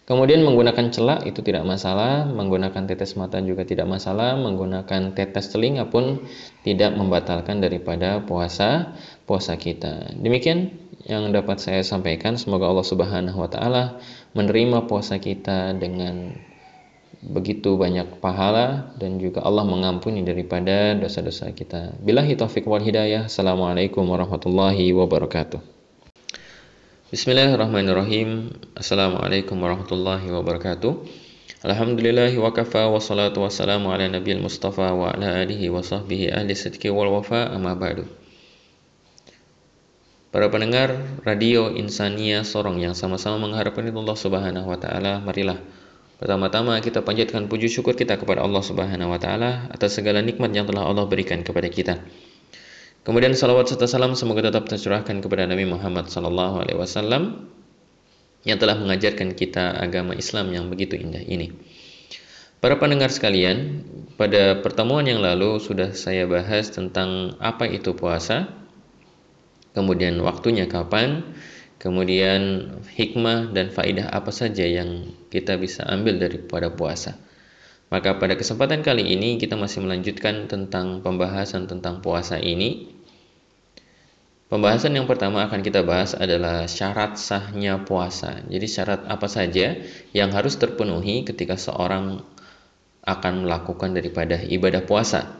Kemudian 0.05 0.45
menggunakan 0.45 0.93
celak 0.93 1.25
itu 1.25 1.41
tidak 1.41 1.65
masalah, 1.65 2.29
menggunakan 2.29 2.85
tetes 2.85 3.17
mata 3.17 3.41
juga 3.41 3.65
tidak 3.65 3.89
masalah, 3.89 4.37
menggunakan 4.37 5.17
tetes 5.17 5.49
telinga 5.49 5.89
pun 5.89 6.21
tidak 6.61 6.93
membatalkan 6.93 7.57
daripada 7.57 8.21
puasa 8.21 8.93
puasa 9.25 9.57
kita. 9.57 10.13
Demikian 10.13 10.77
yang 11.09 11.33
dapat 11.33 11.57
saya 11.57 11.81
sampaikan. 11.81 12.37
Semoga 12.37 12.69
Allah 12.69 12.85
Subhanahu 12.85 13.37
wa 13.41 13.49
taala 13.49 13.97
menerima 14.37 14.85
puasa 14.85 15.17
kita 15.17 15.73
dengan 15.73 16.37
begitu 17.25 17.73
banyak 17.73 18.21
pahala 18.21 18.93
dan 19.01 19.17
juga 19.17 19.41
Allah 19.41 19.65
mengampuni 19.65 20.21
daripada 20.21 20.93
dosa-dosa 20.93 21.49
kita. 21.49 21.97
Billahi 21.97 22.37
taufik 22.37 22.69
wal 22.69 22.85
hidayah. 22.85 23.25
Assalamualaikum 23.25 24.05
warahmatullahi 24.05 24.93
wabarakatuh. 24.93 25.74
Bismillahirrahmanirrahim. 27.05 28.49
Assalamualaikum 28.73 29.53
warahmatullahi 29.61 30.25
wabarakatuh. 30.25 31.05
Alhamdulillahi 31.61 32.33
wa 32.41 32.49
kafa 32.49 32.89
wa 32.89 32.97
salatu 32.97 33.45
wa 33.45 33.53
salamu 33.53 33.93
ala 33.93 34.09
nabiil 34.09 34.41
mustafa 34.41 34.89
wa 34.89 35.13
ala 35.13 35.37
alihi 35.45 35.69
wa 35.69 35.85
sahbihi 35.85 36.33
ahli 36.33 36.57
sidki 36.57 36.89
wal 36.89 37.13
wafa 37.13 37.53
amma 37.53 37.77
ba'du. 37.77 38.09
Para 40.33 40.49
pendengar 40.49 40.97
radio 41.21 41.69
Insania 41.69 42.41
Sorong 42.41 42.81
yang 42.81 42.97
sama-sama 42.97 43.37
mengharapkan 43.37 43.85
Allah 43.85 44.17
Subhanahu 44.17 44.65
wa 44.65 44.77
taala 44.81 45.21
marilah 45.21 45.61
Pertama-tama 46.17 46.81
kita 46.81 47.05
panjatkan 47.05 47.45
puji 47.45 47.69
syukur 47.69 47.93
kita 47.93 48.17
kepada 48.17 48.41
Allah 48.41 48.65
Subhanahu 48.65 49.13
wa 49.13 49.21
taala 49.21 49.69
atas 49.69 49.93
segala 49.93 50.25
nikmat 50.25 50.49
yang 50.57 50.65
telah 50.65 50.89
Allah 50.89 51.05
berikan 51.05 51.45
kepada 51.45 51.69
kita. 51.69 52.01
Kemudian 53.05 53.37
salawat 53.37 53.69
serta 53.69 53.85
salam 53.85 54.17
semoga 54.17 54.49
tetap 54.49 54.65
tercurahkan 54.65 55.21
kepada 55.21 55.45
Nabi 55.45 55.69
Muhammad 55.69 56.09
sallallahu 56.09 56.65
alaihi 56.65 56.73
wasallam 56.73 57.53
yang 58.41 58.57
telah 58.57 58.81
mengajarkan 58.81 59.37
kita 59.37 59.77
agama 59.77 60.17
Islam 60.17 60.49
yang 60.49 60.73
begitu 60.73 60.97
indah 60.97 61.21
ini. 61.21 61.53
Para 62.57 62.81
pendengar 62.81 63.13
sekalian, 63.13 63.85
pada 64.17 64.57
pertemuan 64.57 65.05
yang 65.05 65.21
lalu 65.21 65.61
sudah 65.61 65.93
saya 65.93 66.25
bahas 66.25 66.73
tentang 66.73 67.37
apa 67.37 67.69
itu 67.69 67.93
puasa, 67.93 68.49
kemudian 69.77 70.17
waktunya 70.25 70.65
kapan, 70.65 71.29
kemudian 71.77 72.73
hikmah 72.89 73.53
dan 73.53 73.69
faidah 73.69 74.09
apa 74.09 74.33
saja 74.33 74.65
yang 74.65 75.13
kita 75.29 75.61
bisa 75.61 75.85
ambil 75.85 76.17
daripada 76.17 76.73
puasa. 76.73 77.21
Maka 77.93 78.17
pada 78.17 78.33
kesempatan 78.33 78.81
kali 78.81 79.13
ini 79.13 79.37
kita 79.37 79.53
masih 79.53 79.85
melanjutkan 79.85 80.49
tentang 80.49 81.05
pembahasan 81.05 81.69
tentang 81.69 82.01
puasa 82.01 82.41
ini 82.41 82.94
Pembahasan 84.45 84.93
yang 84.93 85.09
pertama 85.09 85.41
akan 85.49 85.65
kita 85.65 85.81
bahas 85.81 86.13
adalah 86.13 86.69
syarat 86.69 87.17
sahnya 87.17 87.81
puasa. 87.81 88.45
Jadi 88.45 88.69
syarat 88.69 89.01
apa 89.09 89.25
saja 89.25 89.73
yang 90.13 90.29
harus 90.37 90.61
terpenuhi 90.61 91.25
ketika 91.25 91.57
seorang 91.57 92.21
akan 93.01 93.49
melakukan 93.49 93.97
daripada 93.97 94.37
ibadah 94.37 94.85
puasa. 94.85 95.33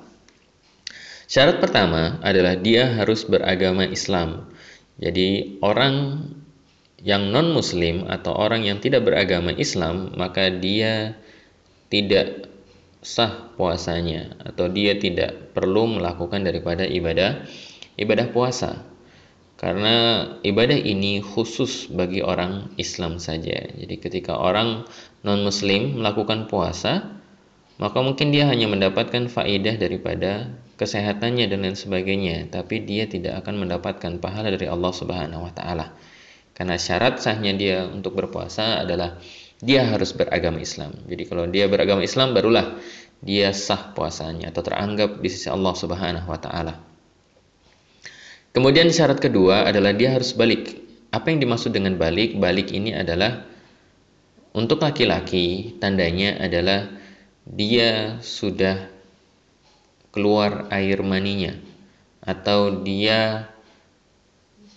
Syarat 1.30 1.62
pertama 1.62 2.18
adalah 2.26 2.58
dia 2.58 2.98
harus 2.98 3.30
beragama 3.30 3.86
Islam. 3.86 4.50
Jadi 4.98 5.62
orang 5.62 6.26
yang 7.06 7.30
non 7.30 7.54
muslim 7.54 8.10
atau 8.10 8.34
orang 8.34 8.66
yang 8.66 8.82
tidak 8.82 9.06
beragama 9.06 9.54
Islam 9.54 10.18
maka 10.18 10.50
dia 10.50 11.14
tidak 11.94 12.50
sah 13.06 13.54
puasanya 13.54 14.34
atau 14.42 14.66
dia 14.66 14.98
tidak 14.98 15.54
perlu 15.54 16.02
melakukan 16.02 16.42
daripada 16.42 16.90
ibadah 16.90 17.46
ibadah 18.02 18.34
puasa 18.34 18.95
karena 19.56 20.28
ibadah 20.44 20.76
ini 20.76 21.24
khusus 21.24 21.88
bagi 21.88 22.20
orang 22.20 22.76
Islam 22.76 23.24
saja. 23.24 23.56
Jadi 23.72 23.96
ketika 24.04 24.36
orang 24.36 24.84
non-muslim 25.24 25.96
melakukan 25.96 26.52
puasa, 26.52 27.16
maka 27.80 28.00
mungkin 28.04 28.36
dia 28.36 28.52
hanya 28.52 28.68
mendapatkan 28.68 29.32
faedah 29.32 29.80
daripada 29.80 30.52
kesehatannya 30.76 31.48
dan 31.48 31.64
lain 31.64 31.80
sebagainya, 31.80 32.52
tapi 32.52 32.84
dia 32.84 33.08
tidak 33.08 33.44
akan 33.44 33.64
mendapatkan 33.64 34.20
pahala 34.20 34.52
dari 34.52 34.68
Allah 34.68 34.92
Subhanahu 34.92 35.48
wa 35.48 35.54
taala. 35.56 35.96
Karena 36.56 36.76
syarat 36.80 37.20
sahnya 37.20 37.56
dia 37.56 37.88
untuk 37.88 38.16
berpuasa 38.16 38.84
adalah 38.84 39.20
dia 39.60 39.88
harus 39.88 40.12
beragama 40.12 40.60
Islam. 40.60 40.96
Jadi 41.08 41.24
kalau 41.28 41.48
dia 41.48 41.68
beragama 41.72 42.04
Islam 42.04 42.36
barulah 42.36 42.80
dia 43.24 43.56
sah 43.56 43.96
puasanya 43.96 44.52
atau 44.52 44.64
teranggap 44.64 45.24
di 45.24 45.32
sisi 45.32 45.48
Allah 45.48 45.74
Subhanahu 45.76 46.28
wa 46.28 46.40
taala. 46.40 46.95
Kemudian 48.56 48.88
syarat 48.88 49.20
kedua 49.20 49.68
adalah 49.68 49.92
dia 49.92 50.16
harus 50.16 50.32
balik. 50.32 50.80
Apa 51.12 51.28
yang 51.28 51.44
dimaksud 51.44 51.76
dengan 51.76 52.00
balik? 52.00 52.40
Balik 52.40 52.72
ini 52.72 52.96
adalah 52.96 53.44
untuk 54.56 54.80
laki-laki 54.80 55.76
tandanya 55.84 56.40
adalah 56.40 56.88
dia 57.44 58.16
sudah 58.24 58.88
keluar 60.16 60.72
air 60.72 61.04
maninya 61.04 61.52
atau 62.24 62.80
dia 62.80 63.52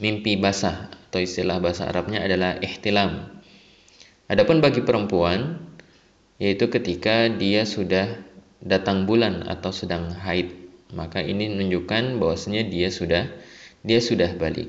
mimpi 0.03 0.35
basah 0.35 0.91
atau 0.91 1.23
istilah 1.23 1.63
bahasa 1.63 1.87
Arabnya 1.87 2.27
adalah 2.27 2.59
ihtilam. 2.59 3.39
Adapun 4.27 4.59
bagi 4.59 4.83
perempuan 4.83 5.63
yaitu 6.43 6.67
ketika 6.67 7.31
dia 7.31 7.63
sudah 7.63 8.11
datang 8.59 9.07
bulan 9.07 9.47
atau 9.47 9.71
sedang 9.71 10.11
haid, 10.19 10.51
maka 10.91 11.23
ini 11.23 11.47
menunjukkan 11.47 12.19
bahwasanya 12.19 12.67
dia 12.67 12.91
sudah 12.91 13.31
dia 13.89 14.05
sudah 14.05 14.37
balik. 14.37 14.69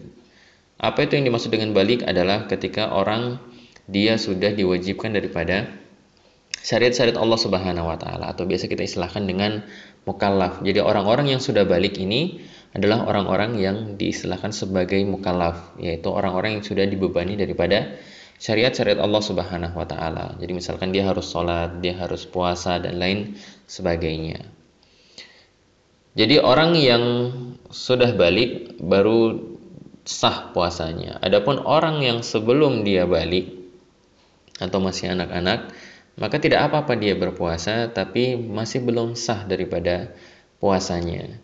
Apa 0.80 1.04
itu 1.04 1.20
yang 1.20 1.28
dimaksud 1.28 1.52
dengan 1.52 1.76
balik 1.76 2.08
adalah 2.08 2.48
ketika 2.48 2.96
orang 2.96 3.44
dia 3.92 4.16
sudah 4.16 4.56
diwajibkan 4.56 5.12
daripada 5.12 5.68
syariat-syariat 6.64 7.20
Allah 7.20 7.36
Subhanahu 7.36 7.88
wa 7.88 8.00
taala 8.00 8.32
atau 8.32 8.48
biasa 8.48 8.72
kita 8.72 8.88
istilahkan 8.88 9.28
dengan 9.28 9.68
mukallaf. 10.08 10.64
Jadi 10.64 10.80
orang-orang 10.80 11.36
yang 11.36 11.42
sudah 11.44 11.68
balik 11.68 12.00
ini 12.00 12.40
adalah 12.72 13.04
orang-orang 13.10 13.58
yang 13.60 13.78
diistilahkan 14.00 14.54
sebagai 14.54 15.02
mukallaf, 15.04 15.76
yaitu 15.82 16.08
orang-orang 16.08 16.60
yang 16.60 16.64
sudah 16.64 16.86
dibebani 16.86 17.36
daripada 17.36 18.00
syariat-syariat 18.40 19.02
Allah 19.02 19.20
Subhanahu 19.20 19.76
wa 19.76 19.88
taala. 19.90 20.38
Jadi 20.40 20.52
misalkan 20.56 20.96
dia 20.96 21.04
harus 21.10 21.28
sholat, 21.28 21.84
dia 21.84 21.98
harus 21.98 22.24
puasa 22.24 22.80
dan 22.80 23.02
lain 23.02 23.36
sebagainya. 23.66 24.59
Jadi 26.20 26.36
orang 26.36 26.76
yang 26.76 27.04
sudah 27.72 28.12
balik 28.12 28.76
baru 28.76 29.40
sah 30.04 30.52
puasanya. 30.52 31.16
Adapun 31.24 31.64
orang 31.64 32.04
yang 32.04 32.20
sebelum 32.20 32.84
dia 32.84 33.08
balik 33.08 33.56
atau 34.60 34.84
masih 34.84 35.16
anak-anak, 35.16 35.72
maka 36.20 36.36
tidak 36.44 36.68
apa-apa 36.68 37.00
dia 37.00 37.16
berpuasa 37.16 37.88
tapi 37.88 38.36
masih 38.36 38.84
belum 38.84 39.16
sah 39.16 39.48
daripada 39.48 40.12
puasanya. 40.60 41.40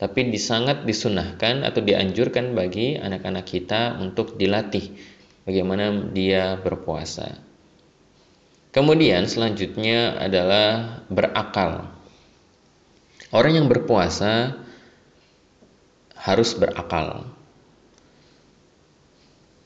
Tapi 0.00 0.32
disangat 0.32 0.88
disunahkan 0.88 1.60
atau 1.60 1.84
dianjurkan 1.84 2.56
bagi 2.56 2.96
anak-anak 2.96 3.44
kita 3.44 4.00
untuk 4.00 4.40
dilatih 4.40 4.96
bagaimana 5.44 5.92
dia 6.12 6.56
berpuasa. 6.56 7.36
Kemudian 8.72 9.24
selanjutnya 9.28 10.20
adalah 10.20 11.00
berakal. 11.08 11.95
Orang 13.34 13.58
yang 13.58 13.66
berpuasa 13.66 14.54
harus 16.14 16.54
berakal. 16.54 17.26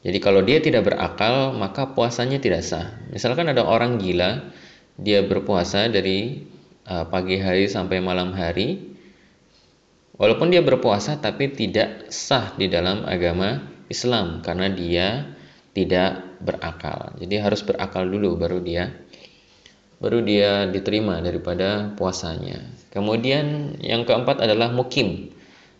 Jadi 0.00 0.18
kalau 0.20 0.40
dia 0.40 0.64
tidak 0.64 0.88
berakal, 0.88 1.52
maka 1.52 1.92
puasanya 1.92 2.40
tidak 2.40 2.64
sah. 2.64 2.96
Misalkan 3.12 3.52
ada 3.52 3.68
orang 3.68 4.00
gila, 4.00 4.48
dia 4.96 5.20
berpuasa 5.20 5.92
dari 5.92 6.48
uh, 6.88 7.04
pagi 7.08 7.36
hari 7.36 7.68
sampai 7.68 8.00
malam 8.00 8.32
hari. 8.32 8.96
Walaupun 10.16 10.52
dia 10.52 10.60
berpuasa 10.60 11.16
tapi 11.16 11.52
tidak 11.52 12.12
sah 12.12 12.52
di 12.56 12.68
dalam 12.68 13.08
agama 13.08 13.60
Islam 13.88 14.44
karena 14.44 14.68
dia 14.68 15.32
tidak 15.72 16.40
berakal. 16.44 17.16
Jadi 17.20 17.40
harus 17.40 17.64
berakal 17.64 18.08
dulu 18.08 18.36
baru 18.36 18.60
dia 18.60 18.92
baru 20.00 20.24
dia 20.24 20.64
diterima 20.66 21.20
daripada 21.20 21.92
puasanya. 21.94 22.64
Kemudian 22.90 23.76
yang 23.84 24.08
keempat 24.08 24.40
adalah 24.40 24.72
mukim 24.72 25.30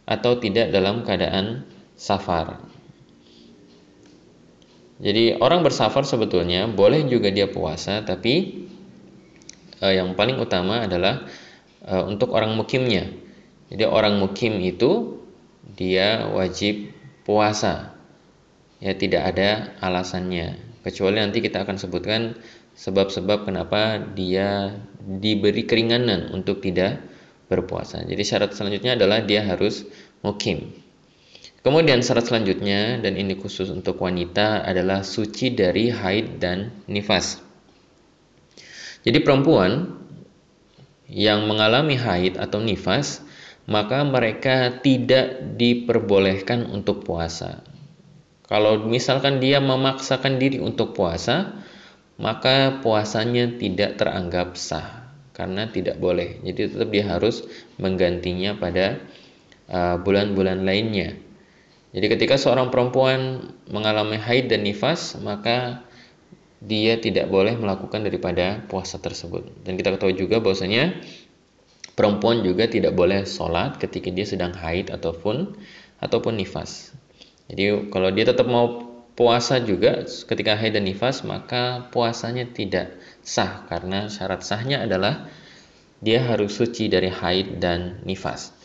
atau 0.05 0.37
tidak 0.37 0.69
dalam 0.71 1.03
keadaan 1.03 1.65
safar. 1.97 2.61
Jadi 5.01 5.41
orang 5.41 5.65
bersafar 5.65 6.05
sebetulnya 6.05 6.69
boleh 6.69 7.09
juga 7.09 7.33
dia 7.33 7.49
puasa 7.49 8.05
tapi 8.05 8.69
eh, 9.81 9.93
yang 9.97 10.13
paling 10.13 10.37
utama 10.37 10.85
adalah 10.85 11.25
eh, 11.89 12.05
untuk 12.05 12.37
orang 12.37 12.53
mukimnya. 12.53 13.09
Jadi 13.73 13.89
orang 13.89 14.21
mukim 14.21 14.61
itu 14.61 15.25
dia 15.65 16.29
wajib 16.29 16.93
puasa 17.25 17.97
ya 18.81 18.93
tidak 18.97 19.23
ada 19.33 19.77
alasannya 19.81 20.57
kecuali 20.81 21.21
nanti 21.21 21.45
kita 21.45 21.63
akan 21.63 21.77
sebutkan 21.77 22.35
sebab-sebab 22.81 23.45
kenapa 23.45 24.01
dia 24.01 24.81
diberi 25.05 25.69
keringanan 25.69 26.33
untuk 26.33 26.65
tidak 26.65 27.05
berpuasa. 27.53 28.01
Jadi 28.09 28.23
syarat 28.25 28.57
selanjutnya 28.57 28.97
adalah 28.97 29.21
dia 29.21 29.45
harus 29.45 29.85
mukim. 30.25 30.73
Kemudian 31.61 32.01
syarat 32.01 32.25
selanjutnya 32.25 33.05
dan 33.05 33.21
ini 33.21 33.37
khusus 33.37 33.69
untuk 33.69 34.01
wanita 34.01 34.65
adalah 34.65 35.05
suci 35.05 35.53
dari 35.53 35.93
haid 35.93 36.41
dan 36.41 36.73
nifas. 36.89 37.37
Jadi 39.05 39.21
perempuan 39.21 40.01
yang 41.05 41.45
mengalami 41.45 42.01
haid 42.01 42.41
atau 42.41 42.65
nifas 42.65 43.21
maka 43.69 44.01
mereka 44.09 44.81
tidak 44.81 45.57
diperbolehkan 45.61 46.65
untuk 46.73 47.05
puasa. 47.05 47.61
Kalau 48.49 48.83
misalkan 48.89 49.39
dia 49.39 49.61
memaksakan 49.63 50.41
diri 50.41 50.59
untuk 50.59 50.97
puasa, 50.97 51.60
maka 52.21 52.85
puasanya 52.85 53.57
tidak 53.57 53.97
teranggap 53.97 54.55
sah 54.55 55.09
karena 55.33 55.73
tidak 55.73 55.97
boleh. 55.97 56.37
Jadi 56.45 56.77
tetap 56.77 56.93
dia 56.93 57.09
harus 57.09 57.49
menggantinya 57.81 58.61
pada 58.61 59.01
uh, 59.73 59.97
bulan-bulan 59.97 60.61
uh, 60.61 60.67
lainnya. 60.69 61.17
Jadi 61.91 62.07
ketika 62.07 62.37
seorang 62.37 62.69
perempuan 62.69 63.51
mengalami 63.67 64.21
haid 64.21 64.53
dan 64.53 64.63
nifas, 64.63 65.17
maka 65.19 65.83
dia 66.61 67.01
tidak 67.01 67.33
boleh 67.33 67.57
melakukan 67.57 68.05
daripada 68.05 68.61
puasa 68.69 69.01
tersebut. 69.01 69.49
Dan 69.65 69.81
kita 69.81 69.97
ketahui 69.97 70.15
juga 70.15 70.45
bahwasanya 70.45 71.01
perempuan 71.97 72.45
juga 72.45 72.69
tidak 72.69 72.93
boleh 72.93 73.25
sholat 73.25 73.81
ketika 73.81 74.13
dia 74.13 74.29
sedang 74.29 74.53
haid 74.53 74.93
ataupun 74.93 75.57
ataupun 76.05 76.37
nifas. 76.37 76.93
Jadi 77.49 77.89
kalau 77.89 78.13
dia 78.13 78.29
tetap 78.29 78.45
mau 78.47 78.90
puasa 79.21 79.61
juga 79.61 80.09
ketika 80.09 80.57
haid 80.57 80.81
dan 80.81 80.89
nifas 80.89 81.21
maka 81.29 81.85
puasanya 81.93 82.49
tidak 82.49 82.97
sah 83.21 83.69
karena 83.69 84.09
syarat 84.09 84.41
sahnya 84.41 84.81
adalah 84.81 85.29
dia 86.01 86.25
harus 86.25 86.57
suci 86.57 86.89
dari 86.89 87.13
haid 87.13 87.61
dan 87.61 88.01
nifas. 88.09 88.57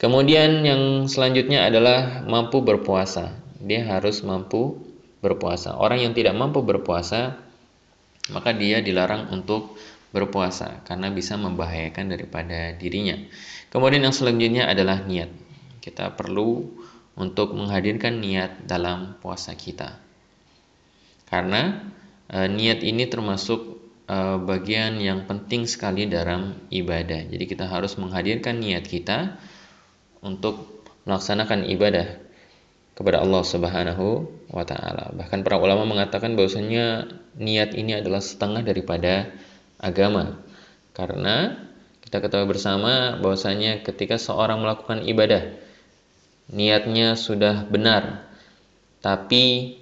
Kemudian 0.00 0.64
yang 0.64 1.04
selanjutnya 1.04 1.68
adalah 1.68 2.24
mampu 2.24 2.64
berpuasa. 2.64 3.36
Dia 3.60 3.84
harus 3.84 4.24
mampu 4.24 4.80
berpuasa. 5.20 5.76
Orang 5.76 6.00
yang 6.00 6.16
tidak 6.16 6.32
mampu 6.32 6.64
berpuasa 6.64 7.36
maka 8.32 8.56
dia 8.56 8.80
dilarang 8.80 9.28
untuk 9.28 9.76
berpuasa 10.16 10.80
karena 10.88 11.12
bisa 11.12 11.36
membahayakan 11.36 12.08
daripada 12.08 12.72
dirinya. 12.72 13.20
Kemudian 13.68 14.08
yang 14.08 14.16
selanjutnya 14.16 14.64
adalah 14.64 15.04
niat. 15.04 15.28
Kita 15.84 16.16
perlu 16.16 16.88
untuk 17.18 17.56
menghadirkan 17.56 18.22
niat 18.22 18.66
dalam 18.66 19.18
puasa 19.18 19.54
kita. 19.54 19.98
Karena 21.26 21.90
e, 22.26 22.46
niat 22.50 22.82
ini 22.82 23.06
termasuk 23.06 23.78
e, 24.06 24.16
bagian 24.42 24.98
yang 24.98 25.26
penting 25.30 25.66
sekali 25.66 26.10
dalam 26.10 26.58
ibadah. 26.70 27.26
Jadi 27.30 27.44
kita 27.46 27.70
harus 27.70 27.94
menghadirkan 27.98 28.58
niat 28.58 28.86
kita 28.86 29.38
untuk 30.20 30.84
melaksanakan 31.06 31.66
ibadah 31.70 32.20
kepada 32.94 33.24
Allah 33.24 33.42
Subhanahu 33.46 34.06
wa 34.52 34.64
taala. 34.68 35.16
Bahkan 35.16 35.40
para 35.40 35.56
ulama 35.56 35.88
mengatakan 35.88 36.36
bahwasanya 36.36 37.08
niat 37.40 37.72
ini 37.72 37.96
adalah 37.96 38.20
setengah 38.20 38.60
daripada 38.60 39.32
agama. 39.80 40.36
Karena 40.92 41.56
kita 42.04 42.20
ketahui 42.20 42.50
bersama 42.50 43.16
bahwasanya 43.22 43.80
ketika 43.86 44.20
seorang 44.20 44.60
melakukan 44.60 45.06
ibadah 45.06 45.69
niatnya 46.50 47.14
sudah 47.14 47.66
benar 47.66 48.26
tapi 49.00 49.74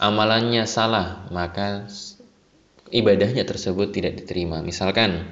amalannya 0.00 0.64
salah 0.64 1.26
maka 1.28 1.90
ibadahnya 2.90 3.46
tersebut 3.46 3.94
tidak 3.94 4.22
diterima. 4.22 4.60
Misalkan 4.60 5.30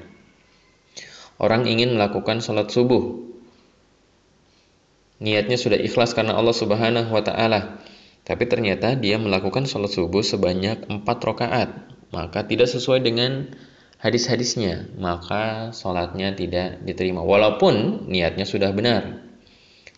orang 1.39 1.67
ingin 1.67 1.95
melakukan 1.95 2.43
sholat 2.43 2.71
subuh. 2.71 3.27
Niatnya 5.19 5.59
sudah 5.59 5.75
ikhlas 5.75 6.15
karena 6.15 6.39
Allah 6.39 6.55
subhanahu 6.55 7.11
wa 7.11 7.23
ta'ala 7.27 7.83
tapi 8.23 8.47
ternyata 8.47 8.95
dia 8.95 9.19
melakukan 9.19 9.67
sholat 9.67 9.91
subuh 9.91 10.23
sebanyak 10.23 10.87
empat 10.87 11.19
rakaat 11.27 11.71
maka 12.15 12.47
tidak 12.47 12.71
sesuai 12.71 13.03
dengan 13.03 13.51
hadis-hadisnya 13.99 14.95
maka 14.95 15.75
sholatnya 15.75 16.39
tidak 16.39 16.79
diterima. 16.87 17.27
Walaupun 17.27 18.07
niatnya 18.07 18.47
sudah 18.47 18.71
benar 18.71 19.28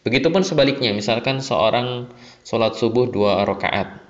Begitupun 0.00 0.40
sebaliknya, 0.40 0.96
misalkan 0.96 1.44
seorang 1.44 2.08
sholat 2.42 2.72
subuh 2.76 3.04
dua 3.12 3.44
rakaat, 3.44 4.00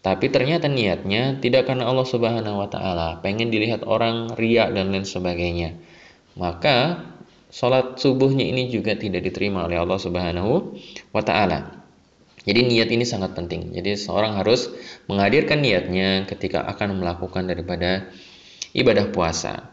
tapi 0.00 0.32
ternyata 0.32 0.72
niatnya 0.72 1.36
tidak 1.44 1.68
karena 1.68 1.84
Allah 1.84 2.08
Subhanahu 2.08 2.56
wa 2.56 2.68
taala, 2.72 3.20
pengen 3.20 3.52
dilihat 3.52 3.84
orang 3.84 4.32
riak 4.32 4.72
dan 4.72 4.88
lain 4.88 5.04
sebagainya. 5.04 5.76
Maka 6.40 7.04
sholat 7.52 8.00
subuhnya 8.00 8.48
ini 8.48 8.72
juga 8.72 8.96
tidak 8.96 9.28
diterima 9.28 9.68
oleh 9.68 9.76
Allah 9.76 10.00
Subhanahu 10.00 10.80
wa 11.12 11.20
taala. 11.20 11.84
Jadi 12.48 12.64
niat 12.64 12.88
ini 12.88 13.04
sangat 13.04 13.36
penting. 13.36 13.76
Jadi 13.76 14.00
seorang 14.00 14.40
harus 14.40 14.72
menghadirkan 15.04 15.60
niatnya 15.60 16.24
ketika 16.24 16.64
akan 16.64 16.96
melakukan 16.96 17.44
daripada 17.44 18.08
ibadah 18.72 19.12
puasa. 19.12 19.68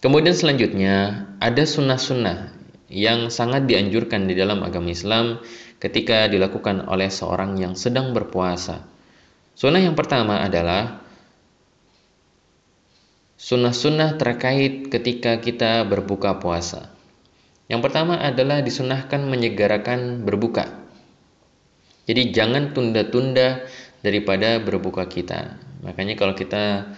Kemudian 0.00 0.32
selanjutnya 0.32 1.28
ada 1.44 1.68
sunnah-sunnah 1.68 2.59
yang 2.90 3.30
sangat 3.30 3.70
dianjurkan 3.70 4.26
di 4.26 4.34
dalam 4.34 4.66
agama 4.66 4.90
Islam 4.90 5.38
ketika 5.78 6.26
dilakukan 6.26 6.90
oleh 6.90 7.08
seorang 7.08 7.56
yang 7.56 7.78
sedang 7.78 8.10
berpuasa. 8.10 8.84
Sunnah 9.54 9.80
yang 9.80 9.94
pertama 9.94 10.42
adalah 10.42 11.00
sunnah-sunnah 13.40 14.18
terkait 14.18 14.90
ketika 14.90 15.38
kita 15.38 15.86
berbuka 15.86 16.36
puasa. 16.42 16.92
Yang 17.70 17.80
pertama 17.86 18.18
adalah 18.18 18.60
disunahkan 18.60 19.22
menyegarakan 19.24 20.26
berbuka. 20.26 20.66
Jadi 22.10 22.34
jangan 22.34 22.74
tunda-tunda 22.74 23.62
daripada 24.02 24.58
berbuka 24.58 25.06
kita. 25.06 25.54
Makanya 25.86 26.18
kalau 26.18 26.34
kita 26.34 26.90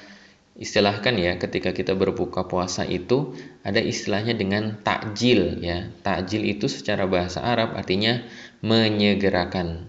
istilahkan 0.58 1.16
ya 1.16 1.40
ketika 1.40 1.72
kita 1.72 1.96
berbuka 1.96 2.44
puasa 2.44 2.84
itu 2.84 3.32
ada 3.64 3.80
istilahnya 3.80 4.36
dengan 4.36 4.76
takjil 4.84 5.58
ya 5.64 5.88
takjil 6.04 6.44
itu 6.44 6.68
secara 6.68 7.08
bahasa 7.08 7.40
Arab 7.40 7.72
artinya 7.72 8.20
menyegerakan 8.60 9.88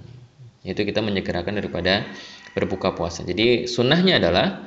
itu 0.63 0.81
kita 0.87 1.03
menyegerakan 1.03 1.59
daripada 1.59 2.07
berbuka 2.55 2.95
puasa. 2.95 3.27
Jadi 3.27 3.67
sunnahnya 3.67 4.23
adalah 4.23 4.63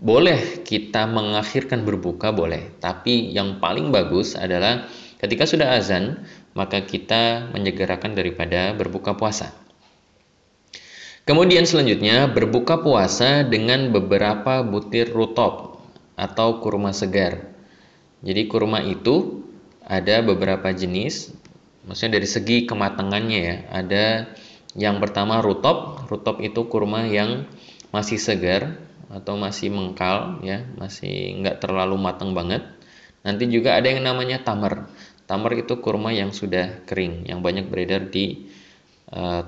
boleh 0.00 0.64
kita 0.66 1.06
mengakhirkan 1.06 1.86
berbuka 1.86 2.34
boleh, 2.34 2.74
tapi 2.80 3.30
yang 3.30 3.60
paling 3.60 3.94
bagus 3.94 4.34
adalah 4.34 4.88
ketika 5.20 5.46
sudah 5.46 5.76
azan 5.76 6.24
maka 6.56 6.82
kita 6.82 7.50
menyegerakan 7.52 8.16
daripada 8.16 8.72
berbuka 8.74 9.14
puasa. 9.14 9.52
Kemudian 11.24 11.64
selanjutnya 11.64 12.28
berbuka 12.28 12.84
puasa 12.84 13.48
dengan 13.48 13.88
beberapa 13.88 14.60
butir 14.60 15.08
rutop 15.08 15.80
atau 16.20 16.60
kurma 16.60 16.92
segar. 16.92 17.48
Jadi 18.20 18.44
kurma 18.44 18.84
itu 18.84 19.40
ada 19.80 20.20
beberapa 20.20 20.68
jenis, 20.68 21.32
maksudnya 21.88 22.20
dari 22.20 22.28
segi 22.28 22.68
kematangannya 22.68 23.40
ya. 23.40 23.56
Ada 23.72 24.04
yang 24.76 25.00
pertama 25.00 25.40
rutop, 25.40 26.04
rutop 26.12 26.44
itu 26.44 26.68
kurma 26.68 27.08
yang 27.08 27.48
masih 27.88 28.20
segar 28.20 28.76
atau 29.08 29.40
masih 29.40 29.72
mengkal 29.72 30.44
ya, 30.44 30.60
masih 30.76 31.40
nggak 31.40 31.56
terlalu 31.56 31.96
matang 32.04 32.36
banget. 32.36 32.68
Nanti 33.24 33.48
juga 33.48 33.80
ada 33.80 33.88
yang 33.88 34.04
namanya 34.04 34.44
tamar. 34.44 34.92
Tamar 35.24 35.56
itu 35.56 35.80
kurma 35.80 36.12
yang 36.12 36.36
sudah 36.36 36.84
kering, 36.84 37.24
yang 37.32 37.40
banyak 37.40 37.72
beredar 37.72 38.12
di 38.12 38.52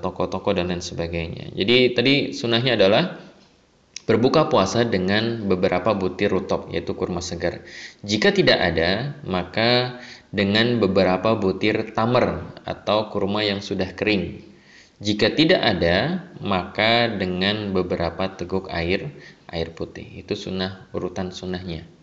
toko-toko 0.03 0.53
uh, 0.53 0.55
dan 0.55 0.69
lain 0.69 0.83
sebagainya. 0.83 1.53
Jadi 1.57 1.97
tadi 1.97 2.13
sunahnya 2.31 2.77
adalah 2.77 3.17
berbuka 4.07 4.47
puasa 4.47 4.87
dengan 4.87 5.43
beberapa 5.49 5.91
butir 5.91 6.31
rutop 6.31 6.71
yaitu 6.71 6.95
kurma 6.95 7.19
segar. 7.19 7.65
Jika 8.05 8.31
tidak 8.31 8.55
ada, 8.55 9.19
maka 9.27 9.99
dengan 10.31 10.79
beberapa 10.79 11.35
butir 11.35 11.91
tamar 11.91 12.55
atau 12.63 13.11
kurma 13.11 13.43
yang 13.43 13.59
sudah 13.59 13.91
kering. 13.91 14.45
Jika 14.97 15.35
tidak 15.35 15.61
ada, 15.61 16.25
maka 16.41 17.11
dengan 17.11 17.69
beberapa 17.75 18.33
teguk 18.33 18.71
air, 18.73 19.13
air 19.45 19.69
putih. 19.75 20.25
Itu 20.25 20.33
sunnah 20.33 20.89
urutan 20.95 21.29
sunnahnya. 21.29 21.96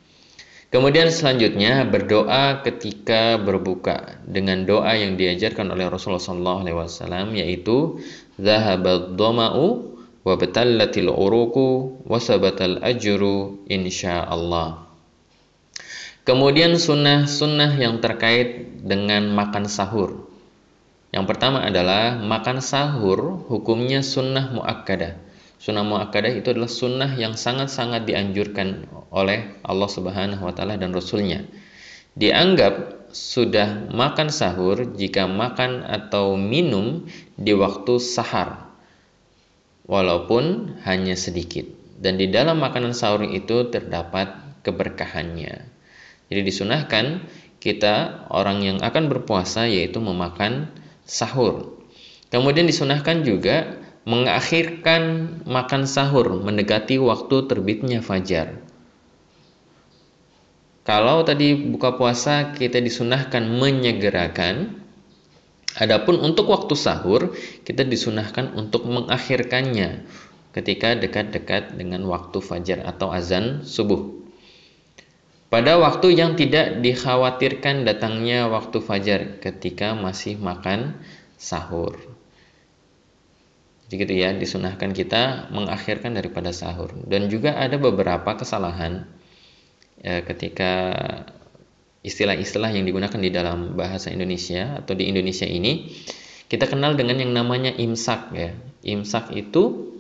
Kemudian 0.75 1.07
selanjutnya 1.07 1.87
berdoa 1.87 2.59
ketika 2.66 3.39
berbuka 3.39 4.18
dengan 4.27 4.66
doa 4.66 4.99
yang 4.99 5.14
diajarkan 5.14 5.70
oleh 5.70 5.87
Rasulullah 5.87 6.18
SAW 6.18 7.31
yaitu 7.31 8.03
zahabad 8.43 9.14
doma'u 9.14 9.95
wa 10.27 10.35
batallatil 10.35 11.14
uruku 11.14 12.03
wa 12.03 12.18
sabatal 12.18 12.83
ajru 12.83 13.62
insyaallah. 13.70 14.91
Kemudian 16.27 16.75
sunnah-sunnah 16.75 17.79
yang 17.79 18.03
terkait 18.03 18.83
dengan 18.83 19.31
makan 19.31 19.70
sahur. 19.70 20.27
Yang 21.14 21.25
pertama 21.31 21.62
adalah 21.62 22.18
makan 22.18 22.59
sahur 22.59 23.47
hukumnya 23.47 24.03
sunnah 24.03 24.51
muakkadah. 24.51 25.22
Sunnah 25.64 25.80
muakkadah 25.80 26.28
itu 26.36 26.52
adalah 26.52 26.68
sunnah 26.68 27.16
yang 27.16 27.40
sangat-sangat 27.40 28.04
dianjurkan 28.04 28.84
oleh 29.08 29.56
Allah 29.64 29.88
Subhanahu 29.88 30.44
wa 30.44 30.52
taala 30.52 30.76
dan 30.76 30.92
rasulnya. 30.92 31.40
Dianggap 32.12 33.08
sudah 33.16 33.88
makan 33.88 34.28
sahur 34.28 34.84
jika 34.92 35.24
makan 35.24 35.80
atau 35.88 36.36
minum 36.36 37.08
di 37.40 37.56
waktu 37.56 37.96
sahar. 37.96 38.76
Walaupun 39.88 40.76
hanya 40.84 41.16
sedikit. 41.16 41.64
Dan 41.96 42.20
di 42.20 42.28
dalam 42.28 42.60
makanan 42.60 42.92
sahur 42.92 43.24
itu 43.24 43.72
terdapat 43.72 44.60
keberkahannya. 44.68 45.64
Jadi 46.28 46.40
disunahkan 46.44 47.24
kita 47.64 48.28
orang 48.28 48.60
yang 48.60 48.78
akan 48.84 49.08
berpuasa 49.08 49.64
yaitu 49.64 49.96
memakan 49.96 50.68
sahur. 51.08 51.72
Kemudian 52.28 52.68
disunahkan 52.68 53.24
juga 53.24 53.84
mengakhirkan 54.05 55.02
makan 55.48 55.88
sahur 55.88 56.40
mendekati 56.44 57.00
waktu 57.00 57.48
terbitnya 57.48 58.05
fajar. 58.05 58.61
Kalau 60.84 61.24
tadi 61.24 61.57
buka 61.57 61.96
puasa 61.96 62.52
kita 62.52 62.76
disunahkan 62.84 63.48
menyegerakan, 63.48 64.76
adapun 65.80 66.20
untuk 66.20 66.52
waktu 66.52 66.76
sahur 66.76 67.32
kita 67.64 67.88
disunahkan 67.88 68.52
untuk 68.52 68.84
mengakhirkannya 68.84 70.05
ketika 70.52 70.92
dekat-dekat 70.94 71.80
dengan 71.80 72.05
waktu 72.05 72.38
fajar 72.44 72.84
atau 72.84 73.09
azan 73.09 73.64
subuh. 73.64 74.22
Pada 75.48 75.80
waktu 75.80 76.12
yang 76.12 76.36
tidak 76.36 76.84
dikhawatirkan 76.84 77.88
datangnya 77.88 78.52
waktu 78.52 78.84
fajar 78.84 79.40
ketika 79.40 79.96
masih 79.96 80.36
makan 80.36 81.00
sahur. 81.40 82.13
Jadi 83.89 84.01
gitu 84.01 84.14
ya, 84.16 84.32
disunahkan 84.32 84.97
kita 84.97 85.53
mengakhirkan 85.53 86.16
daripada 86.16 86.51
sahur. 86.57 86.91
Dan 87.05 87.28
juga 87.28 87.55
ada 87.61 87.76
beberapa 87.76 88.32
kesalahan 88.35 89.05
ya, 90.01 90.24
ketika 90.24 90.72
istilah-istilah 92.05 92.72
yang 92.72 92.85
digunakan 92.85 93.20
di 93.20 93.30
dalam 93.32 93.76
bahasa 93.76 94.12
Indonesia 94.12 94.80
atau 94.80 94.93
di 94.93 95.09
Indonesia 95.09 95.49
ini 95.49 95.93
kita 96.49 96.68
kenal 96.68 96.97
dengan 96.97 97.20
yang 97.20 97.32
namanya 97.32 97.72
imsak 97.72 98.32
ya. 98.37 98.53
Imsak 98.85 99.32
itu 99.32 99.95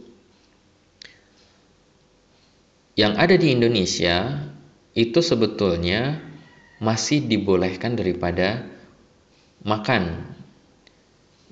yang 2.94 3.16
ada 3.16 3.34
di 3.34 3.50
Indonesia 3.50 4.44
itu 4.94 5.18
sebetulnya 5.18 6.20
masih 6.78 7.24
dibolehkan 7.26 7.96
daripada 7.98 8.68
makan. 9.64 10.33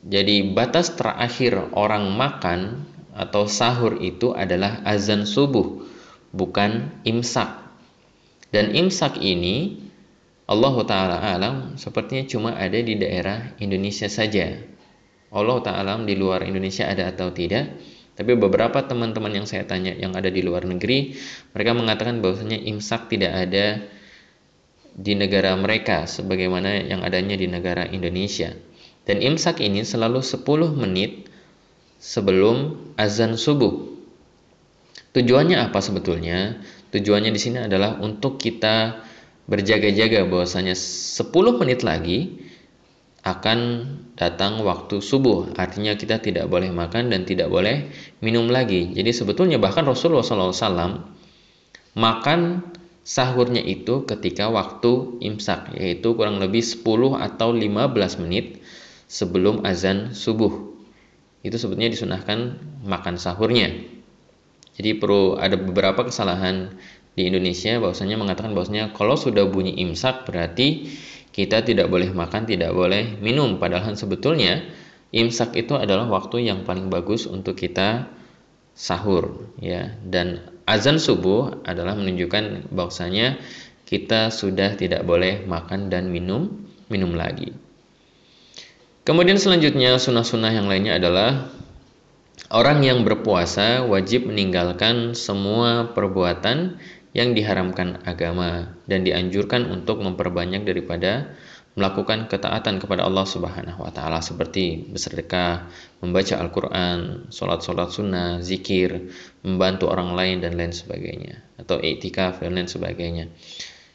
Jadi 0.03 0.50
batas 0.50 0.98
terakhir 0.98 1.70
orang 1.78 2.11
makan 2.11 2.90
atau 3.14 3.46
sahur 3.46 4.03
itu 4.03 4.34
adalah 4.34 4.82
azan 4.82 5.22
subuh, 5.22 5.86
bukan 6.34 6.90
imsak. 7.07 7.62
Dan 8.50 8.74
imsak 8.74 9.22
ini 9.22 9.78
Allah 10.50 10.74
Ta'ala 10.84 11.16
alam 11.22 11.78
sepertinya 11.78 12.26
cuma 12.26 12.50
ada 12.59 12.76
di 12.82 12.98
daerah 12.98 13.55
Indonesia 13.62 14.11
saja. 14.11 14.59
Allah 15.32 15.59
Ta'ala 15.62 16.03
di 16.03 16.18
luar 16.18 16.44
Indonesia 16.44 16.90
ada 16.90 17.09
atau 17.09 17.30
tidak. 17.30 17.78
Tapi 18.12 18.36
beberapa 18.36 18.84
teman-teman 18.84 19.32
yang 19.32 19.46
saya 19.48 19.64
tanya 19.64 19.96
yang 19.96 20.12
ada 20.12 20.28
di 20.28 20.44
luar 20.44 20.68
negeri, 20.68 21.16
mereka 21.57 21.72
mengatakan 21.72 22.20
bahwasanya 22.20 22.61
imsak 22.61 23.09
tidak 23.09 23.32
ada 23.48 23.80
di 24.92 25.16
negara 25.16 25.57
mereka 25.57 26.05
sebagaimana 26.05 26.84
yang 26.84 27.00
adanya 27.00 27.40
di 27.40 27.48
negara 27.48 27.88
Indonesia. 27.88 28.53
Dan 29.03 29.18
imsak 29.18 29.59
ini 29.59 29.82
selalu 29.82 30.22
10 30.22 30.46
menit 30.78 31.26
sebelum 31.98 32.78
azan 32.94 33.34
subuh. 33.34 33.90
Tujuannya 35.12 35.59
apa 35.59 35.82
sebetulnya? 35.82 36.62
Tujuannya 36.94 37.34
di 37.34 37.40
sini 37.40 37.59
adalah 37.66 37.98
untuk 37.98 38.38
kita 38.38 39.03
berjaga-jaga 39.50 40.24
bahwasanya 40.24 40.78
10 40.78 41.28
menit 41.59 41.82
lagi 41.82 42.38
akan 43.22 43.59
datang 44.18 44.62
waktu 44.66 44.98
subuh. 44.98 45.55
Artinya 45.55 45.94
kita 45.94 46.18
tidak 46.18 46.50
boleh 46.50 46.70
makan 46.74 47.11
dan 47.11 47.22
tidak 47.22 47.50
boleh 47.50 47.90
minum 48.22 48.50
lagi. 48.50 48.90
Jadi 48.94 49.11
sebetulnya 49.14 49.62
bahkan 49.62 49.86
Rasulullah 49.86 50.26
SAW 50.26 51.07
makan 51.94 52.40
sahurnya 53.03 53.62
itu 53.62 54.07
ketika 54.07 54.46
waktu 54.50 55.22
imsak, 55.22 55.74
yaitu 55.74 56.14
kurang 56.14 56.38
lebih 56.38 56.62
10 56.62 57.18
atau 57.18 57.50
15 57.50 58.22
menit 58.22 58.61
sebelum 59.12 59.60
azan 59.68 60.16
subuh. 60.16 60.72
Itu 61.44 61.60
sebetulnya 61.60 61.92
disunahkan 61.92 62.56
makan 62.88 63.20
sahurnya. 63.20 63.68
Jadi 64.72 64.96
perlu 64.96 65.36
ada 65.36 65.60
beberapa 65.60 66.08
kesalahan 66.08 66.72
di 67.12 67.28
Indonesia 67.28 67.76
bahwasanya 67.76 68.16
mengatakan 68.16 68.56
bahwasanya 68.56 68.96
kalau 68.96 69.20
sudah 69.20 69.44
bunyi 69.44 69.76
imsak 69.84 70.24
berarti 70.24 70.88
kita 71.28 71.60
tidak 71.60 71.92
boleh 71.92 72.08
makan, 72.08 72.48
tidak 72.48 72.72
boleh 72.72 73.20
minum. 73.20 73.60
Padahal 73.60 73.92
sebetulnya 74.00 74.64
imsak 75.12 75.52
itu 75.60 75.76
adalah 75.76 76.08
waktu 76.08 76.48
yang 76.48 76.64
paling 76.64 76.88
bagus 76.88 77.28
untuk 77.28 77.60
kita 77.60 78.08
sahur 78.72 79.44
ya. 79.60 79.92
Dan 80.00 80.40
azan 80.64 80.96
subuh 80.96 81.60
adalah 81.68 81.92
menunjukkan 82.00 82.72
bahwasanya 82.72 83.36
kita 83.84 84.32
sudah 84.32 84.72
tidak 84.80 85.04
boleh 85.04 85.44
makan 85.44 85.92
dan 85.92 86.08
minum 86.08 86.64
minum 86.88 87.12
lagi. 87.12 87.61
Kemudian 89.03 89.34
selanjutnya 89.34 89.98
sunnah-sunnah 89.98 90.55
yang 90.55 90.70
lainnya 90.70 90.94
adalah 90.94 91.50
orang 92.55 92.86
yang 92.86 93.03
berpuasa 93.03 93.82
wajib 93.82 94.30
meninggalkan 94.30 95.18
semua 95.18 95.90
perbuatan 95.90 96.78
yang 97.11 97.34
diharamkan 97.34 97.98
agama 98.07 98.78
dan 98.86 99.03
dianjurkan 99.03 99.66
untuk 99.74 100.00
memperbanyak 100.07 100.62
daripada 100.62 101.34
melakukan 101.72 102.28
ketaatan 102.28 102.78
kepada 102.78 103.03
Allah 103.09 103.24
Subhanahu 103.24 103.80
wa 103.80 103.90
taala 103.90 104.20
seperti 104.20 104.92
bersedekah, 104.92 105.72
membaca 106.05 106.36
Al-Qur'an, 106.36 107.26
salat-salat 107.32 107.90
sunnah, 107.90 108.30
zikir, 108.44 109.09
membantu 109.40 109.88
orang 109.88 110.12
lain 110.12 110.44
dan 110.44 110.55
lain 110.55 110.70
sebagainya 110.70 111.40
atau 111.57 111.80
iktikaf 111.80 112.44
dan 112.44 112.55
lain 112.55 112.68
sebagainya. 112.68 113.32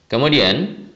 Kemudian 0.09 0.89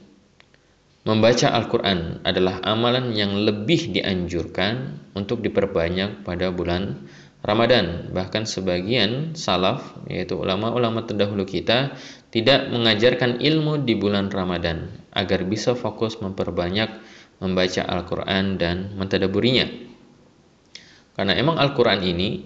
membaca 1.02 1.50
Al-Qur'an 1.50 2.22
adalah 2.22 2.62
amalan 2.62 3.10
yang 3.18 3.34
lebih 3.42 3.90
dianjurkan 3.90 5.02
untuk 5.18 5.42
diperbanyak 5.42 6.22
pada 6.22 6.54
bulan 6.54 7.10
Ramadan. 7.42 8.14
Bahkan 8.14 8.46
sebagian 8.46 9.34
salaf, 9.34 9.98
yaitu 10.06 10.38
ulama-ulama 10.38 11.02
terdahulu 11.10 11.42
kita, 11.42 11.98
tidak 12.30 12.70
mengajarkan 12.70 13.42
ilmu 13.42 13.82
di 13.82 13.98
bulan 13.98 14.30
Ramadan 14.30 14.94
agar 15.12 15.42
bisa 15.50 15.74
fokus 15.74 16.22
memperbanyak 16.22 17.02
membaca 17.42 17.82
Al-Quran 17.82 18.62
dan 18.62 18.94
mentadaburinya. 18.94 19.66
Karena 21.18 21.34
emang 21.34 21.58
Al-Quran 21.58 22.00
ini 22.06 22.46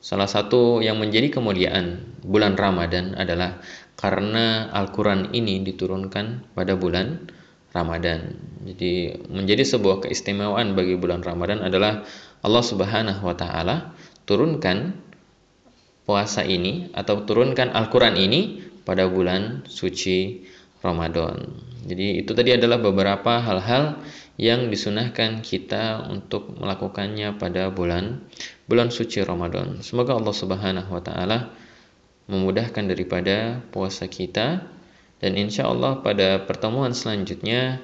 salah 0.00 0.26
satu 0.26 0.80
yang 0.80 0.96
menjadi 0.96 1.28
kemuliaan 1.36 2.16
bulan 2.24 2.56
Ramadan 2.56 3.12
adalah 3.12 3.60
karena 3.94 4.72
Al-Quran 4.72 5.36
ini 5.36 5.60
diturunkan 5.60 6.56
pada 6.56 6.80
bulan 6.80 7.20
Ramadan. 7.20 7.43
Jadi 7.74 9.10
menjadi 9.28 9.66
sebuah 9.66 10.06
keistimewaan 10.06 10.78
bagi 10.78 10.94
bulan 10.94 11.26
Ramadan 11.26 11.66
adalah 11.66 12.06
Allah 12.46 12.64
Subhanahu 12.64 13.26
wa 13.26 13.34
taala 13.34 13.92
turunkan 14.30 14.94
puasa 16.06 16.46
ini 16.46 16.94
atau 16.94 17.26
turunkan 17.26 17.74
Al-Quran 17.74 18.14
ini 18.14 18.62
pada 18.86 19.10
bulan 19.10 19.66
suci 19.66 20.46
Ramadan. 20.84 21.50
Jadi 21.84 22.22
itu 22.22 22.30
tadi 22.36 22.54
adalah 22.54 22.78
beberapa 22.78 23.40
hal-hal 23.40 23.98
yang 24.38 24.68
disunahkan 24.70 25.40
kita 25.42 26.06
untuk 26.06 26.54
melakukannya 26.54 27.34
pada 27.40 27.74
bulan 27.74 28.22
bulan 28.70 28.94
suci 28.94 29.24
Ramadan. 29.24 29.82
Semoga 29.82 30.14
Allah 30.14 30.34
Subhanahu 30.36 30.90
wa 30.94 31.02
taala 31.02 31.50
memudahkan 32.30 32.84
daripada 32.86 33.60
puasa 33.74 34.06
kita 34.06 34.62
dan 35.24 35.40
insya 35.40 35.72
Allah 35.72 36.04
pada 36.04 36.44
pertemuan 36.44 36.92
selanjutnya 36.92 37.80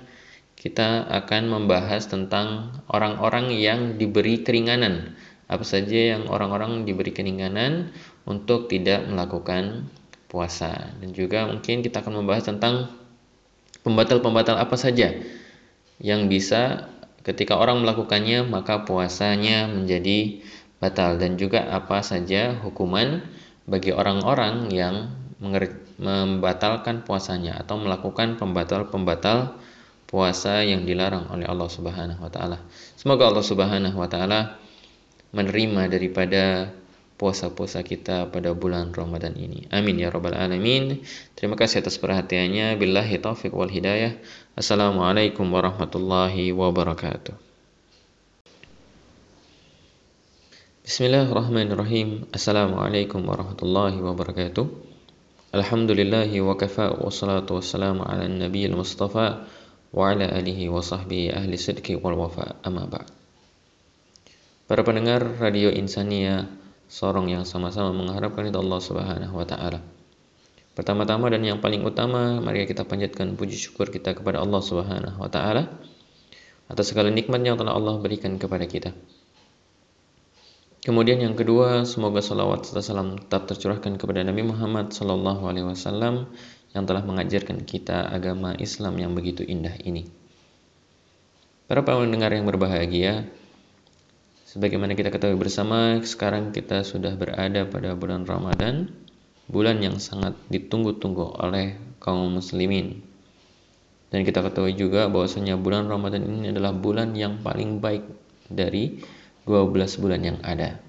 kita 0.61 1.09
akan 1.09 1.49
membahas 1.49 2.05
tentang 2.05 2.68
orang-orang 2.93 3.57
yang 3.57 3.97
diberi 3.97 4.45
keringanan. 4.45 5.16
Apa 5.49 5.64
saja 5.64 6.20
yang 6.20 6.28
orang-orang 6.28 6.84
diberi 6.84 7.16
keringanan 7.16 7.97
untuk 8.28 8.68
tidak 8.68 9.09
melakukan 9.09 9.88
puasa. 10.28 10.93
Dan 11.01 11.16
juga 11.16 11.49
mungkin 11.49 11.80
kita 11.80 12.05
akan 12.05 12.20
membahas 12.20 12.45
tentang 12.45 12.93
pembatal-pembatal 13.88 14.61
apa 14.61 14.76
saja 14.76 15.16
yang 15.97 16.28
bisa 16.28 16.93
ketika 17.24 17.57
orang 17.57 17.80
melakukannya 17.80 18.45
maka 18.45 18.84
puasanya 18.84 19.64
menjadi 19.64 20.45
batal. 20.76 21.16
Dan 21.16 21.41
juga 21.41 21.72
apa 21.72 22.05
saja 22.05 22.61
hukuman 22.61 23.24
bagi 23.64 23.97
orang-orang 23.97 24.68
yang 24.68 25.09
membatalkan 26.01 27.05
puasanya 27.05 27.61
atau 27.61 27.76
melakukan 27.76 28.40
pembatal-pembatal 28.40 29.61
puasa 30.09 30.64
yang 30.64 30.88
dilarang 30.88 31.28
oleh 31.28 31.44
Allah 31.44 31.68
Subhanahu 31.68 32.24
wa 32.24 32.32
taala. 32.32 32.59
Semoga 32.96 33.28
Allah 33.28 33.44
Subhanahu 33.44 33.94
wa 33.94 34.09
taala 34.09 34.57
menerima 35.30 35.86
daripada 35.86 36.72
puasa-puasa 37.20 37.84
kita 37.84 38.32
pada 38.32 38.57
bulan 38.57 38.96
Ramadan 38.96 39.36
ini. 39.36 39.68
Amin 39.68 40.01
ya 40.01 40.09
rabbal 40.09 40.32
alamin. 40.32 41.05
Terima 41.36 41.55
kasih 41.55 41.84
atas 41.84 42.01
perhatiannya. 42.01 42.80
Billahi 42.80 43.20
taufik 43.20 43.53
wal 43.53 43.68
hidayah. 43.68 44.16
Assalamualaikum 44.57 45.46
warahmatullahi 45.53 46.48
wabarakatuh. 46.57 47.36
Bismillahirrahmanirrahim. 50.80 52.26
Assalamualaikum 52.34 53.20
warahmatullahi 53.22 54.01
wabarakatuh. 54.01 54.89
Alhamdulillahi 55.51 56.38
wa 56.46 56.55
kafa 56.55 56.94
wa 56.94 57.11
salatu 57.11 57.59
wassalamu 57.59 58.07
ala 58.07 58.22
nabiyil 58.30 58.78
mustafa 58.78 59.51
wa 59.90 60.03
ala 60.07 60.30
alihi 60.30 60.70
wa 60.70 60.78
sahbihi 60.78 61.34
ahli 61.34 61.59
sidki 61.59 61.98
wal 61.98 62.14
wafa 62.14 62.62
amma 62.62 62.86
ba'd. 62.86 63.11
Para 64.70 64.86
pendengar 64.86 65.26
Radio 65.42 65.74
Insania, 65.74 66.46
sorong 66.86 67.34
yang 67.34 67.42
sama-sama 67.42 67.90
mengharapkan 67.90 68.46
itu 68.46 68.62
Allah 68.62 68.78
Subhanahu 68.78 69.34
wa 69.34 69.42
taala. 69.42 69.82
Pertama-tama 70.78 71.26
dan 71.34 71.42
yang 71.42 71.59
paling 71.59 71.82
utama, 71.82 72.38
mari 72.38 72.70
kita 72.70 72.86
panjatkan 72.86 73.34
puji 73.34 73.59
syukur 73.59 73.90
kita 73.90 74.14
kepada 74.14 74.38
Allah 74.38 74.62
Subhanahu 74.62 75.18
wa 75.18 75.26
taala 75.26 75.66
atas 76.70 76.94
segala 76.94 77.11
nikmat 77.11 77.42
yang 77.42 77.59
telah 77.59 77.74
Allah 77.74 77.98
berikan 77.98 78.38
kepada 78.38 78.70
kita. 78.70 78.94
Kemudian 80.81 81.20
yang 81.20 81.37
kedua, 81.37 81.85
semoga 81.85 82.24
salawat 82.24 82.64
serta 82.64 82.81
salam 82.81 83.20
tetap 83.20 83.45
tercurahkan 83.51 84.01
kepada 84.01 84.24
Nabi 84.24 84.49
Muhammad 84.49 84.97
sallallahu 84.97 85.45
alaihi 85.45 85.68
wasallam 85.68 86.33
yang 86.72 86.89
telah 86.89 87.05
mengajarkan 87.05 87.68
kita 87.68 88.09
agama 88.09 88.57
Islam 88.57 88.97
yang 88.97 89.12
begitu 89.12 89.45
indah 89.45 89.76
ini. 89.85 90.09
Para 91.68 91.85
pendengar 91.85 92.33
yang 92.33 92.49
berbahagia, 92.49 93.28
Sebagaimana 94.51 94.99
kita 94.99 95.14
ketahui 95.14 95.39
bersama, 95.39 96.03
sekarang 96.03 96.51
kita 96.51 96.83
sudah 96.83 97.14
berada 97.14 97.70
pada 97.70 97.95
bulan 97.95 98.26
Ramadan, 98.26 98.91
bulan 99.47 99.78
yang 99.78 100.03
sangat 100.03 100.35
ditunggu-tunggu 100.51 101.39
oleh 101.39 101.78
kaum 102.03 102.35
muslimin. 102.35 102.99
Dan 104.11 104.26
kita 104.26 104.43
ketahui 104.43 104.74
juga 104.74 105.07
bahwasanya 105.07 105.55
bulan 105.55 105.87
Ramadan 105.87 106.26
ini 106.26 106.51
adalah 106.51 106.74
bulan 106.74 107.14
yang 107.14 107.39
paling 107.47 107.78
baik 107.78 108.03
dari 108.51 108.99
12 109.45 110.03
bulan 110.03 110.20
yang 110.24 110.38
ada. 110.45 110.80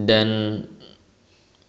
Dan 0.00 0.28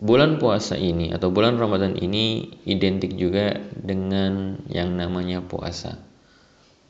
bulan 0.01 0.41
puasa 0.41 0.80
ini 0.80 1.14
atau 1.14 1.30
bulan 1.30 1.62
Ramadan 1.62 1.93
ini 1.99 2.57
identik 2.66 3.14
juga 3.14 3.59
dengan 3.76 4.57
yang 4.72 4.97
namanya 4.97 5.45
puasa. 5.45 6.01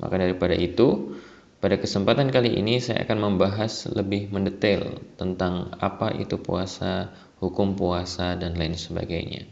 Maka 0.01 0.17
daripada 0.17 0.55
itu, 0.57 1.17
pada 1.61 1.77
kesempatan 1.77 2.33
kali 2.33 2.57
ini 2.57 2.81
saya 2.81 3.05
akan 3.05 3.35
membahas 3.35 3.85
lebih 3.93 4.33
mendetail 4.33 4.97
tentang 5.19 5.75
apa 5.77 6.09
itu 6.17 6.41
puasa, 6.41 7.13
hukum 7.37 7.77
puasa, 7.77 8.33
dan 8.33 8.57
lain 8.57 8.73
sebagainya. 8.73 9.45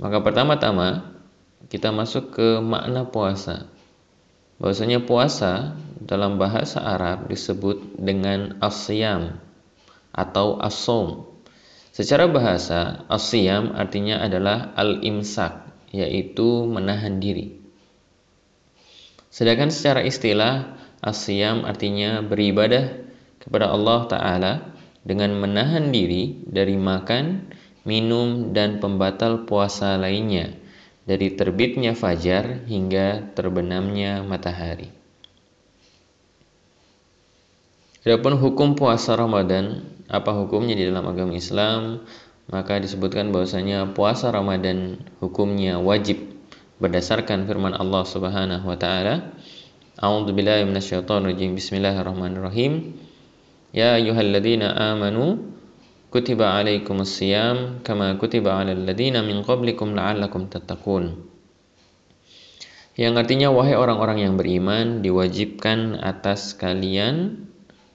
Maka 0.00 0.24
pertama-tama 0.24 1.12
kita 1.68 1.92
masuk 1.92 2.36
ke 2.36 2.48
makna 2.60 3.08
puasa. 3.08 3.71
Bahwasanya 4.62 5.02
puasa 5.02 5.74
dalam 5.98 6.38
bahasa 6.38 6.78
Arab 6.78 7.26
disebut 7.26 7.98
dengan 7.98 8.62
asyam 8.62 9.42
atau 10.14 10.62
asom. 10.62 11.26
Secara 11.90 12.30
bahasa, 12.30 13.02
asyam 13.10 13.74
artinya 13.74 14.22
adalah 14.22 14.70
al-imsak, 14.78 15.66
yaitu 15.90 16.62
menahan 16.70 17.18
diri. 17.18 17.58
Sedangkan 19.34 19.74
secara 19.74 20.06
istilah 20.06 20.78
asyam 21.02 21.66
artinya 21.66 22.22
beribadah 22.22 23.02
kepada 23.42 23.66
Allah 23.66 24.00
Ta'ala 24.06 24.52
dengan 25.02 25.34
menahan 25.42 25.90
diri 25.90 26.38
dari 26.46 26.78
makan, 26.78 27.50
minum, 27.82 28.54
dan 28.54 28.78
pembatal 28.78 29.42
puasa 29.42 29.98
lainnya 29.98 30.61
dari 31.02 31.34
terbitnya 31.34 31.98
fajar 31.98 32.66
hingga 32.66 33.34
terbenamnya 33.34 34.22
matahari. 34.22 34.90
Adapun 38.02 38.34
hukum 38.34 38.74
puasa 38.74 39.14
Ramadan, 39.14 39.86
apa 40.10 40.34
hukumnya 40.34 40.74
di 40.74 40.90
dalam 40.90 41.06
agama 41.06 41.38
Islam? 41.38 42.02
Maka 42.50 42.82
disebutkan 42.82 43.30
bahwasanya 43.30 43.94
puasa 43.94 44.34
Ramadan 44.34 44.98
hukumnya 45.22 45.78
wajib 45.78 46.18
berdasarkan 46.82 47.46
firman 47.46 47.78
Allah 47.78 48.02
Subhanahu 48.02 48.66
wa 48.66 48.74
taala 48.74 49.30
A'udzu 50.02 50.34
billahi 50.34 50.66
minasyaitonir 50.66 51.30
rajim 51.30 51.54
Bismillahirrahmanirrahim 51.54 52.98
Ya 53.70 53.94
ayyuhalladzina 53.94 54.74
amanu 54.90 55.54
kutiba 56.12 56.60
alaikumus 56.60 57.16
siyam 57.16 57.80
kama 57.80 58.20
kutiba 58.20 58.60
alal 58.60 58.84
ladzina 58.84 59.24
min 59.24 59.40
qablikum 59.40 59.96
la'allakum 59.96 60.52
tattaqun. 60.52 61.16
Yang 63.00 63.14
artinya 63.16 63.48
wahai 63.48 63.72
orang-orang 63.72 64.20
yang 64.20 64.36
beriman 64.36 65.00
diwajibkan 65.00 65.96
atas 65.96 66.52
kalian 66.52 67.48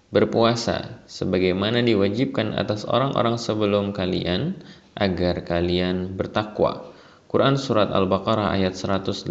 berpuasa 0.09 1.05
sebagaimana 1.05 1.85
diwajibkan 1.85 2.57
atas 2.57 2.89
orang-orang 2.89 3.37
sebelum 3.37 3.93
kalian 3.93 4.57
agar 4.97 5.45
kalian 5.45 6.17
bertakwa. 6.17 6.89
Quran 7.29 7.61
Surat 7.61 7.93
Al-Baqarah 7.93 8.49
ayat 8.49 8.73
183 8.73 9.29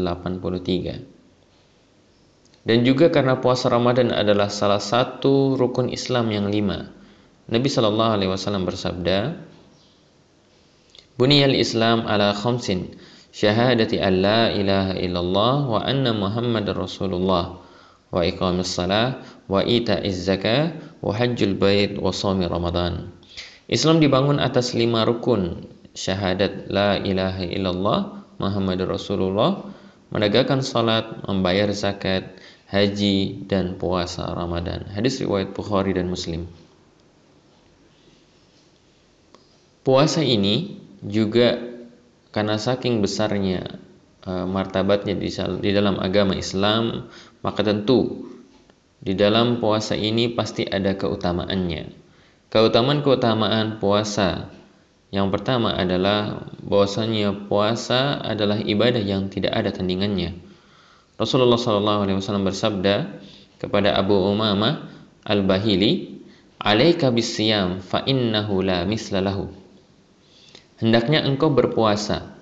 Dan 2.62 2.78
juga 2.86 3.10
karena 3.10 3.42
puasa 3.42 3.66
Ramadan 3.66 4.14
adalah 4.14 4.46
salah 4.46 4.78
satu 4.78 5.58
rukun 5.58 5.90
Islam 5.90 6.30
yang 6.30 6.46
lima 6.46 6.94
Nabi 7.46 7.68
Shallallahu 7.70 8.12
Alaihi 8.18 8.30
Wasallam 8.30 8.66
bersabda 8.66 9.38
Buniyal 11.16 11.56
Islam 11.56 12.04
ala 12.04 12.34
khamsin 12.36 12.98
Syahadati 13.32 14.00
an 14.00 14.14
la 14.24 14.42
ilaha 14.52 14.94
illallah 14.96 15.54
wa 15.68 15.80
anna 15.84 16.16
muhammad 16.16 16.64
rasulullah 16.72 17.60
wa 18.08 18.20
iqamis 18.24 18.72
salah 18.72 19.20
wa 19.44 19.60
ita'iz 19.60 20.24
zakah 20.24 20.72
wa 21.04 21.12
hajjul 21.12 21.52
bait 21.52 22.00
wa 22.00 22.16
sawmi 22.16 22.48
ramadan 22.48 23.12
Islam 23.68 24.00
dibangun 24.00 24.40
atas 24.40 24.72
lima 24.72 25.04
rukun 25.04 25.68
syahadat 25.92 26.72
la 26.72 26.96
ilaha 26.96 27.44
illallah 27.44 28.16
Muhammad 28.36 28.84
Rasulullah, 28.84 29.64
menegakkan 30.12 30.60
salat, 30.60 31.24
membayar 31.24 31.72
zakat, 31.72 32.36
haji 32.68 33.48
dan 33.48 33.80
puasa 33.80 34.28
Ramadan. 34.28 34.84
Hadis 34.92 35.24
riwayat 35.24 35.56
Bukhari 35.56 35.96
dan 35.96 36.12
Muslim. 36.12 36.44
Puasa 39.86 40.18
ini 40.18 40.82
juga 40.98 41.62
karena 42.34 42.58
saking 42.58 43.06
besarnya 43.06 43.78
uh, 44.26 44.42
martabatnya 44.42 45.14
di, 45.14 45.30
di 45.62 45.70
dalam 45.70 46.02
agama 46.02 46.34
Islam, 46.34 47.06
maka 47.38 47.62
tentu 47.62 48.26
di 48.98 49.14
dalam 49.14 49.62
puasa 49.62 49.94
ini 49.94 50.34
pasti 50.34 50.66
ada 50.66 50.98
keutamaannya. 50.98 51.94
Keutamaan-keutamaan 52.50 53.78
puasa 53.78 54.50
yang 55.14 55.30
pertama 55.30 55.78
adalah 55.78 56.50
bahwasanya 56.66 57.46
puasa 57.46 58.18
adalah 58.26 58.58
ibadah 58.58 58.98
yang 58.98 59.30
tidak 59.30 59.54
ada 59.54 59.70
tandingannya. 59.70 60.34
Rasulullah 61.14 61.62
SAW 61.62 62.42
bersabda 62.42 63.22
kepada 63.62 63.94
Abu 63.94 64.18
Umamah 64.18 64.82
Al-Bahili, 65.22 66.26
"Alaika 66.58 67.14
bisiyam 67.14 67.78
fa 67.78 68.02
innahu 68.02 68.66
la 68.66 68.82
misla 68.82 69.22
lahu." 69.22 69.65
Hendaknya 70.80 71.24
engkau 71.24 71.52
berpuasa 71.52 72.36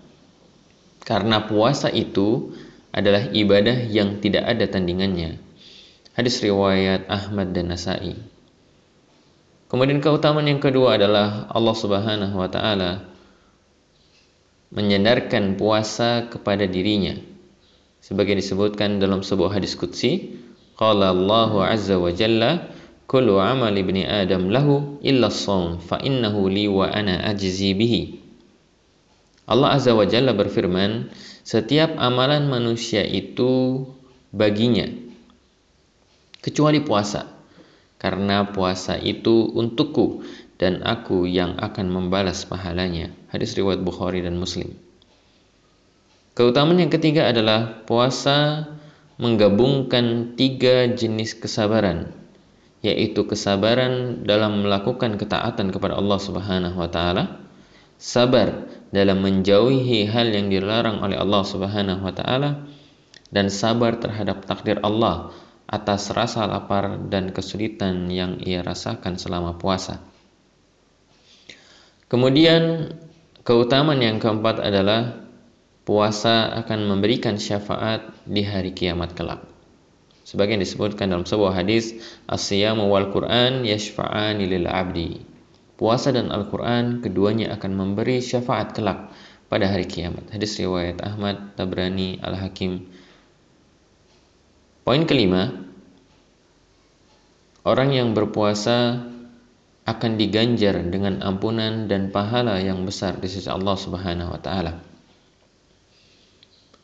karena 1.05 1.45
puasa 1.45 1.93
itu 1.93 2.57
adalah 2.95 3.29
ibadah 3.35 3.91
yang 3.91 4.23
tidak 4.25 4.47
ada 4.49 4.65
tandingannya. 4.71 5.37
Hadis 6.15 6.41
riwayat 6.41 7.11
Ahmad 7.11 7.51
dan 7.53 7.75
Nasai. 7.75 8.15
Kemudian 9.67 9.99
keutamaan 9.99 10.47
yang 10.47 10.63
kedua 10.63 10.95
adalah 10.95 11.51
Allah 11.51 11.75
Subhanahu 11.75 12.39
wa 12.39 12.47
taala 12.47 13.03
menyandarkan 14.71 15.59
puasa 15.59 16.31
kepada 16.31 16.71
dirinya. 16.71 17.19
Sebagai 17.99 18.39
disebutkan 18.39 19.03
dalam 19.03 19.27
sebuah 19.27 19.59
hadis 19.59 19.75
qudsi, 19.75 20.39
qala 20.79 21.11
Allah 21.11 21.75
azza 21.75 21.99
wa 21.99 22.15
jalla 22.15 22.71
kullu 23.11 23.43
amali 23.43 23.83
ibni 23.83 24.07
adam 24.07 24.49
lahu 24.49 25.03
illa 25.03 25.29
as-shaum 25.29 25.83
fa 25.83 25.99
innahu 25.99 26.47
li 26.49 26.71
wa 26.71 26.89
ana 26.89 27.27
ajzi 27.29 27.75
bihi. 27.75 28.24
Allah 29.45 29.77
Azza 29.77 29.93
wa 29.93 30.09
Jalla 30.09 30.33
berfirman, 30.33 31.13
setiap 31.45 32.01
amalan 32.01 32.49
manusia 32.49 33.05
itu 33.05 33.85
baginya, 34.33 34.89
kecuali 36.41 36.81
puasa. 36.81 37.33
Karena 38.01 38.53
puasa 38.53 39.01
itu 39.01 39.49
untukku 39.49 40.29
dan 40.61 40.85
aku 40.85 41.25
yang 41.25 41.57
akan 41.57 41.89
membalas 41.89 42.45
pahalanya. 42.45 43.09
Hadis 43.33 43.57
riwayat 43.57 43.81
Bukhari 43.81 44.21
dan 44.21 44.37
Muslim. 44.37 44.77
Keutamaan 46.37 46.85
yang 46.85 46.93
ketiga 46.93 47.31
adalah 47.31 47.87
puasa 47.89 48.69
menggabungkan 49.17 50.35
tiga 50.35 50.91
jenis 50.91 51.39
kesabaran, 51.39 52.11
yaitu 52.83 53.25
kesabaran 53.25 54.27
dalam 54.27 54.67
melakukan 54.67 55.15
ketaatan 55.15 55.71
kepada 55.71 55.95
Allah 55.95 56.19
Subhanahu 56.19 56.77
wa 56.77 56.91
taala, 56.91 57.39
sabar 57.97 58.67
dalam 58.95 59.27
menjauhi 59.27 60.07
hal 60.07 60.31
yang 60.31 60.55
dilarang 60.55 61.03
oleh 61.03 61.19
Allah 61.19 61.43
Subhanahu 61.43 62.07
wa 62.07 62.15
taala 62.15 62.63
dan 63.35 63.51
sabar 63.51 63.99
terhadap 63.99 64.47
takdir 64.47 64.79
Allah 64.87 65.35
atas 65.67 66.15
rasa 66.15 66.47
lapar 66.47 67.03
dan 67.11 67.35
kesulitan 67.35 68.07
yang 68.07 68.39
ia 68.39 68.63
rasakan 68.63 69.19
selama 69.19 69.59
puasa. 69.59 69.99
Kemudian 72.07 72.95
keutamaan 73.43 73.99
yang 73.99 74.23
keempat 74.23 74.63
adalah 74.63 75.27
puasa 75.83 76.55
akan 76.63 76.87
memberikan 76.87 77.35
syafaat 77.35 78.15
di 78.23 78.47
hari 78.47 78.71
kiamat 78.71 79.19
kelak. 79.19 79.43
Sebagian 80.23 80.63
disebutkan 80.63 81.11
dalam 81.11 81.27
sebuah 81.27 81.53
hadis, 81.59 81.99
"As-siyamu 82.31 82.87
wal 82.87 83.11
Qur'an 83.11 83.67
yashfa'ani 83.67 84.47
lil 84.47 84.71
'abdi." 84.71 85.34
Puasa 85.75 86.15
dan 86.15 86.31
Al-Quran 86.31 87.03
keduanya 87.03 87.51
akan 87.59 87.73
memberi 87.75 88.23
syafaat 88.23 88.79
kelak 88.79 89.11
pada 89.51 89.67
hari 89.67 89.91
kiamat. 89.91 90.31
Hadis 90.31 90.55
riwayat 90.63 91.03
Ahmad, 91.03 91.59
Tabrani, 91.59 92.23
Al-Hakim. 92.23 92.87
Poin 94.87 95.03
kelima, 95.03 95.51
orang 97.67 97.91
yang 97.91 98.15
berpuasa 98.15 99.03
akan 99.85 100.13
diganjar 100.15 100.79
dengan 100.87 101.21
ampunan 101.27 101.91
dan 101.91 102.15
pahala 102.15 102.63
yang 102.63 102.87
besar 102.87 103.19
di 103.19 103.27
sisi 103.27 103.51
Allah 103.51 103.75
Subhanahu 103.75 104.31
wa 104.31 104.41
taala. 104.41 104.79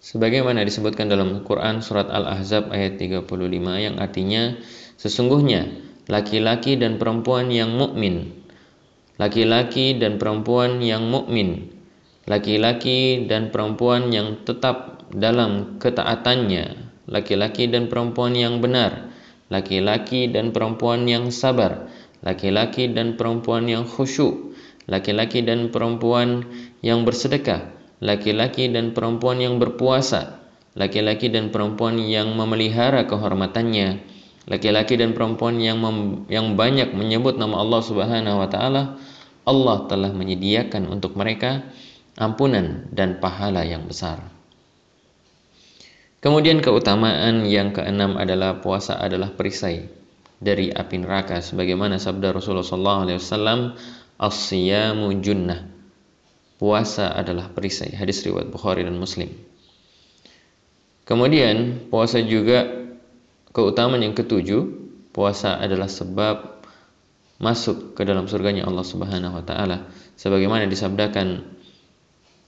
Sebagaimana 0.00 0.64
disebutkan 0.64 1.12
dalam 1.12 1.44
Quran 1.44 1.84
surat 1.84 2.08
Al-Ahzab 2.08 2.72
ayat 2.72 2.98
35 2.98 3.28
yang 3.78 4.00
artinya 4.00 4.56
sesungguhnya 4.96 5.68
laki-laki 6.08 6.74
dan 6.80 6.96
perempuan 6.96 7.52
yang 7.52 7.76
mukmin 7.76 8.39
laki-laki 9.20 10.00
dan 10.00 10.16
perempuan 10.16 10.80
yang 10.80 11.04
mukmin, 11.12 11.68
laki-laki 12.24 13.28
dan 13.28 13.52
perempuan 13.52 14.08
yang 14.08 14.40
tetap 14.48 15.04
dalam 15.12 15.76
ketaatannya, 15.76 16.88
laki-laki 17.04 17.68
dan 17.68 17.92
perempuan 17.92 18.32
yang 18.32 18.64
benar, 18.64 19.12
laki-laki 19.52 20.32
dan 20.32 20.56
perempuan 20.56 21.04
yang 21.04 21.28
sabar, 21.28 21.92
laki-laki 22.24 22.88
dan 22.96 23.20
perempuan 23.20 23.68
yang 23.68 23.84
khusyuk, 23.84 24.56
laki-laki 24.88 25.44
dan 25.44 25.68
perempuan 25.68 26.48
yang 26.80 27.04
bersedekah, 27.04 27.76
laki-laki 28.00 28.72
dan 28.72 28.96
perempuan 28.96 29.36
yang 29.36 29.60
berpuasa, 29.60 30.40
laki-laki 30.72 31.28
dan 31.28 31.52
perempuan 31.52 32.00
yang 32.00 32.32
memelihara 32.32 33.04
kehormatannya, 33.04 34.00
laki-laki 34.48 34.96
dan 34.96 35.12
perempuan 35.12 35.60
yang 35.60 35.78
yang 36.32 36.56
banyak 36.56 36.96
menyebut 36.96 37.36
nama 37.36 37.60
Allah 37.60 37.80
Subhanahu 37.84 38.40
wa 38.40 38.48
taala 38.48 38.82
Allah 39.44 39.88
telah 39.88 40.12
menyediakan 40.12 40.88
untuk 40.88 41.16
mereka 41.16 41.64
ampunan 42.20 42.88
dan 42.92 43.22
pahala 43.22 43.64
yang 43.64 43.88
besar. 43.88 44.20
Kemudian 46.20 46.60
keutamaan 46.60 47.48
yang 47.48 47.72
keenam 47.72 48.20
adalah 48.20 48.60
puasa 48.60 49.00
adalah 49.00 49.32
perisai 49.32 49.88
dari 50.36 50.68
api 50.68 50.96
neraka. 51.00 51.40
Sebagaimana 51.40 51.96
sabda 51.96 52.36
Rasulullah 52.36 53.08
SAW 53.08 53.76
as-siyamu 54.20 55.16
junnah. 55.24 55.64
Puasa 56.60 57.16
adalah 57.16 57.48
perisai. 57.48 57.96
Hadis 57.96 58.20
riwayat 58.20 58.52
Bukhari 58.52 58.84
dan 58.84 59.00
Muslim. 59.00 59.32
Kemudian 61.08 61.88
puasa 61.88 62.20
juga 62.20 62.68
keutamaan 63.56 64.04
yang 64.04 64.12
ketujuh 64.12 64.92
puasa 65.10 65.58
adalah 65.58 65.88
sebab 65.88 66.49
masuk 67.40 67.96
ke 67.96 68.04
dalam 68.04 68.28
surganya 68.28 68.68
Allah 68.68 68.84
Subhanahu 68.84 69.40
wa 69.40 69.44
taala. 69.44 69.88
Sebagaimana 70.20 70.68
disabdakan 70.68 71.56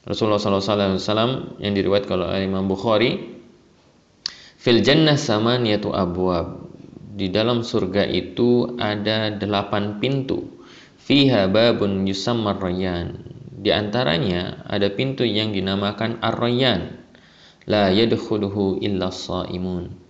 Rasulullah 0.05 0.39
SAW 0.39 1.57
yang 1.59 1.73
diriwayatkan 1.73 2.13
oleh 2.13 2.45
Imam 2.45 2.69
Bukhari 2.69 3.41
fil 4.61 4.85
jannah 4.85 5.17
samaniyatu 5.17 5.91
abwab. 5.91 6.69
Di 7.13 7.29
dalam 7.29 7.61
surga 7.61 8.09
itu 8.09 8.77
ada 8.81 9.33
delapan 9.33 10.01
pintu. 10.01 10.61
Fiha 11.03 11.49
babun 11.51 12.09
yusammar 12.09 12.57
rayyan 12.57 13.21
di 13.63 13.69
antaranya 13.69 14.65
ada 14.65 14.89
pintu 14.91 15.23
yang 15.29 15.53
dinamakan 15.53 16.19
ar-rayyan. 16.25 17.05
La 17.69 17.95
yadkhuluhu 17.95 18.83
illa 18.83 19.13
shaimun 19.15 20.02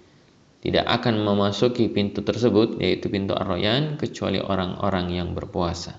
tidak 0.63 0.87
akan 0.87 1.27
memasuki 1.27 1.91
pintu 1.91 2.23
tersebut 2.23 2.79
yaitu 2.79 3.11
pintu 3.11 3.35
Ar-Rayyan 3.35 3.99
kecuali 3.99 4.39
orang-orang 4.39 5.11
yang 5.11 5.35
berpuasa. 5.35 5.99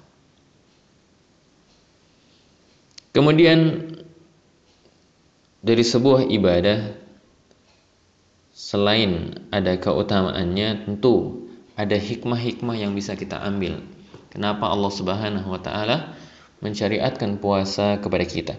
Kemudian 3.11 3.91
dari 5.59 5.83
sebuah 5.83 6.31
ibadah 6.31 6.95
selain 8.55 9.37
ada 9.51 9.75
keutamaannya 9.77 10.87
tentu 10.87 11.45
ada 11.75 11.99
hikmah-hikmah 11.99 12.77
yang 12.79 12.95
bisa 12.95 13.19
kita 13.19 13.37
ambil. 13.43 13.83
Kenapa 14.33 14.71
Allah 14.71 14.89
Subhanahu 14.89 15.45
wa 15.51 15.61
taala 15.61 16.17
mencariatkan 16.63 17.37
puasa 17.37 18.01
kepada 18.01 18.25
kita? 18.25 18.55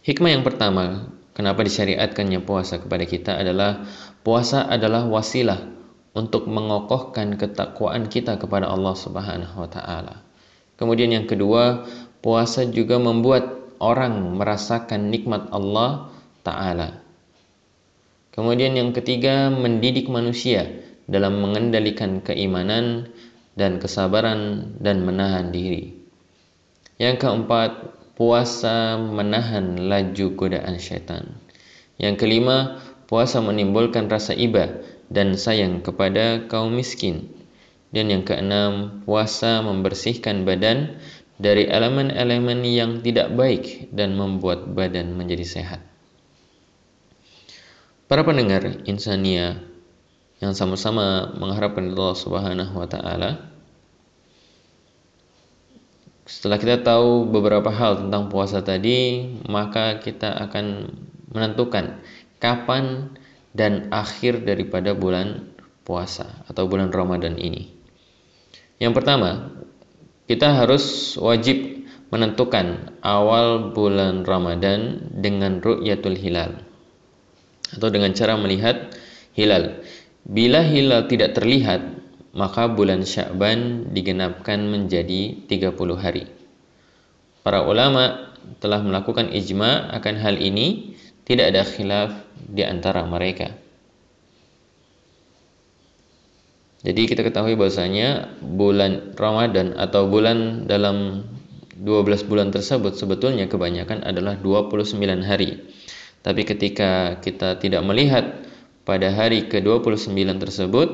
Hikmah 0.00 0.40
yang 0.40 0.44
pertama, 0.46 1.12
kenapa 1.32 1.62
disyariatkannya 1.66 2.42
puasa 2.42 2.78
kepada 2.82 3.04
kita 3.06 3.38
adalah 3.38 3.86
Puasa 4.20 4.68
adalah 4.68 5.08
wasilah 5.08 5.64
untuk 6.12 6.44
mengokohkan 6.44 7.40
ketakwaan 7.40 8.12
kita 8.12 8.36
kepada 8.36 8.68
Allah 8.68 8.92
Subhanahu 8.92 9.64
wa 9.64 9.70
taala. 9.70 10.20
Kemudian 10.76 11.08
yang 11.08 11.24
kedua, 11.24 11.88
puasa 12.20 12.68
juga 12.68 13.00
membuat 13.00 13.48
orang 13.80 14.36
merasakan 14.36 15.08
nikmat 15.08 15.48
Allah 15.56 16.12
taala. 16.44 17.00
Kemudian 18.36 18.76
yang 18.76 18.92
ketiga, 18.92 19.48
mendidik 19.48 20.12
manusia 20.12 20.68
dalam 21.08 21.40
mengendalikan 21.40 22.20
keimanan 22.20 23.08
dan 23.56 23.80
kesabaran 23.80 24.76
dan 24.84 25.00
menahan 25.00 25.48
diri. 25.48 25.96
Yang 27.00 27.24
keempat, 27.24 27.96
puasa 28.20 29.00
menahan 29.00 29.80
laju 29.88 30.36
godaan 30.36 30.76
syaitan. 30.76 31.40
Yang 31.96 32.20
kelima, 32.20 32.76
puasa 33.08 33.40
menimbulkan 33.40 34.12
rasa 34.12 34.36
iba 34.36 34.84
dan 35.08 35.40
sayang 35.40 35.80
kepada 35.80 36.44
kaum 36.44 36.76
miskin. 36.76 37.32
Dan 37.88 38.12
yang 38.12 38.28
keenam, 38.28 39.00
puasa 39.08 39.64
membersihkan 39.64 40.44
badan 40.44 41.00
dari 41.40 41.64
elemen-elemen 41.64 42.60
yang 42.68 43.00
tidak 43.00 43.32
baik 43.32 43.88
dan 43.88 44.12
membuat 44.20 44.68
badan 44.68 45.16
menjadi 45.16 45.48
sehat. 45.48 45.80
Para 48.04 48.20
pendengar 48.20 48.84
insania 48.84 49.64
yang 50.44 50.52
sama-sama 50.52 51.32
mengharapkan 51.40 51.88
Allah 51.88 52.12
Subhanahu 52.20 52.84
wa 52.84 52.84
taala, 52.84 53.48
setelah 56.30 56.62
kita 56.62 56.86
tahu 56.86 57.26
beberapa 57.26 57.74
hal 57.74 58.06
tentang 58.06 58.30
puasa 58.30 58.62
tadi, 58.62 59.26
maka 59.50 59.98
kita 59.98 60.30
akan 60.46 60.94
menentukan 61.34 61.98
kapan 62.38 63.10
dan 63.50 63.90
akhir 63.90 64.46
daripada 64.46 64.94
bulan 64.94 65.50
puasa 65.82 66.46
atau 66.46 66.70
bulan 66.70 66.94
Ramadan 66.94 67.34
ini. 67.34 67.74
Yang 68.78 69.02
pertama, 69.02 69.50
kita 70.30 70.54
harus 70.54 71.18
wajib 71.18 71.82
menentukan 72.14 72.94
awal 73.02 73.74
bulan 73.74 74.22
Ramadan 74.22 75.10
dengan 75.10 75.58
ru'yatul 75.58 76.14
hilal 76.14 76.62
atau 77.74 77.90
dengan 77.90 78.14
cara 78.14 78.38
melihat 78.38 78.94
hilal. 79.34 79.82
Bila 80.22 80.62
hilal 80.62 81.10
tidak 81.10 81.34
terlihat, 81.34 81.99
maka 82.30 82.70
bulan 82.70 83.02
Sya'ban 83.02 83.90
digenapkan 83.90 84.62
menjadi 84.62 85.46
30 85.50 85.74
hari. 85.98 86.24
Para 87.42 87.66
ulama 87.66 88.34
telah 88.62 88.80
melakukan 88.84 89.32
ijma 89.34 89.90
akan 89.96 90.14
hal 90.20 90.38
ini, 90.38 90.94
tidak 91.26 91.54
ada 91.54 91.62
khilaf 91.66 92.10
di 92.36 92.62
antara 92.62 93.02
mereka. 93.06 93.54
Jadi 96.80 97.04
kita 97.04 97.20
ketahui 97.20 97.60
bahwasanya 97.60 98.40
bulan 98.40 99.12
Ramadan 99.12 99.76
atau 99.76 100.08
bulan 100.08 100.64
dalam 100.64 101.28
12 101.76 102.28
bulan 102.28 102.48
tersebut 102.48 102.96
sebetulnya 102.96 103.48
kebanyakan 103.52 104.00
adalah 104.00 104.40
29 104.40 104.96
hari. 105.20 105.60
Tapi 106.20 106.42
ketika 106.44 107.20
kita 107.20 107.60
tidak 107.60 107.84
melihat 107.84 108.44
pada 108.84 109.12
hari 109.12 109.48
ke-29 109.48 110.16
tersebut 110.40 110.88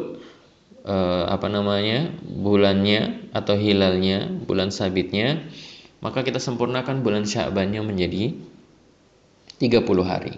eh, 0.87 1.25
apa 1.27 1.51
namanya 1.51 2.15
bulannya 2.23 3.31
atau 3.35 3.59
hilalnya 3.59 4.31
bulan 4.47 4.71
sabitnya 4.71 5.43
maka 6.01 6.23
kita 6.23 6.39
sempurnakan 6.39 7.03
bulan 7.03 7.27
Sya'bannya 7.27 7.83
menjadi 7.83 8.37
30 9.59 9.83
hari. 10.05 10.37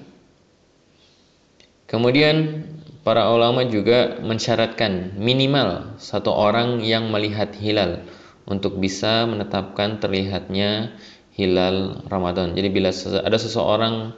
Kemudian 1.88 2.64
para 3.02 3.26
ulama 3.32 3.64
juga 3.66 4.20
mensyaratkan 4.20 5.16
minimal 5.16 5.98
satu 5.98 6.30
orang 6.30 6.84
yang 6.84 7.08
melihat 7.08 7.52
hilal 7.56 8.04
untuk 8.44 8.76
bisa 8.76 9.24
menetapkan 9.26 9.98
terlihatnya 9.98 10.94
hilal 11.34 12.04
Ramadan. 12.06 12.52
Jadi 12.54 12.68
bila 12.68 12.92
ada 13.24 13.38
seseorang 13.40 14.12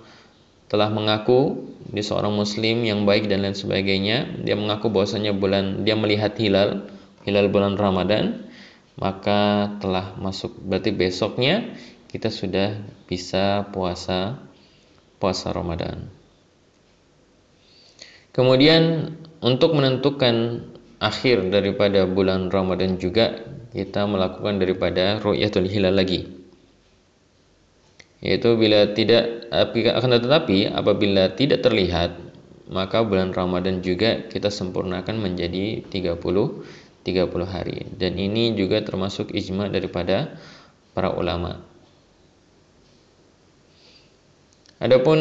telah 0.71 0.87
mengaku 0.87 1.67
dia 1.91 2.07
seorang 2.07 2.31
muslim 2.39 2.87
yang 2.87 3.03
baik 3.03 3.27
dan 3.27 3.43
lain 3.43 3.59
sebagainya. 3.59 4.47
Dia 4.47 4.55
mengaku 4.55 4.87
bahwasanya 4.95 5.35
bulan 5.35 5.83
dia 5.83 5.99
melihat 5.99 6.39
hilal 6.39 6.87
hilal 7.27 7.51
bulan 7.51 7.75
Ramadan 7.75 8.47
maka 8.95 9.75
telah 9.83 10.15
masuk. 10.23 10.55
Berarti 10.63 10.95
besoknya 10.95 11.75
kita 12.07 12.31
sudah 12.31 12.79
bisa 13.11 13.67
puasa 13.75 14.39
puasa 15.19 15.51
Ramadan. 15.51 16.07
Kemudian 18.31 19.19
untuk 19.43 19.75
menentukan 19.75 20.63
akhir 21.03 21.51
daripada 21.51 22.07
bulan 22.07 22.47
Ramadan 22.47 22.95
juga 23.03 23.43
kita 23.75 24.07
melakukan 24.07 24.63
daripada 24.63 25.19
ru'yatul 25.19 25.67
hilal 25.67 25.99
lagi 25.99 26.40
yaitu 28.21 28.57
bila 28.57 28.93
tidak 28.93 29.49
akan 29.53 30.21
tetapi 30.21 30.69
apabila 30.69 31.33
tidak 31.33 31.65
terlihat 31.65 32.17
maka 32.71 33.03
bulan 33.03 33.35
Ramadan 33.35 33.83
juga 33.83 34.29
kita 34.29 34.53
sempurnakan 34.53 35.19
menjadi 35.19 35.83
30 35.89 36.21
30 37.01 37.33
hari 37.49 37.89
dan 37.97 38.13
ini 38.21 38.53
juga 38.53 38.85
termasuk 38.85 39.33
ijma 39.33 39.73
daripada 39.73 40.37
para 40.93 41.17
ulama. 41.17 41.65
Adapun 44.81 45.21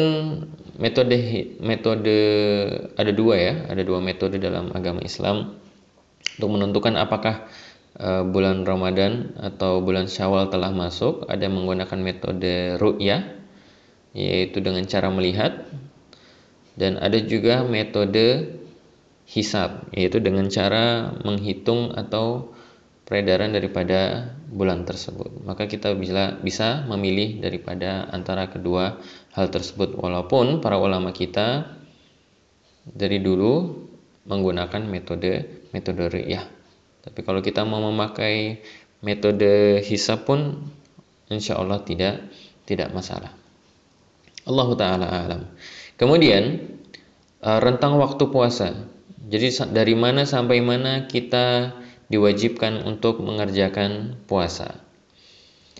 metode 0.80 1.20
metode 1.60 2.16
ada 2.96 3.12
dua 3.12 3.34
ya, 3.36 3.54
ada 3.68 3.82
dua 3.84 4.00
metode 4.00 4.40
dalam 4.40 4.72
agama 4.72 5.04
Islam 5.04 5.56
untuk 6.40 6.48
menentukan 6.56 6.96
apakah 6.96 7.44
Eh, 7.98 8.22
bulan 8.22 8.62
Ramadan 8.62 9.34
atau 9.34 9.82
bulan 9.82 10.06
Syawal 10.06 10.46
telah 10.46 10.70
masuk, 10.70 11.26
ada 11.26 11.50
yang 11.50 11.58
menggunakan 11.58 11.98
metode 11.98 12.78
ru'yah 12.78 13.42
yaitu 14.14 14.62
dengan 14.62 14.86
cara 14.86 15.10
melihat 15.10 15.66
dan 16.78 16.98
ada 17.02 17.18
juga 17.18 17.66
metode 17.66 18.58
hisab 19.26 19.90
yaitu 19.90 20.22
dengan 20.22 20.46
cara 20.46 21.14
menghitung 21.26 21.90
atau 21.98 22.54
peredaran 23.10 23.50
daripada 23.50 24.32
bulan 24.46 24.86
tersebut. 24.86 25.42
Maka 25.42 25.66
kita 25.66 25.90
bisa 25.98 26.38
bisa 26.46 26.86
memilih 26.86 27.42
daripada 27.42 28.06
antara 28.14 28.46
kedua 28.46 29.02
hal 29.34 29.50
tersebut 29.50 29.98
walaupun 29.98 30.62
para 30.62 30.78
ulama 30.78 31.10
kita 31.10 31.74
dari 32.86 33.18
dulu 33.18 33.82
menggunakan 34.30 34.86
metode 34.86 35.66
metode 35.74 36.06
ru'yah. 36.06 36.59
Tapi 37.00 37.20
kalau 37.24 37.40
kita 37.40 37.64
mau 37.64 37.80
memakai 37.80 38.60
metode 39.00 39.80
hisab 39.80 40.28
pun 40.28 40.60
insya 41.32 41.56
Allah 41.56 41.80
tidak 41.80 42.20
tidak 42.68 42.92
masalah. 42.92 43.32
Allah 44.44 44.68
taala 44.76 45.06
alam. 45.08 45.42
Kemudian 45.96 46.60
uh, 47.40 47.60
rentang 47.60 47.96
waktu 47.96 48.24
puasa. 48.28 48.76
Jadi 49.30 49.52
dari 49.70 49.94
mana 49.94 50.26
sampai 50.26 50.58
mana 50.60 51.06
kita 51.06 51.76
diwajibkan 52.10 52.82
untuk 52.82 53.22
mengerjakan 53.22 54.18
puasa. 54.26 54.82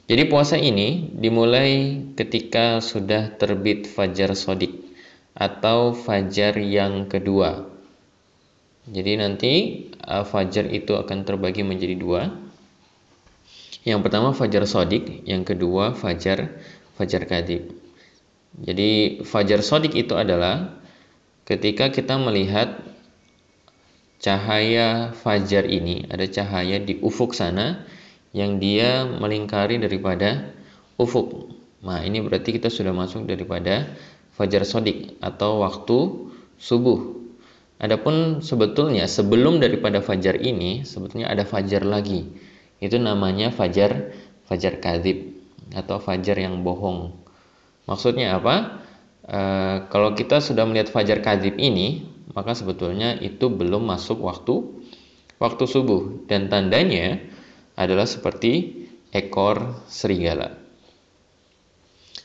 Jadi 0.06 0.26
puasa 0.26 0.58
ini 0.58 1.10
dimulai 1.14 2.02
ketika 2.18 2.82
sudah 2.82 3.34
terbit 3.38 3.86
fajar 3.86 4.34
sodik 4.34 4.90
atau 5.34 5.94
fajar 5.94 6.58
yang 6.58 7.06
kedua 7.06 7.69
jadi 8.88 9.20
nanti 9.20 9.86
uh, 10.08 10.24
fajar 10.24 10.64
itu 10.72 10.96
akan 10.96 11.28
terbagi 11.28 11.60
menjadi 11.60 12.00
dua. 12.00 12.32
Yang 13.84 14.00
pertama 14.08 14.32
fajar 14.32 14.64
sodik, 14.64 15.24
yang 15.28 15.44
kedua 15.44 15.92
fajar 15.92 16.60
fajar 16.96 17.24
kadib. 17.28 17.76
Jadi 18.56 19.20
fajar 19.24 19.60
sodik 19.60 19.96
itu 19.96 20.16
adalah 20.16 20.80
ketika 21.44 21.92
kita 21.92 22.16
melihat 22.16 22.80
cahaya 24.20 25.12
fajar 25.16 25.64
ini, 25.64 26.04
ada 26.08 26.28
cahaya 26.28 26.76
di 26.80 27.00
ufuk 27.00 27.32
sana 27.32 27.84
yang 28.36 28.60
dia 28.60 29.08
melingkari 29.08 29.80
daripada 29.80 30.52
ufuk. 31.00 31.56
Nah, 31.80 32.04
ini 32.04 32.20
berarti 32.20 32.52
kita 32.52 32.68
sudah 32.68 32.92
masuk 32.92 33.24
daripada 33.24 33.88
fajar 34.36 34.68
sodik 34.68 35.16
atau 35.24 35.64
waktu 35.64 36.28
subuh 36.60 37.20
Adapun 37.80 38.44
sebetulnya 38.44 39.08
sebelum 39.08 39.56
daripada 39.56 40.04
fajar 40.04 40.36
ini 40.36 40.84
sebetulnya 40.84 41.32
ada 41.32 41.48
fajar 41.48 41.80
lagi. 41.80 42.28
Itu 42.76 43.00
namanya 43.00 43.48
fajar 43.48 44.12
fajar 44.44 44.84
kadib 44.84 45.32
atau 45.72 45.96
fajar 45.96 46.36
yang 46.36 46.60
bohong. 46.60 47.16
Maksudnya 47.88 48.36
apa? 48.36 48.84
E, 49.24 49.40
kalau 49.88 50.12
kita 50.12 50.44
sudah 50.44 50.68
melihat 50.68 50.92
fajar 50.92 51.24
kadib 51.24 51.56
ini, 51.56 52.04
maka 52.36 52.52
sebetulnya 52.52 53.16
itu 53.16 53.48
belum 53.48 53.88
masuk 53.88 54.20
waktu 54.28 54.60
waktu 55.40 55.64
subuh 55.64 56.28
dan 56.28 56.52
tandanya 56.52 57.16
adalah 57.80 58.04
seperti 58.04 58.84
ekor 59.08 59.80
serigala. 59.88 60.60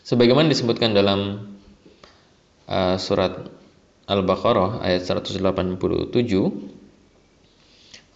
Sebagaimana 0.06 0.52
disebutkan 0.52 0.94
dalam 0.94 1.50
uh, 2.70 3.00
surat 3.02 3.55
Al-Baqarah 4.06 4.86
ayat 4.86 5.02
187 5.02 5.42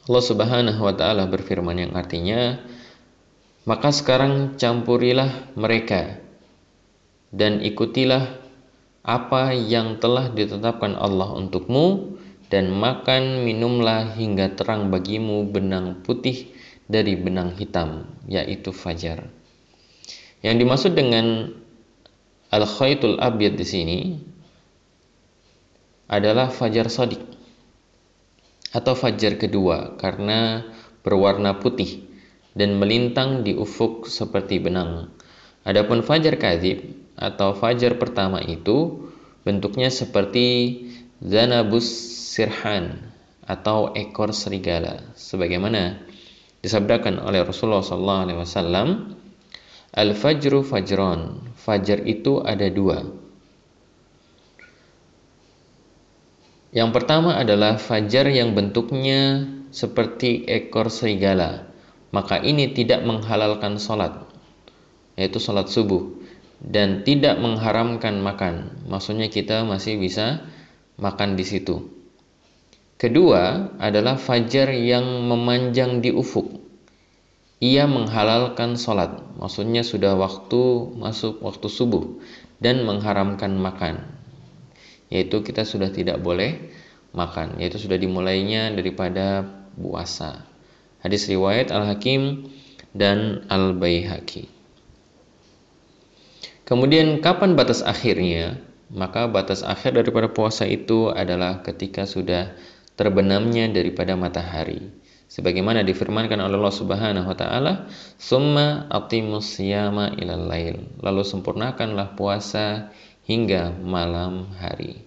Allah 0.10 0.24
Subhanahu 0.26 0.82
wa 0.86 0.94
taala 0.94 1.26
berfirman 1.26 1.82
yang 1.82 1.94
artinya 1.98 2.62
maka 3.66 3.90
sekarang 3.94 4.58
campurilah 4.58 5.54
mereka 5.58 6.22
dan 7.30 7.62
ikutilah 7.62 8.38
apa 9.06 9.54
yang 9.54 9.98
telah 9.98 10.30
ditetapkan 10.30 10.94
Allah 10.94 11.34
untukmu 11.38 12.18
dan 12.50 12.74
makan 12.74 13.46
minumlah 13.46 14.18
hingga 14.18 14.58
terang 14.58 14.90
bagimu 14.90 15.46
benang 15.50 16.02
putih 16.02 16.50
dari 16.90 17.14
benang 17.14 17.54
hitam 17.54 18.10
yaitu 18.26 18.74
fajar. 18.74 19.30
Yang 20.42 20.56
dimaksud 20.66 20.92
dengan 20.98 21.54
al-khaytul 22.50 23.22
abyad 23.22 23.54
di 23.54 23.66
sini 23.66 24.00
adalah 26.10 26.50
fajar 26.50 26.90
sodik 26.90 27.22
atau 28.74 28.98
fajar 28.98 29.38
kedua 29.38 29.96
karena 30.02 30.66
berwarna 31.06 31.62
putih 31.62 32.10
dan 32.58 32.82
melintang 32.82 33.46
di 33.46 33.54
ufuk 33.54 34.10
seperti 34.10 34.58
benang. 34.58 35.14
Adapun 35.64 36.02
fajar 36.02 36.36
kadzib 36.42 36.82
atau 37.14 37.54
fajar 37.54 38.02
pertama 38.02 38.42
itu 38.42 39.10
bentuknya 39.46 39.94
seperti 39.94 40.82
zanabus 41.22 41.86
sirhan 42.34 43.10
atau 43.46 43.94
ekor 43.94 44.34
serigala 44.34 45.14
sebagaimana 45.14 46.00
disabdakan 46.62 47.22
oleh 47.24 47.42
Rasulullah 47.42 47.86
SAW 47.86 49.18
al-fajru 49.90 50.62
fajron 50.62 51.50
fajar 51.58 52.06
itu 52.06 52.40
ada 52.46 52.70
dua 52.70 53.04
yang 56.76 56.94
pertama 56.94 57.38
adalah 57.38 57.78
fajar 57.78 58.30
yang 58.30 58.54
bentuknya 58.54 59.46
seperti 59.70 60.46
ekor 60.46 60.90
serigala 60.90 61.70
maka 62.10 62.42
ini 62.42 62.74
tidak 62.74 63.06
menghalalkan 63.06 63.78
sholat 63.78 64.26
yaitu 65.18 65.38
sholat 65.38 65.70
subuh 65.70 66.16
dan 66.60 67.06
tidak 67.06 67.40
mengharamkan 67.40 68.20
makan 68.20 68.84
maksudnya 68.90 69.32
kita 69.32 69.64
masih 69.64 69.98
bisa 69.98 70.44
makan 71.00 71.40
di 71.40 71.46
situ 71.48 72.00
Kedua 73.00 73.72
adalah 73.80 74.20
fajar 74.20 74.76
yang 74.76 75.24
memanjang 75.24 76.04
di 76.04 76.12
ufuk. 76.12 76.60
Ia 77.64 77.88
menghalalkan 77.88 78.76
sholat, 78.76 79.24
maksudnya 79.40 79.88
sudah 79.88 80.20
waktu 80.20 80.92
masuk 81.00 81.40
waktu 81.40 81.72
subuh 81.72 82.20
dan 82.60 82.84
mengharamkan 82.84 83.56
makan. 83.56 84.19
Yaitu 85.10 85.42
kita 85.42 85.66
sudah 85.66 85.90
tidak 85.90 86.22
boleh 86.22 86.70
makan, 87.12 87.58
yaitu 87.58 87.82
sudah 87.82 87.98
dimulainya 87.98 88.70
daripada 88.74 89.46
puasa. 89.74 90.46
Hadis 91.02 91.26
riwayat 91.26 91.74
Al-Hakim 91.74 92.50
dan 92.94 93.46
Al-Baihaqi. 93.50 94.50
Kemudian 96.70 97.26
kapan 97.26 97.58
batas 97.58 97.82
akhirnya? 97.82 98.62
Maka 98.90 99.30
batas 99.30 99.62
akhir 99.62 100.02
daripada 100.02 100.30
puasa 100.34 100.66
itu 100.66 101.14
adalah 101.14 101.62
ketika 101.62 102.10
sudah 102.10 102.58
terbenamnya 102.98 103.70
daripada 103.70 104.18
matahari 104.18 104.90
sebagaimana 105.30 105.86
difirmankan 105.86 106.42
oleh 106.42 106.58
Allah 106.58 106.76
Subhanahu 106.76 107.28
wa 107.30 107.38
taala 107.38 107.74
summa 108.18 108.90
atimus 108.90 109.56
siyama 109.56 110.18
ilal 110.18 110.50
lail 110.50 110.90
lalu 111.06 111.22
sempurnakanlah 111.22 112.18
puasa 112.18 112.90
hingga 113.30 113.78
malam 113.78 114.50
hari 114.58 115.06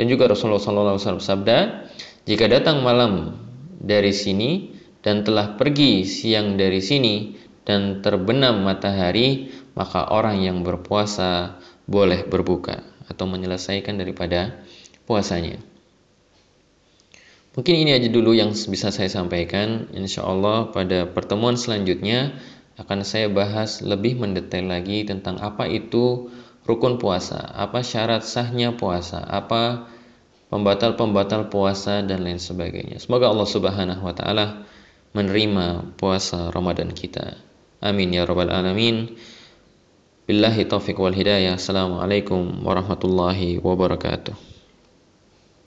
dan 0.00 0.08
juga 0.08 0.32
Rasulullah 0.32 0.96
SAW 0.96 1.20
sabda 1.20 1.84
jika 2.24 2.48
datang 2.48 2.80
malam 2.80 3.36
dari 3.76 4.16
sini 4.16 4.72
dan 5.04 5.20
telah 5.20 5.60
pergi 5.60 6.08
siang 6.08 6.56
dari 6.56 6.80
sini 6.80 7.36
dan 7.68 8.00
terbenam 8.00 8.64
matahari 8.64 9.52
maka 9.76 10.08
orang 10.08 10.40
yang 10.40 10.64
berpuasa 10.64 11.60
boleh 11.84 12.24
berbuka 12.24 12.80
atau 13.12 13.28
menyelesaikan 13.28 14.00
daripada 14.00 14.64
puasanya 15.04 15.60
Mungkin 17.50 17.82
ini 17.82 17.90
aja 17.90 18.06
dulu 18.06 18.30
yang 18.30 18.54
bisa 18.54 18.94
saya 18.94 19.10
sampaikan. 19.10 19.90
Insya 19.90 20.22
Allah 20.22 20.70
pada 20.70 21.10
pertemuan 21.10 21.58
selanjutnya 21.58 22.38
akan 22.78 23.02
saya 23.02 23.26
bahas 23.26 23.82
lebih 23.82 24.22
mendetail 24.22 24.70
lagi 24.70 25.02
tentang 25.02 25.42
apa 25.42 25.66
itu 25.66 26.30
rukun 26.70 27.02
puasa, 27.02 27.42
apa 27.50 27.82
syarat 27.82 28.22
sahnya 28.22 28.78
puasa, 28.78 29.18
apa 29.18 29.90
pembatal-pembatal 30.54 31.50
puasa 31.50 32.02
dan 32.06 32.22
lain 32.22 32.38
sebagainya. 32.38 33.02
Semoga 33.02 33.30
Allah 33.30 33.48
Subhanahu 33.50 34.02
wa 34.06 34.14
taala 34.14 34.66
menerima 35.10 35.98
puasa 35.98 36.54
Ramadan 36.54 36.94
kita. 36.94 37.38
Amin 37.82 38.14
ya 38.14 38.22
rabbal 38.22 38.54
alamin. 38.54 39.18
Billahi 40.30 40.62
taufiq 40.70 40.94
wal 40.94 41.16
hidayah. 41.16 41.58
Assalamualaikum 41.58 42.62
warahmatullahi 42.62 43.58
wabarakatuh. 43.58 44.49